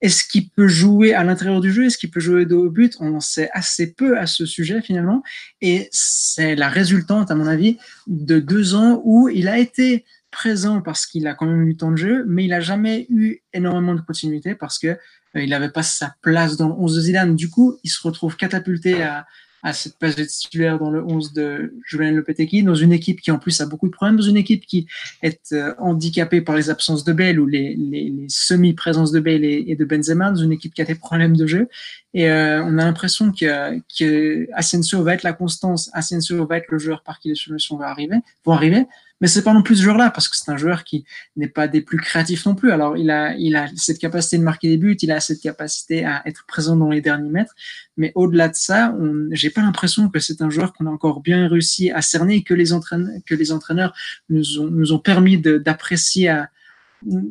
Est-ce 0.00 0.24
qu'il 0.24 0.48
peut 0.50 0.68
jouer 0.68 1.14
à 1.14 1.24
l'intérieur 1.24 1.60
du 1.60 1.72
jeu? 1.72 1.86
Est-ce 1.86 1.98
qu'il 1.98 2.10
peut 2.10 2.20
jouer 2.20 2.44
de 2.44 2.54
haut 2.54 2.70
but? 2.70 2.96
On 3.00 3.14
en 3.14 3.20
sait 3.20 3.50
assez 3.52 3.94
peu 3.94 4.18
à 4.18 4.26
ce 4.26 4.46
sujet 4.46 4.82
finalement. 4.82 5.22
Et 5.60 5.88
c'est 5.90 6.54
la 6.54 6.68
résultante, 6.68 7.30
à 7.30 7.34
mon 7.34 7.46
avis, 7.46 7.78
de 8.06 8.38
deux 8.38 8.74
ans 8.74 9.00
où 9.04 9.28
il 9.28 9.48
a 9.48 9.58
été 9.58 10.04
présent 10.36 10.82
parce 10.82 11.06
qu'il 11.06 11.26
a 11.26 11.34
quand 11.34 11.46
même 11.46 11.66
eu 11.66 11.78
temps 11.78 11.90
de 11.90 11.96
jeu, 11.96 12.24
mais 12.28 12.44
il 12.44 12.50
n'a 12.50 12.60
jamais 12.60 13.06
eu 13.08 13.38
énormément 13.54 13.94
de 13.94 14.02
continuité 14.02 14.54
parce 14.54 14.78
que 14.78 14.88
euh, 14.88 14.96
il 15.34 15.48
n'avait 15.48 15.70
pas 15.70 15.82
sa 15.82 16.14
place 16.20 16.58
dans 16.58 16.68
le 16.68 16.74
11 16.74 16.94
de 16.94 17.00
Zidane. 17.00 17.36
Du 17.36 17.48
coup, 17.48 17.78
il 17.84 17.88
se 17.88 18.06
retrouve 18.06 18.36
catapulté 18.36 19.02
à, 19.02 19.26
cette 19.72 19.98
place 19.98 20.14
de 20.14 20.22
titulaire 20.22 20.78
dans 20.78 20.90
le 20.90 21.02
11 21.02 21.32
de 21.32 21.74
Julien 21.84 22.12
Lopetegui, 22.12 22.62
dans 22.62 22.76
une 22.76 22.92
équipe 22.92 23.20
qui 23.20 23.32
en 23.32 23.38
plus 23.38 23.60
a 23.60 23.66
beaucoup 23.66 23.88
de 23.88 23.92
problèmes, 23.92 24.16
dans 24.16 24.22
une 24.22 24.36
équipe 24.36 24.64
qui 24.64 24.86
est 25.22 25.40
euh, 25.52 25.74
handicapée 25.78 26.40
par 26.40 26.54
les 26.54 26.70
absences 26.70 27.02
de 27.02 27.12
Bale 27.12 27.40
ou 27.40 27.46
les, 27.46 27.76
semi-présences 28.28 29.10
de 29.10 29.18
Bale 29.18 29.44
et, 29.44 29.64
et, 29.66 29.74
de 29.74 29.84
Benzema, 29.84 30.30
dans 30.30 30.36
une 30.36 30.52
équipe 30.52 30.72
qui 30.72 30.82
a 30.82 30.84
des 30.84 30.94
problèmes 30.94 31.36
de 31.36 31.46
jeu. 31.48 31.68
Et 32.14 32.30
euh, 32.30 32.62
on 32.62 32.78
a 32.78 32.84
l'impression 32.84 33.32
que, 33.32 33.80
que 33.98 34.46
Asensio 34.52 35.02
va 35.02 35.14
être 35.14 35.24
la 35.24 35.32
constance, 35.32 35.90
Asensio 35.94 36.46
va 36.46 36.58
être 36.58 36.70
le 36.70 36.78
joueur 36.78 37.02
par 37.02 37.18
qui 37.18 37.30
les 37.30 37.34
solutions 37.34 37.76
vont 37.76 37.82
arriver, 37.82 38.18
vont 38.44 38.52
arriver. 38.52 38.86
Mais 39.20 39.28
c'est 39.28 39.42
pas 39.42 39.54
non 39.54 39.62
plus 39.62 39.76
ce 39.76 39.82
joueur-là, 39.82 40.10
parce 40.10 40.28
que 40.28 40.36
c'est 40.36 40.50
un 40.50 40.56
joueur 40.56 40.84
qui 40.84 41.04
n'est 41.36 41.48
pas 41.48 41.68
des 41.68 41.80
plus 41.80 41.98
créatifs 41.98 42.44
non 42.44 42.54
plus. 42.54 42.70
Alors, 42.70 42.96
il 42.96 43.10
a, 43.10 43.34
il 43.36 43.56
a 43.56 43.68
cette 43.74 43.98
capacité 43.98 44.38
de 44.38 44.42
marquer 44.42 44.68
des 44.68 44.76
buts, 44.76 44.96
il 45.00 45.10
a 45.10 45.20
cette 45.20 45.40
capacité 45.40 46.04
à 46.04 46.22
être 46.26 46.44
présent 46.46 46.76
dans 46.76 46.90
les 46.90 47.00
derniers 47.00 47.30
mètres. 47.30 47.54
Mais 47.96 48.12
au-delà 48.14 48.48
de 48.48 48.54
ça, 48.54 48.94
on, 49.00 49.28
j'ai 49.32 49.50
pas 49.50 49.62
l'impression 49.62 50.08
que 50.08 50.18
c'est 50.18 50.42
un 50.42 50.50
joueur 50.50 50.72
qu'on 50.72 50.86
a 50.86 50.90
encore 50.90 51.20
bien 51.20 51.48
réussi 51.48 51.90
à 51.90 52.02
cerner 52.02 52.36
et 52.36 52.42
que 52.42 52.54
les 52.54 52.72
entraîneurs, 52.72 53.14
que 53.24 53.34
les 53.34 53.52
entraîneurs 53.52 53.94
nous 54.28 54.60
ont, 54.60 54.66
nous 54.70 54.92
ont 54.92 54.98
permis 54.98 55.38
d'apprécier 55.38 56.28
à, 56.28 56.50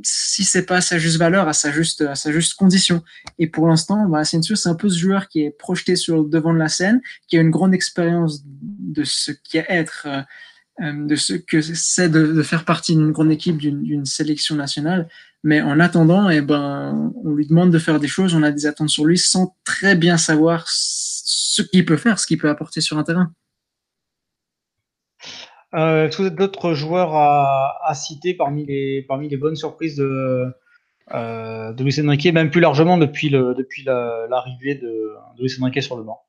si 0.04 0.44
c'est 0.44 0.66
pas 0.66 0.78
à 0.78 0.82
sa 0.82 0.98
juste 0.98 1.18
valeur, 1.18 1.48
à 1.48 1.54
sa 1.54 1.72
juste, 1.72 2.02
à 2.02 2.16
sa 2.16 2.32
juste 2.32 2.54
condition. 2.56 3.04
Et 3.40 3.48
pour 3.48 3.68
l'instant, 3.68 4.08
bah, 4.08 4.20
Asensio, 4.20 4.56
c'est 4.56 4.70
un 4.70 4.76
peu 4.76 4.90
ce 4.90 4.98
joueur 4.98 5.28
qui 5.28 5.42
est 5.42 5.52
projeté 5.52 5.96
sur 5.96 6.24
le 6.24 6.30
devant 6.30 6.54
de 6.54 6.60
la 6.60 6.70
scène, 6.70 7.02
qui 7.28 7.38
a 7.38 7.42
une 7.42 7.52
grande 7.52 7.74
expérience 7.74 8.44
de 8.46 9.04
ce 9.04 9.32
qu'est 9.32 9.66
être, 9.70 10.04
euh, 10.08 10.22
de 10.80 11.16
ce 11.16 11.34
que 11.34 11.62
c'est 11.62 12.10
de, 12.10 12.34
de, 12.34 12.44
faire 12.44 12.66
partie 12.66 12.96
d'une 12.96 13.12
grande 13.12 13.32
équipe, 13.32 13.58
d'une 13.58 14.06
sélection 14.06 14.56
nationale. 14.56 15.08
Mais 15.44 15.62
en 15.62 15.80
attendant, 15.80 16.30
eh 16.30 16.42
ben, 16.42 17.14
on 17.24 17.32
lui 17.32 17.48
demande 17.48 17.72
de 17.72 17.80
faire 17.80 18.00
des 18.00 18.08
choses, 18.08 18.34
on 18.36 18.44
a 18.44 18.52
des 18.52 18.66
attentes 18.66 18.90
sur 18.90 19.06
lui 19.06 19.18
sans 19.18 19.56
très 19.64 19.96
bien 19.96 20.18
savoir 20.18 20.66
ce 20.68 21.62
qu'il 21.62 21.86
peut 21.86 21.98
faire, 21.98 22.20
ce 22.20 22.28
qu'il 22.28 22.38
peut 22.38 22.50
apporter 22.50 22.82
sur 22.82 22.98
un 22.98 23.04
terrain. 23.04 23.32
Euh, 25.76 26.08
Est-ce 26.08 26.18
que 26.18 26.22
vous 26.24 26.28
avez 26.28 26.36
d'autres 26.36 26.74
joueurs 26.74 27.16
à, 27.16 27.78
à, 27.86 27.94
citer 27.94 28.34
parmi 28.34 28.66
les, 28.66 29.04
parmi 29.08 29.30
les 29.30 29.38
bonnes 29.38 29.56
surprises 29.56 29.98
de, 29.98 30.46
euh, 31.14 31.74
de 31.74 31.84
Luis 31.84 32.00
Enrique, 32.00 32.26
même 32.34 32.50
plus 32.50 32.62
largement 32.62 32.98
depuis 32.98 33.30
l'arrivée 33.30 33.56
depuis 33.58 33.84
la, 33.84 34.28
de, 34.28 35.16
de 35.38 35.42
Luis 35.42 35.56
Enrique 35.62 35.84
sur 35.84 35.98
le 35.98 36.04
banc? 36.04 36.22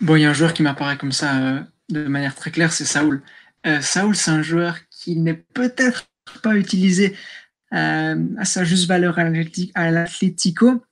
Bon, 0.00 0.16
il 0.16 0.22
y 0.22 0.24
a 0.24 0.30
un 0.30 0.34
joueur 0.34 0.54
qui 0.54 0.62
m'apparaît 0.62 0.96
comme 0.96 1.12
ça 1.12 1.36
euh, 1.36 1.60
de 1.92 2.04
manière 2.04 2.34
très 2.34 2.50
claire, 2.50 2.72
c'est 2.72 2.84
Saoul. 2.84 3.22
Euh, 3.66 3.80
Saoul, 3.80 4.16
c'est 4.16 4.30
un 4.30 4.42
joueur 4.42 4.78
qui 4.90 5.16
n'est 5.16 5.44
peut-être 5.54 6.08
pas 6.42 6.56
utilisé 6.56 7.14
euh, 7.72 8.16
à 8.38 8.44
sa 8.44 8.64
juste 8.64 8.86
valeur 8.88 9.18
à 9.18 9.90
l'Atlético. 9.90 10.82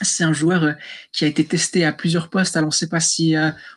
C'est 0.00 0.24
un 0.24 0.32
joueur 0.32 0.64
euh, 0.64 0.72
qui 1.12 1.24
a 1.24 1.28
été 1.28 1.44
testé 1.44 1.84
à 1.84 1.92
plusieurs 1.92 2.28
postes. 2.28 2.56
Alors, 2.56 2.68
on 2.68 2.70
ne 2.70 2.74
sait 2.74 2.88
pas 2.88 3.00
si 3.00 3.34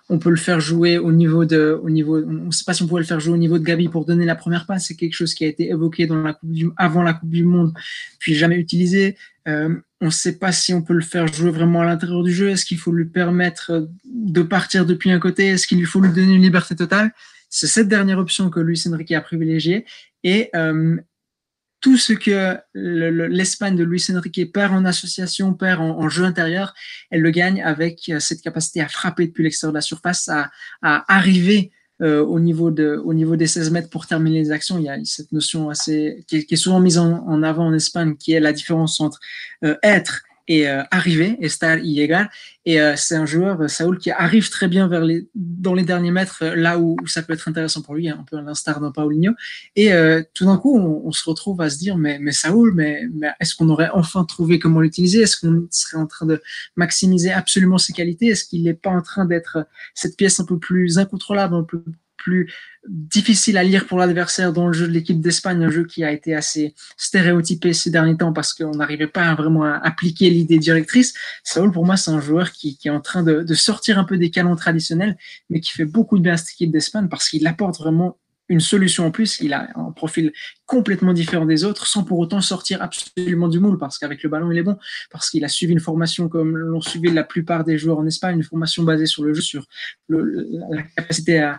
on 0.10 0.20
peut 0.20 0.30
le 0.30 0.38
faire 0.38 0.60
jouer 0.60 0.98
au 0.98 1.12
niveau 1.12 1.46
de, 1.46 1.80
au 1.84 1.90
niveau, 1.90 2.24
on 2.24 2.52
sait 2.52 2.64
pas 2.66 2.74
si 2.74 2.84
on 2.84 2.88
pourrait 2.88 3.02
le 3.02 3.08
faire 3.08 3.20
jouer 3.20 3.34
au 3.34 3.38
niveau 3.38 3.60
de 3.60 3.64
Gabi 3.64 3.90
pour 3.90 4.06
donner 4.06 4.26
la 4.26 4.36
première 4.36 4.66
passe. 4.66 4.86
C'est 4.88 4.96
quelque 4.96 5.14
chose 5.14 5.34
qui 5.34 5.46
a 5.46 5.48
été 5.48 5.70
évoqué 5.70 6.08
dans 6.08 6.22
la 6.22 6.34
coupe 6.34 6.52
avant 6.78 7.04
la 7.04 7.14
Coupe 7.14 7.30
du 7.30 7.44
Monde, 7.44 7.74
puis 8.20 8.36
jamais 8.36 8.58
utilisé. 8.58 9.18
Euh, 9.48 9.76
on 10.02 10.08
ne 10.08 10.12
sait 10.12 10.38
pas 10.38 10.52
si 10.52 10.74
on 10.74 10.82
peut 10.82 10.94
le 10.94 11.02
faire 11.02 11.28
jouer 11.28 11.52
vraiment 11.52 11.82
à 11.82 11.86
l'intérieur 11.86 12.24
du 12.24 12.34
jeu. 12.34 12.50
Est-ce 12.50 12.66
qu'il 12.66 12.78
faut 12.78 12.92
lui 12.92 13.06
permettre 13.06 13.90
de 14.06 14.42
partir 14.42 14.86
depuis 14.86 15.12
un 15.12 15.20
côté? 15.20 15.48
Est-ce 15.48 15.68
qu'il 15.68 15.80
lui 15.80 15.86
faut 15.86 16.02
lui 16.02 16.12
donner 16.12 16.34
une 16.34 16.42
liberté 16.42 16.76
totale? 16.76 17.14
C'est 17.50 17.68
cette 17.68 17.88
dernière 17.88 18.20
option 18.20 18.50
que 18.50 18.60
Luis 18.60 18.84
Enrique 18.88 19.14
a 19.14 19.22
privilégiée. 19.22 19.86
Et 20.24 20.50
euh, 20.56 20.98
tout 21.80 21.98
ce 21.98 22.14
que 22.14 22.58
l'Espagne 22.74 23.76
de 23.76 23.84
Luis 23.84 24.06
Enrique 24.10 24.52
perd 24.52 24.74
en 24.74 24.86
association, 24.86 25.54
perd 25.54 25.82
en, 25.82 26.10
jeu 26.10 26.24
intérieur, 26.24 26.74
elle 27.12 27.22
le 27.22 27.32
gagne 27.32 27.62
avec 27.62 28.10
euh, 28.10 28.20
cette 28.20 28.42
capacité 28.42 28.82
à 28.82 28.88
frapper 28.88 29.28
depuis 29.28 29.44
l'extérieur 29.44 29.74
de 29.74 29.78
la 29.78 29.82
surface, 29.82 30.28
à, 30.30 30.52
arriver 30.82 31.72
euh, 32.02 32.24
au, 32.24 32.40
niveau 32.40 32.70
de, 32.70 33.02
au 33.04 33.14
niveau 33.14 33.36
des 33.36 33.48
16 33.48 33.72
mètres 33.72 33.90
pour 33.90 34.06
terminer 34.06 34.40
les 34.40 34.52
actions. 34.52 34.78
Il 34.78 34.84
y 34.84 34.90
a 34.90 34.98
cette 35.04 35.32
notion 35.32 35.70
assez, 35.70 36.24
qui, 36.28 36.46
est, 36.50 36.56
souvent 36.56 36.80
mise 36.80 37.00
en, 37.00 37.42
avant 37.42 37.66
en 37.66 37.74
Espagne, 37.74 38.16
qui 38.16 38.34
est 38.34 38.40
la 38.40 38.54
différence 38.54 39.00
entre 39.00 39.20
euh, 39.64 39.76
être 39.82 40.24
et 40.48 40.68
euh, 40.68 40.84
arrivé, 40.92 41.38
estar 41.42 41.78
illégal. 41.80 42.30
Et 42.66 42.82
euh, 42.82 42.96
c'est 42.96 43.16
un 43.16 43.26
joueur, 43.26 43.62
euh, 43.62 43.68
Saoul, 43.68 43.98
qui 43.98 44.12
arrive 44.12 44.50
très 44.50 44.68
bien 44.68 44.88
vers 44.88 45.04
les, 45.04 45.28
dans 45.36 45.74
les 45.74 45.84
derniers 45.84 46.12
mètres, 46.12 46.46
là 46.46 46.80
où, 46.80 46.96
ça 47.06 47.22
peut 47.22 47.34
être 47.34 47.48
intéressant 47.48 47.82
pour 47.82 47.96
lui, 47.96 48.10
hein, 48.10 48.18
un 48.20 48.24
peu 48.24 48.38
à 48.38 48.42
l'instar 48.42 48.80
d'un 48.80 48.92
Paulinho. 48.92 49.34
Et 49.76 49.92
tout 50.34 50.46
d'un 50.46 50.58
coup, 50.58 50.78
on, 50.78 51.12
se 51.12 51.28
retrouve 51.30 51.62
à 51.62 51.70
se 51.70 51.78
dire, 51.78 51.98
mais, 51.98 52.20
mais 52.20 52.32
Saoul, 52.32 52.74
mais, 52.74 53.04
mais 53.14 53.30
est-ce 53.40 53.56
qu'on 53.56 53.70
aurait 53.70 53.90
enfin 53.94 54.24
trouvé 54.26 54.60
comment 54.60 54.82
l'utiliser? 54.82 55.22
Est-ce 55.22 55.38
qu'on 55.38 55.68
serait 55.72 55.98
en 55.98 56.08
train 56.08 56.26
de 56.26 56.42
maximiser 56.76 57.32
absolument 57.32 57.78
ses 57.78 57.94
qualités? 57.94 58.28
Est-ce 58.28 58.46
qu'il 58.46 58.64
n'est 58.64 58.74
pas 58.74 58.90
en 58.90 59.02
train 59.02 59.26
d'être 59.26 59.66
cette 59.94 60.18
pièce 60.18 60.40
un 60.40 60.46
peu 60.46 60.60
plus 60.60 60.98
incontrôlable, 60.98 61.56
un 61.56 61.64
peu 61.64 61.84
plus 62.18 62.52
difficile 62.88 63.58
à 63.58 63.64
lire 63.64 63.86
pour 63.86 63.98
l'adversaire 63.98 64.54
dans 64.54 64.68
le 64.68 64.74
jeu 64.74 64.88
de 64.88 64.92
l'équipe 64.92 65.20
d'Espagne, 65.20 65.64
un 65.64 65.70
jeu 65.70 65.86
qui 65.86 66.04
a 66.04 66.12
été 66.12 66.36
assez 66.36 66.74
stéréotypé 66.96 67.74
ces 67.74 67.90
derniers 67.90 68.18
temps 68.18 68.34
parce 68.34 68.54
qu'on 68.54 68.72
n'arrivait 68.72 69.08
pas 69.08 69.34
vraiment 69.36 69.64
à 69.64 69.78
appliquer 69.78 70.30
l'idée 70.30 70.58
directrice. 70.58 71.14
Saoul, 71.44 71.72
pour 71.72 71.86
moi, 71.86 71.98
c'est 71.98 72.12
un 72.12 72.22
joueur 72.22 72.52
qui, 72.52 72.78
est 72.84 72.90
en 72.90 73.02
train 73.02 73.24
de, 73.24 73.54
sortir 73.54 74.00
un 74.00 74.04
peu 74.04 74.18
des 74.18 74.30
canons 74.30 74.56
traditionnels, 74.56 75.18
mais 75.50 75.60
qui 75.60 75.72
fait 75.72 75.86
beaucoup 75.86 76.18
de 76.18 76.24
bien 76.24 76.34
à 76.34 76.38
cette 76.38 76.52
équipe 76.52 76.72
d'Espagne 76.72 77.08
parce 77.10 77.30
qu'il 77.30 77.46
apporte 77.48 77.78
vraiment 77.78 78.18
une 78.50 78.62
solution 78.62 79.06
en 79.06 79.12
plus. 79.12 79.40
Il 79.42 79.54
a 79.54 79.70
un 79.76 79.92
profil 79.92 80.32
complètement 80.66 81.12
différent 81.12 81.46
des 81.46 81.66
autres 81.66 81.86
sans 81.88 82.04
pour 82.04 82.20
autant 82.20 82.40
sortir 82.40 82.82
absolument 82.82 83.50
du 83.50 83.60
moule 83.60 83.78
parce 83.78 83.98
qu'avec 83.98 84.24
le 84.24 84.30
ballon, 84.30 84.52
il 84.52 84.58
est 84.58 84.64
bon, 84.64 84.78
parce 85.12 85.30
qu'il 85.30 85.44
a 85.44 85.50
suivi 85.50 85.74
une 85.74 85.80
formation 85.80 86.30
comme 86.30 86.56
l'ont 86.56 86.82
suivi 86.82 87.12
la 87.12 87.24
plupart 87.24 87.66
des 87.66 87.78
joueurs 87.78 88.00
en 88.00 88.06
Espagne, 88.06 88.38
une 88.38 88.44
formation 88.44 88.84
basée 88.84 89.06
sur 89.06 89.24
le 89.24 89.34
jeu, 89.34 89.42
sur 89.42 89.66
la 90.10 90.84
capacité 90.96 91.40
à, 91.40 91.58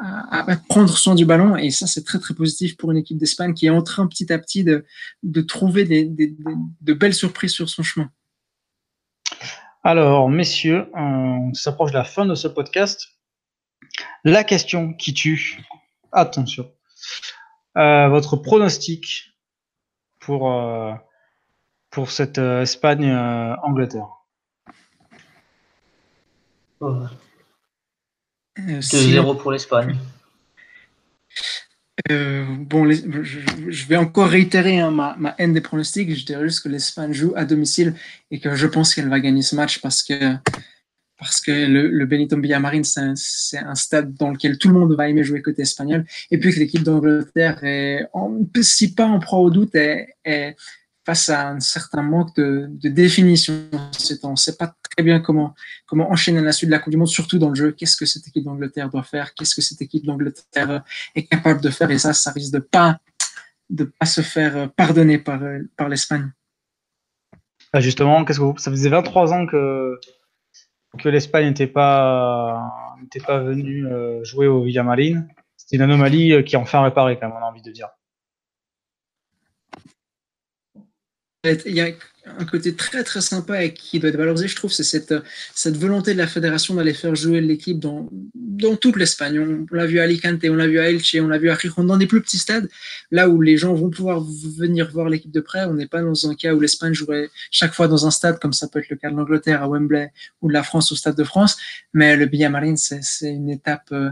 à, 0.00 0.46
prendre 0.68 0.96
soin 0.96 1.14
du 1.14 1.24
ballon. 1.24 1.56
Et 1.56 1.70
ça, 1.70 1.86
c'est 1.86 2.04
très, 2.04 2.18
très 2.18 2.34
positif 2.34 2.76
pour 2.76 2.90
une 2.90 2.98
équipe 2.98 3.18
d'Espagne 3.18 3.54
qui 3.54 3.66
est 3.66 3.70
en 3.70 3.82
train 3.82 4.06
petit 4.06 4.32
à 4.32 4.38
petit 4.38 4.64
de, 4.64 4.84
de 5.22 5.40
trouver 5.40 5.84
des, 5.84 6.04
des, 6.04 6.34
de 6.80 6.92
belles 6.92 7.14
surprises 7.14 7.52
sur 7.52 7.68
son 7.68 7.82
chemin. 7.82 8.10
Alors, 9.84 10.28
messieurs, 10.28 10.88
on 10.94 11.52
s'approche 11.54 11.90
de 11.90 11.96
la 11.96 12.04
fin 12.04 12.24
de 12.24 12.34
ce 12.34 12.46
podcast. 12.46 13.08
La 14.24 14.44
question 14.44 14.94
qui 14.94 15.12
tue, 15.12 15.60
attention, 16.12 16.72
euh, 17.76 18.08
votre 18.08 18.36
pronostic 18.36 19.34
pour, 20.20 20.52
euh, 20.52 20.92
pour 21.90 22.10
cette 22.12 22.38
euh, 22.38 22.62
Espagne-Angleterre. 22.62 24.06
2-0 28.58 29.30
euh, 29.30 29.34
pour 29.34 29.52
l'Espagne. 29.52 29.96
Euh, 32.10 32.44
bon, 32.48 32.90
je, 32.90 33.86
vais 33.86 33.96
encore 33.96 34.28
réitérer 34.28 34.80
hein, 34.80 34.90
ma, 34.90 35.14
ma, 35.18 35.34
haine 35.38 35.52
des 35.52 35.60
pronostics. 35.60 36.14
Je 36.14 36.24
dirais 36.24 36.44
juste 36.44 36.62
que 36.62 36.68
l'Espagne 36.68 37.12
joue 37.12 37.32
à 37.36 37.44
domicile 37.44 37.94
et 38.30 38.40
que 38.40 38.54
je 38.54 38.66
pense 38.66 38.94
qu'elle 38.94 39.08
va 39.08 39.20
gagner 39.20 39.42
ce 39.42 39.54
match 39.54 39.80
parce 39.80 40.02
que, 40.02 40.34
parce 41.18 41.40
que 41.40 41.52
le, 41.52 41.88
le 41.88 42.06
Benito 42.06 42.38
Villamarin, 42.40 42.82
c'est 42.82 43.58
un, 43.58 43.74
stade 43.74 44.14
dans 44.14 44.30
lequel 44.30 44.58
tout 44.58 44.68
le 44.68 44.78
monde 44.78 44.94
va 44.94 45.08
aimer 45.08 45.22
jouer 45.22 45.42
côté 45.42 45.62
espagnol. 45.62 46.04
Et 46.30 46.38
puis 46.38 46.52
que 46.52 46.60
l'équipe 46.60 46.82
d'Angleterre 46.82 47.62
est, 47.62 48.06
en, 48.12 48.38
si 48.62 48.94
pas 48.94 49.06
en 49.06 49.20
proie 49.20 49.40
au 49.40 49.50
doute, 49.50 49.74
est, 49.74 50.08
est, 50.24 50.56
face 51.04 51.28
à 51.28 51.50
un 51.50 51.60
certain 51.60 52.02
manque 52.02 52.34
de, 52.36 52.68
définition. 52.88 53.54
On 54.22 54.30
ne 54.30 54.36
sait 54.36 54.56
pas 54.56 54.74
très 54.90 55.02
bien 55.02 55.20
comment, 55.20 55.54
enchaîner 55.90 56.40
la 56.40 56.52
suite 56.52 56.68
de 56.68 56.72
la 56.74 56.78
Coupe 56.78 56.92
du 56.92 56.96
Monde, 56.96 57.08
surtout 57.08 57.38
dans 57.38 57.48
le 57.48 57.54
jeu. 57.54 57.72
Qu'est-ce 57.72 57.96
que 57.96 58.06
cette 58.06 58.26
équipe 58.28 58.44
d'Angleterre 58.44 58.88
doit 58.90 59.02
faire? 59.02 59.34
Qu'est-ce 59.34 59.54
que 59.54 59.62
cette 59.62 59.82
équipe 59.82 60.04
d'Angleterre 60.04 60.84
est 61.14 61.24
capable 61.24 61.60
de 61.60 61.70
faire? 61.70 61.90
Et 61.90 61.98
ça, 61.98 62.12
ça 62.12 62.30
risque 62.30 62.52
de 62.52 62.60
pas 62.60 63.00
de 63.70 63.84
pas 63.84 64.06
se 64.06 64.20
faire 64.20 64.70
pardonner 64.72 65.18
par, 65.18 65.40
par 65.76 65.88
l'Espagne. 65.88 66.30
Ah, 67.72 67.80
justement, 67.80 68.24
qu'est-ce 68.24 68.38
que 68.38 68.60
ça 68.60 68.70
faisait 68.70 68.90
23 68.90 69.32
ans 69.32 69.46
que, 69.46 69.98
l'Espagne 71.04 71.46
n'était 71.46 71.66
pas, 71.66 72.94
n'était 73.00 73.20
pas 73.20 73.38
venue 73.38 73.86
euh, 73.86 74.22
jouer 74.24 74.46
au 74.46 74.62
Villamarín. 74.62 75.26
C'était 75.56 75.76
une 75.76 75.82
anomalie 75.82 76.32
euh, 76.32 76.42
qui 76.42 76.54
est 76.54 76.58
enfin 76.58 76.82
réparée, 76.82 77.18
quand 77.18 77.28
même, 77.28 77.36
on 77.36 77.44
a 77.44 77.48
envie 77.48 77.62
de 77.62 77.70
dire. 77.70 77.88
Il 81.44 81.74
y 81.74 81.80
a 81.80 81.88
un 82.38 82.44
côté 82.44 82.76
très 82.76 83.02
très 83.02 83.20
sympa 83.20 83.64
et 83.64 83.74
qui 83.74 83.98
doit 83.98 84.10
être 84.10 84.16
valorisé, 84.16 84.46
je 84.46 84.54
trouve, 84.54 84.70
c'est 84.70 84.84
cette, 84.84 85.12
cette 85.54 85.76
volonté 85.76 86.12
de 86.12 86.18
la 86.18 86.28
fédération 86.28 86.74
d'aller 86.74 86.94
faire 86.94 87.16
jouer 87.16 87.40
l'équipe 87.40 87.80
dans, 87.80 88.08
dans 88.34 88.76
toute 88.76 88.96
l'Espagne. 88.96 89.66
On, 89.72 89.74
l'a 89.74 89.86
vu 89.86 89.98
à 89.98 90.04
Alicante, 90.04 90.38
on 90.44 90.54
l'a 90.54 90.68
vu 90.68 90.78
à 90.78 90.88
Elche, 90.88 91.16
on 91.20 91.26
l'a 91.26 91.38
vu 91.38 91.50
à 91.50 91.56
Rijon, 91.56 91.82
dans 91.82 91.96
des 91.96 92.06
plus 92.06 92.22
petits 92.22 92.38
stades, 92.38 92.68
là 93.10 93.28
où 93.28 93.40
les 93.40 93.56
gens 93.56 93.74
vont 93.74 93.90
pouvoir 93.90 94.20
venir 94.20 94.88
voir 94.92 95.08
l'équipe 95.08 95.32
de 95.32 95.40
près. 95.40 95.64
On 95.64 95.74
n'est 95.74 95.88
pas 95.88 96.00
dans 96.00 96.30
un 96.30 96.36
cas 96.36 96.54
où 96.54 96.60
l'Espagne 96.60 96.94
jouerait 96.94 97.28
chaque 97.50 97.74
fois 97.74 97.88
dans 97.88 98.06
un 98.06 98.12
stade, 98.12 98.38
comme 98.38 98.52
ça 98.52 98.68
peut 98.68 98.78
être 98.78 98.90
le 98.90 98.96
cas 98.96 99.10
de 99.10 99.16
l'Angleterre 99.16 99.64
à 99.64 99.68
Wembley 99.68 100.12
ou 100.42 100.48
de 100.48 100.52
la 100.52 100.62
France 100.62 100.92
au 100.92 100.94
Stade 100.94 101.16
de 101.16 101.24
France, 101.24 101.56
mais 101.92 102.16
le 102.16 102.48
Marine, 102.50 102.76
c'est 102.76 103.02
une 103.22 103.50
étape 103.50 103.88
euh, 103.90 104.10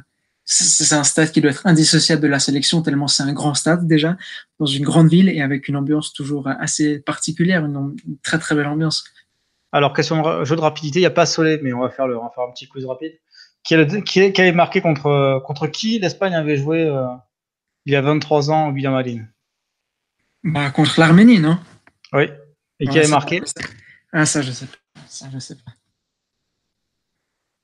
c'est 0.53 0.95
un 0.97 1.05
stade 1.05 1.31
qui 1.31 1.41
doit 1.41 1.53
être 1.53 1.67
indissociable 1.67 2.21
de 2.21 2.27
la 2.27 2.41
sélection, 2.41 2.83
tellement 2.83 3.07
c'est 3.07 3.23
un 3.23 3.33
grand 3.33 3.55
stade 3.55 3.87
déjà, 3.87 4.17
dans 4.59 4.67
une 4.67 4.83
grande 4.83 5.09
ville 5.09 5.29
et 5.29 5.43
avec 5.43 5.69
une 5.69 5.77
ambiance 5.77 6.13
toujours 6.13 6.49
assez 6.49 6.99
particulière, 6.99 7.65
une, 7.65 7.97
très 8.25 8.39
très 8.39 8.57
belle 8.57 8.67
ambiance. 8.67 9.05
Alors, 9.71 9.95
question 9.95 10.23
de 10.23 10.45
jeu 10.45 10.57
de 10.57 10.61
rapidité, 10.61 10.99
il 10.99 11.03
n'y 11.03 11.07
a 11.07 11.11
pas 11.11 11.27
Soleil, 11.27 11.61
mais 11.63 11.73
on 11.73 11.79
va 11.79 11.89
faire, 11.89 12.09
le, 12.09 12.17
faire 12.35 12.45
un 12.45 12.51
petit 12.51 12.67
quiz 12.67 12.85
rapide. 12.85 13.13
Qui, 13.63 13.75
est, 13.75 14.03
qui, 14.03 14.21
est, 14.21 14.33
qui 14.33 14.41
avait 14.41 14.53
marqué 14.53 14.81
contre, 14.81 15.41
contre 15.47 15.69
qui 15.69 16.01
l'Espagne 16.01 16.35
avait 16.35 16.57
joué 16.57 16.83
euh, 16.83 17.05
il 17.85 17.93
y 17.93 17.97
a 17.97 18.01
23 18.01 18.51
ans 18.51 18.69
au 18.69 18.73
Villamarín 18.73 19.29
bah, 20.43 20.71
Contre 20.71 20.99
l'Arménie, 20.99 21.39
non? 21.39 21.59
Oui. 22.13 22.25
Et 22.81 22.89
qui 22.89 22.99
avait 22.99 23.09
marqué? 23.09 23.41
Ah, 24.13 24.27
ça, 24.27 24.43
je 24.43 24.51
sais 24.51 24.67
pas. 24.67 24.79
Ça, 25.07 25.29
je 25.33 25.39
sais 25.39 25.55
pas. 25.55 25.73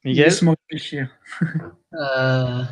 Miguel? 0.04 0.26
Laisse-moi 0.26 0.54
réfléchir. 0.70 1.08
Euh... 1.96 2.62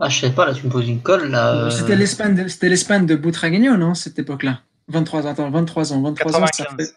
Ah, 0.00 0.08
je 0.08 0.20
sais 0.20 0.30
pas, 0.30 0.46
là, 0.46 0.54
tu 0.54 0.64
me 0.66 0.70
poses 0.70 0.88
une 0.88 1.02
colle. 1.02 1.30
Là. 1.30 1.54
Euh. 1.54 1.70
C'était 1.70 1.96
l'Espagne 1.96 2.34
de, 2.34 2.48
c'était 2.48 2.68
l'Espagne 2.68 3.06
de 3.06 3.16
Butragueño, 3.16 3.76
non, 3.76 3.94
cette 3.94 4.18
époque-là? 4.18 4.62
23 4.88 5.26
ans, 5.26 5.30
attends, 5.30 5.50
23 5.50 5.92
ans, 5.92 6.02
23 6.02 6.36
ans, 6.36 6.46
ça 6.52 6.66
fait... 6.76 6.92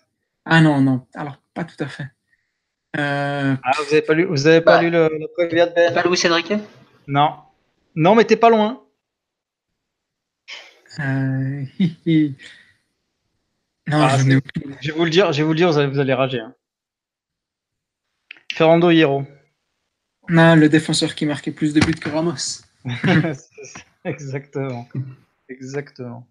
Ah 0.45 0.62
non, 0.62 0.82
non, 0.82 1.05
alors, 1.14 1.38
pas 1.53 1.64
tout 1.64 1.82
à 1.84 1.88
fait. 1.88 2.07
Euh... 2.97 3.55
Ah, 3.64 3.72
vous 3.78 3.93
avez 3.93 4.01
pas 4.01 4.14
lu, 4.14 4.26
vous 4.26 4.47
avez 4.47 4.62
pas 4.62 4.78
bah, 4.78 4.82
lu 4.84 4.89
le, 4.89 5.09
le 5.09 5.47
de 5.47 5.74
Ben 5.74 5.93
Pas 5.93 6.03
Louis 6.03 6.20
Enrique? 6.26 6.53
Non. 7.07 7.36
Non, 7.95 8.16
mais 8.16 8.26
t'es 8.26 8.36
pas 8.36 8.49
loin. 8.49 8.84
Euh... 10.99 11.64
non, 13.88 14.01
ah, 14.01 14.18
je, 14.18 14.39
je, 14.82 14.91
vais 14.91 14.97
vous 14.97 15.05
le 15.05 15.09
dire, 15.09 15.32
je 15.32 15.38
vais 15.38 15.43
vous 15.43 15.53
le 15.53 15.57
dire, 15.57 15.72
vous 15.72 15.78
allez, 15.78 15.88
vous 15.88 15.99
allez 15.99 16.14
rager. 16.14 16.39
Hein. 16.39 16.53
Fernando 18.53 18.89
Hierro. 18.91 19.26
Non, 20.30 20.56
le 20.56 20.70
défenseur 20.70 21.16
qui 21.16 21.26
marquait 21.26 21.52
plus 21.52 21.74
de 21.74 21.80
buts 21.80 21.96
que 21.96 22.10
Ramos. 22.10 22.64
Exactement. 24.06 24.88
Exactement. 25.50 26.28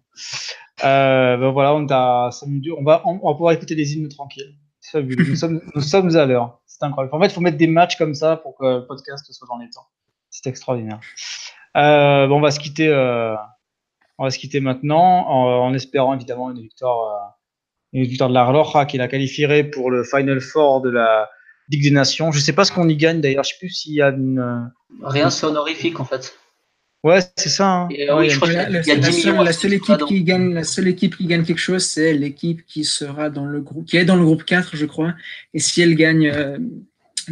Euh, 0.83 1.37
ben 1.37 1.51
voilà, 1.51 1.75
on, 1.75 1.85
a, 1.89 2.29
on, 2.41 2.83
va, 2.83 3.01
on, 3.05 3.13
va 3.15 3.33
pouvoir 3.33 3.51
écouter 3.53 3.75
les 3.75 3.93
hymnes 3.93 4.09
tranquilles. 4.09 4.55
Nous 4.93 5.35
sommes, 5.35 5.61
nous 5.75 5.81
sommes 5.81 6.15
à 6.15 6.25
l'heure. 6.25 6.59
C'est 6.65 6.83
incroyable. 6.83 7.15
En 7.15 7.19
fait, 7.19 7.27
il 7.27 7.33
faut 7.33 7.41
mettre 7.41 7.57
des 7.57 7.67
matchs 7.67 7.97
comme 7.97 8.15
ça 8.15 8.37
pour 8.37 8.57
que 8.57 8.65
le 8.65 8.87
podcast 8.87 9.31
soit 9.31 9.47
dans 9.47 9.57
les 9.57 9.69
temps. 9.69 9.85
C'est 10.29 10.47
extraordinaire. 10.47 10.99
Euh, 11.77 12.27
bon, 12.27 12.37
on 12.37 12.41
va 12.41 12.51
se 12.51 12.59
quitter. 12.59 12.87
Euh, 12.87 13.35
on 14.17 14.23
va 14.23 14.31
se 14.31 14.39
quitter 14.39 14.59
maintenant 14.59 15.27
en, 15.27 15.73
espérant 15.73 16.13
évidemment 16.13 16.51
une 16.51 16.61
victoire, 16.61 17.37
une 17.93 18.03
victoire 18.03 18.29
de 18.29 18.33
la 18.33 18.45
Roja 18.45 18.85
qui 18.85 18.97
la 18.97 19.07
qualifierait 19.07 19.63
pour 19.63 19.89
le 19.89 20.03
Final 20.03 20.41
Four 20.41 20.81
de 20.81 20.89
la 20.89 21.29
Ligue 21.71 21.83
des 21.83 21.91
Nations. 21.91 22.31
Je 22.31 22.39
sais 22.39 22.53
pas 22.53 22.65
ce 22.65 22.71
qu'on 22.71 22.87
y 22.89 22.95
gagne 22.95 23.21
d'ailleurs. 23.21 23.43
Je 23.43 23.51
sais 23.51 23.55
plus 23.59 23.69
s'il 23.69 23.93
y 23.93 24.01
a 24.01 24.09
une. 24.09 24.39
Euh, 24.39 24.59
Rien, 25.03 25.29
c'est 25.29 25.45
honorifique 25.45 25.99
en 25.99 26.05
fait. 26.05 26.35
Ouais, 27.03 27.19
c'est 27.35 27.49
ça. 27.49 27.67
Hein. 27.67 27.89
la, 27.89 29.53
seule 29.53 29.73
équipe 29.73 30.05
qui 30.07 30.23
gagne, 30.23 30.53
la 30.53 30.63
seule 30.63 30.87
équipe 30.87 31.17
qui 31.17 31.25
gagne 31.25 31.43
quelque 31.43 31.57
chose, 31.57 31.83
c'est 31.83 32.13
l'équipe 32.13 32.63
qui 32.67 32.83
sera 32.83 33.31
dans 33.31 33.45
le 33.45 33.59
groupe, 33.59 33.87
qui 33.87 33.97
est 33.97 34.05
dans 34.05 34.15
le 34.15 34.23
groupe 34.23 34.43
4, 34.43 34.75
je 34.75 34.85
crois. 34.85 35.13
Et 35.55 35.59
si 35.59 35.81
elle 35.81 35.95
gagne 35.95 36.27
euh, 36.27 36.59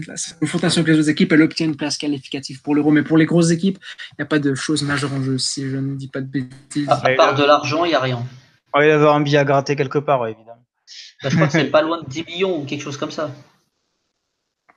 la 0.08 0.16
confrontation 0.40 0.82
avec 0.82 0.94
les 0.94 1.00
autres 1.00 1.10
équipes, 1.10 1.32
elle 1.34 1.44
obtient 1.44 1.68
une 1.68 1.76
place 1.76 2.00
qualificative 2.00 2.64
pour 2.64 2.74
l'Euro. 2.74 2.90
Mais 2.90 3.04
pour 3.04 3.16
les 3.16 3.28
grosses 3.28 3.52
équipes, 3.52 3.78
il 4.14 4.16
n'y 4.20 4.24
a 4.24 4.26
pas 4.26 4.40
de 4.40 4.56
choses 4.56 4.82
majeures 4.82 5.14
en 5.14 5.22
jeu, 5.22 5.38
si 5.38 5.70
je 5.70 5.78
ne 5.78 5.96
dis 5.96 6.08
pas 6.08 6.22
de 6.22 6.28
bêtises. 6.28 6.90
À, 6.90 6.98
part 7.16 7.36
de 7.36 7.44
l'argent, 7.44 7.86
il 7.86 7.90
n'y 7.90 7.96
a 7.96 8.00
rien. 8.00 8.24
il 8.76 8.80
va 8.80 8.88
y 8.88 8.92
avoir 8.92 9.14
un 9.14 9.22
billet 9.22 9.38
à 9.38 9.46
gratter 9.46 9.76
quelque 9.76 10.00
part, 10.00 10.26
évidemment. 10.26 10.66
Bah, 11.22 11.30
je 11.30 11.36
crois 11.36 11.46
que 11.46 11.54
c'est 11.54 11.66
pas 11.66 11.84
loin 11.84 12.02
de 12.02 12.10
10 12.10 12.26
millions 12.26 12.60
ou 12.60 12.66
quelque 12.66 12.82
chose 12.82 12.98
comme 12.98 13.12
ça. 13.12 13.30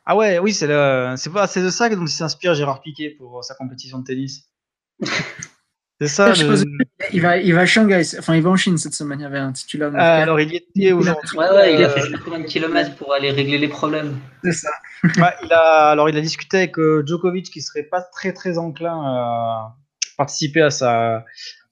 Ah 0.04 0.16
ouais, 0.16 0.38
oui, 0.38 0.52
c'est 0.52 0.66
le, 0.66 1.14
c'est 1.16 1.30
pas, 1.30 1.46
c'est 1.46 1.62
de 1.62 1.70
ça 1.70 1.88
dont 1.88 2.06
s'inspire 2.06 2.54
Gérard 2.54 2.80
Piquet 2.80 3.10
pour 3.18 3.44
sa 3.44 3.54
compétition 3.54 3.98
de 4.00 4.04
tennis. 4.04 4.48
C'est 6.00 6.08
ça. 6.08 6.32
Je 6.34 6.44
le- 6.44 6.56
suppose- 6.56 6.72
Il 7.12 7.20
va, 7.20 7.36
il 7.36 7.54
va 7.54 7.60
à 7.60 7.66
Shanghai, 7.66 8.02
enfin 8.18 8.34
il 8.34 8.42
va 8.42 8.50
en 8.50 8.56
Chine 8.56 8.76
cette 8.76 8.94
semaine, 8.94 9.20
il 9.20 9.22
y 9.22 9.26
avait 9.26 9.38
un 9.38 9.52
titulaire. 9.52 9.88
Ah, 9.94 9.96
Marca. 9.98 10.22
alors, 10.22 10.40
il 10.40 10.52
y 10.52 10.56
était 10.56 10.90
aujourd'hui. 10.90 11.38
Ouais, 11.38 11.48
ouais, 11.50 11.74
il 11.74 11.84
a 11.84 11.86
euh, 11.86 11.90
fait 11.90 12.00
je 12.00 12.06
sais 12.06 12.12
pas 12.14 12.18
combien 12.24 12.40
de 12.40 12.44
kilomètres 12.46 12.96
pour 12.96 13.14
aller 13.14 13.30
régler 13.30 13.56
les 13.58 13.68
problèmes? 13.68 14.18
C'est 14.42 14.50
ça. 14.52 14.70
Ouais, 15.04 15.32
il 15.44 15.52
a, 15.52 15.90
alors 15.90 16.08
il 16.08 16.16
a 16.16 16.20
discuté 16.20 16.56
avec 16.56 16.76
euh, 16.80 17.04
Djokovic 17.06 17.50
qui 17.52 17.62
serait 17.62 17.84
pas 17.84 18.02
très 18.02 18.32
très 18.32 18.58
enclin 18.58 19.00
à 19.00 19.76
participer 20.16 20.62
à 20.62 20.70
sa, 20.70 21.24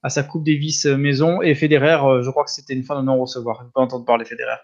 à 0.04 0.08
sa 0.10 0.22
Coupe 0.22 0.44
Davis 0.46 0.86
euh, 0.86 0.96
maison 0.96 1.42
et 1.42 1.56
Federer, 1.56 1.98
euh, 2.04 2.22
je 2.22 2.30
crois 2.30 2.44
que 2.44 2.50
c'était 2.52 2.74
une 2.74 2.84
fin 2.84 3.00
de 3.00 3.04
non-recevoir. 3.04 3.58
Je 3.62 3.66
ne 3.66 3.70
pas 3.72 3.80
entendre 3.80 4.04
parler 4.04 4.24
Federer 4.24 4.58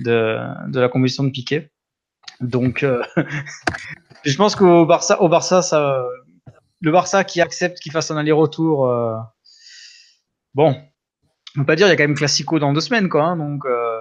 de, 0.00 0.38
de 0.70 0.80
la 0.80 0.88
compétition 0.88 1.24
de 1.24 1.30
Piquet. 1.30 1.70
Donc 2.40 2.82
euh, 2.82 3.02
je 4.24 4.36
pense 4.36 4.56
qu'au 4.56 4.86
Barça, 4.86 5.20
au 5.22 5.28
Barça 5.28 5.62
ça, 5.62 6.04
le 6.80 6.90
Barça 6.92 7.24
qui 7.24 7.40
accepte 7.40 7.78
qu'il 7.78 7.92
fasse 7.92 8.10
un 8.10 8.16
aller-retour, 8.16 8.88
euh, 8.88 9.14
bon, 10.54 10.76
on 11.56 11.60
peut 11.60 11.66
pas 11.66 11.76
dire 11.76 11.86
il 11.86 11.90
y 11.90 11.92
a 11.92 11.96
quand 11.96 12.02
même 12.04 12.14
Classico 12.16 12.58
dans 12.58 12.72
deux 12.72 12.80
semaines 12.80 13.08
quoi. 13.08 13.22
hein, 13.24 13.36
donc 13.36 13.64
euh, 13.66 14.00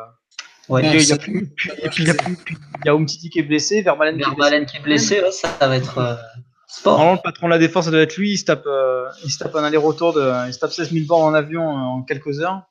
Ouais. 0.69 0.81
il 0.81 0.85
y 0.85 0.89
a- 0.89 0.93
il 0.95 0.99
y 0.99 1.11
a 1.11 1.15
ça- 1.15 1.17
plus- 1.17 1.47
puis- 1.55 1.71
et 1.81 1.89
puis 1.89 2.03
il 2.03 2.07
y 2.07 2.11
a 2.11 2.13
plus- 2.13 2.35
puis 2.37 2.57
il 2.83 2.85
y 2.87 2.89
a 2.89 2.93
Umtiti 2.93 3.29
qui 3.29 3.39
est 3.39 3.43
blessé, 3.43 3.81
Vermaelen 3.81 4.17
qui 4.17 4.23
est 4.23 4.33
blessé. 4.33 4.65
Qui 4.65 4.77
est 4.77 4.79
blessé, 4.81 5.21
ouais, 5.21 5.31
ça, 5.31 5.67
va 5.67 5.75
être 5.75 5.97
euh, 5.97 6.15
sport. 6.67 6.93
Normalement, 6.93 7.17
le 7.21 7.21
patron 7.23 7.47
de 7.47 7.51
la 7.51 7.57
défense, 7.59 7.83
ça 7.85 7.91
doit 7.91 7.99
être 8.01 8.15
lui. 8.15 8.31
Il 8.31 8.37
se 8.37 8.45
tape, 8.45 8.65
il 9.25 9.29
se 9.29 9.39
tape 9.39 9.53
un 9.55 9.63
aller-retour 9.65 10.13
de, 10.13 10.47
il 10.47 10.53
se 10.53 10.59
tape 10.59 10.71
16 10.71 10.91
000 10.91 11.05
bornes 11.05 11.33
en 11.33 11.33
avion 11.33 11.67
en 11.67 12.01
quelques 12.03 12.39
heures. 12.39 12.61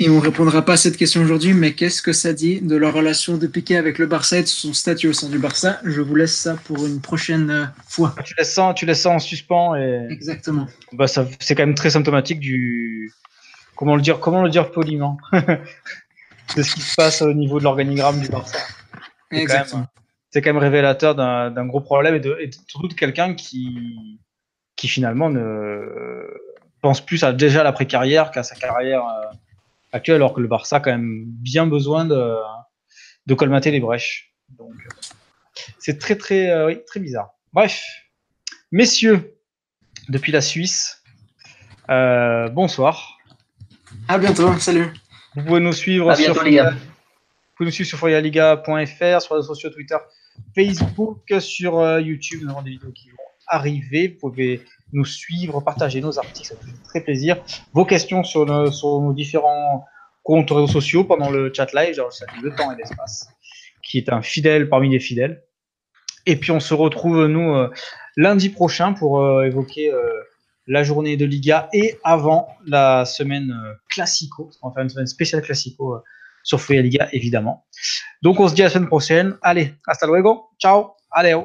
Et 0.00 0.10
on 0.10 0.18
répondra 0.18 0.62
pas 0.62 0.72
à 0.72 0.76
cette 0.76 0.96
question 0.96 1.22
aujourd'hui, 1.22 1.54
mais 1.54 1.72
qu'est-ce 1.72 2.02
que 2.02 2.12
ça 2.12 2.32
dit 2.32 2.60
de 2.60 2.76
la 2.76 2.90
relation 2.90 3.36
de 3.36 3.46
Piqué 3.46 3.76
avec 3.76 3.98
le 3.98 4.06
Barça 4.06 4.38
et 4.38 4.42
de 4.42 4.48
son 4.48 4.72
statut 4.72 5.06
au 5.06 5.12
sein 5.12 5.28
du 5.28 5.38
Barça? 5.38 5.78
Je 5.84 6.00
vous 6.00 6.16
laisse 6.16 6.36
ça 6.36 6.56
pour 6.64 6.84
une 6.84 7.00
prochaine 7.00 7.50
euh, 7.50 7.64
fois. 7.86 8.12
Tu 8.24 8.34
laisses 8.36 8.52
ça, 8.52 8.72
tu 8.74 8.86
laisses 8.86 9.02
ça 9.02 9.10
en 9.10 9.20
suspens 9.20 9.76
et 9.76 10.08
Exactement. 10.10 10.66
bah, 10.92 11.06
ça, 11.06 11.28
c'est 11.38 11.54
quand 11.54 11.64
même 11.64 11.76
très 11.76 11.90
symptomatique 11.90 12.40
du, 12.40 13.12
comment 13.76 13.94
le 13.94 14.02
dire, 14.02 14.18
comment 14.18 14.42
le 14.42 14.50
dire 14.50 14.72
poliment, 14.72 15.16
de 15.32 16.62
ce 16.62 16.74
qui 16.74 16.80
se 16.80 16.96
passe 16.96 17.22
au 17.22 17.32
niveau 17.32 17.60
de 17.60 17.64
l'organigramme 17.64 18.20
du 18.20 18.28
Barça. 18.28 18.58
C'est 18.58 19.36
quand 19.36 19.42
Exactement. 19.42 19.80
même, 19.82 19.88
c'est 20.30 20.42
quand 20.42 20.52
même 20.52 20.62
révélateur 20.62 21.14
d'un, 21.14 21.66
gros 21.66 21.80
problème 21.80 22.16
et, 22.16 22.20
de, 22.20 22.36
et 22.40 22.50
surtout 22.66 22.88
de 22.88 22.94
quelqu'un 22.94 23.34
qui, 23.34 24.18
qui 24.74 24.88
finalement 24.88 25.30
ne 25.30 26.26
pense 26.80 27.00
plus 27.00 27.22
à 27.22 27.32
déjà 27.32 27.62
l'après-carrière 27.62 28.32
qu'à 28.32 28.42
sa 28.42 28.56
carrière 28.56 29.06
euh, 29.06 29.34
actuelle, 29.94 30.16
alors 30.16 30.34
que 30.34 30.40
le 30.40 30.48
Barça 30.48 30.76
a 30.76 30.80
quand 30.80 30.90
même 30.90 31.24
bien 31.26 31.66
besoin 31.66 32.04
de, 32.04 32.36
de 33.26 33.34
colmater 33.34 33.70
les 33.70 33.80
brèches. 33.80 34.34
Donc, 34.50 34.74
c'est 35.78 35.98
très 35.98 36.16
très 36.16 36.50
euh, 36.50 36.66
oui, 36.66 36.78
très 36.86 37.00
bizarre. 37.00 37.30
Bref, 37.52 37.82
messieurs, 38.72 39.38
depuis 40.08 40.32
la 40.32 40.40
Suisse, 40.40 41.02
euh, 41.90 42.48
bonsoir. 42.48 43.18
À 44.08 44.18
bientôt. 44.18 44.52
Salut. 44.58 44.92
Vous 45.36 45.44
pouvez 45.44 45.60
nous 45.60 45.72
suivre 45.72 46.10
À 46.10 46.16
sur 46.16 46.42
bientôt. 46.42 46.70
Vous 46.70 47.56
pouvez 47.56 47.66
nous 47.66 47.72
suivre 47.72 47.88
sur 47.88 47.98
forialiga.fr, 47.98 49.22
sur 49.22 49.34
les 49.34 49.40
réseaux 49.40 49.42
sociaux 49.42 49.70
Twitter, 49.70 49.96
Facebook, 50.56 51.32
sur 51.38 51.78
euh, 51.78 52.00
YouTube. 52.00 52.40
Nous 52.42 52.50
avons 52.50 52.62
des 52.62 52.70
vidéos 52.70 52.90
qui 52.90 53.10
vont 53.10 53.16
arriver. 53.46 54.08
Vous 54.08 54.28
pouvez 54.28 54.64
nous 54.94 55.04
suivre, 55.04 55.60
partager 55.60 56.00
nos 56.00 56.18
articles, 56.18 56.48
ça 56.48 56.54
fait 56.56 56.72
très 56.84 57.00
plaisir. 57.02 57.36
Vos 57.72 57.84
questions 57.84 58.24
sur, 58.24 58.46
nos- 58.46 59.12
différents 59.12 59.84
comptes 60.22 60.50
réseaux 60.50 60.66
sociaux 60.66 61.04
pendant 61.04 61.30
le 61.30 61.52
chat 61.54 61.72
live, 61.74 61.94
genre 61.94 62.12
ça 62.12 62.24
le 62.42 62.54
temps 62.54 62.72
et 62.72 62.76
l'espace, 62.76 63.28
qui 63.82 63.98
est 63.98 64.10
un 64.10 64.22
fidèle 64.22 64.68
parmi 64.70 64.88
les 64.88 65.00
fidèles. 65.00 65.42
Et 66.26 66.36
puis 66.36 66.50
on 66.52 66.60
se 66.60 66.72
retrouve 66.72 67.26
nous 67.26 67.54
euh, 67.54 67.70
lundi 68.16 68.48
prochain 68.48 68.94
pour 68.94 69.20
euh, 69.20 69.44
évoquer 69.44 69.92
euh, 69.92 70.08
la 70.66 70.82
journée 70.82 71.18
de 71.18 71.26
Liga 71.26 71.68
et 71.74 71.98
avant 72.02 72.48
la 72.66 73.04
semaine 73.04 73.50
euh, 73.50 73.74
Classico. 73.90 74.48
On 74.62 74.68
va 74.68 74.74
faire 74.74 74.82
une 74.84 74.88
semaine 74.88 75.06
spéciale 75.06 75.42
Classico 75.42 75.98
sur 76.42 76.60
Foyer 76.60 76.82
Liga 76.82 77.08
évidemment. 77.12 77.66
Donc 78.22 78.40
on 78.40 78.48
se 78.48 78.54
dit 78.54 78.62
à 78.62 78.66
la 78.66 78.70
semaine 78.70 78.88
prochaine. 78.88 79.36
Allez, 79.42 79.74
hasta 79.86 80.06
luego. 80.06 80.48
Ciao. 80.58 80.92
Allez. 81.10 81.36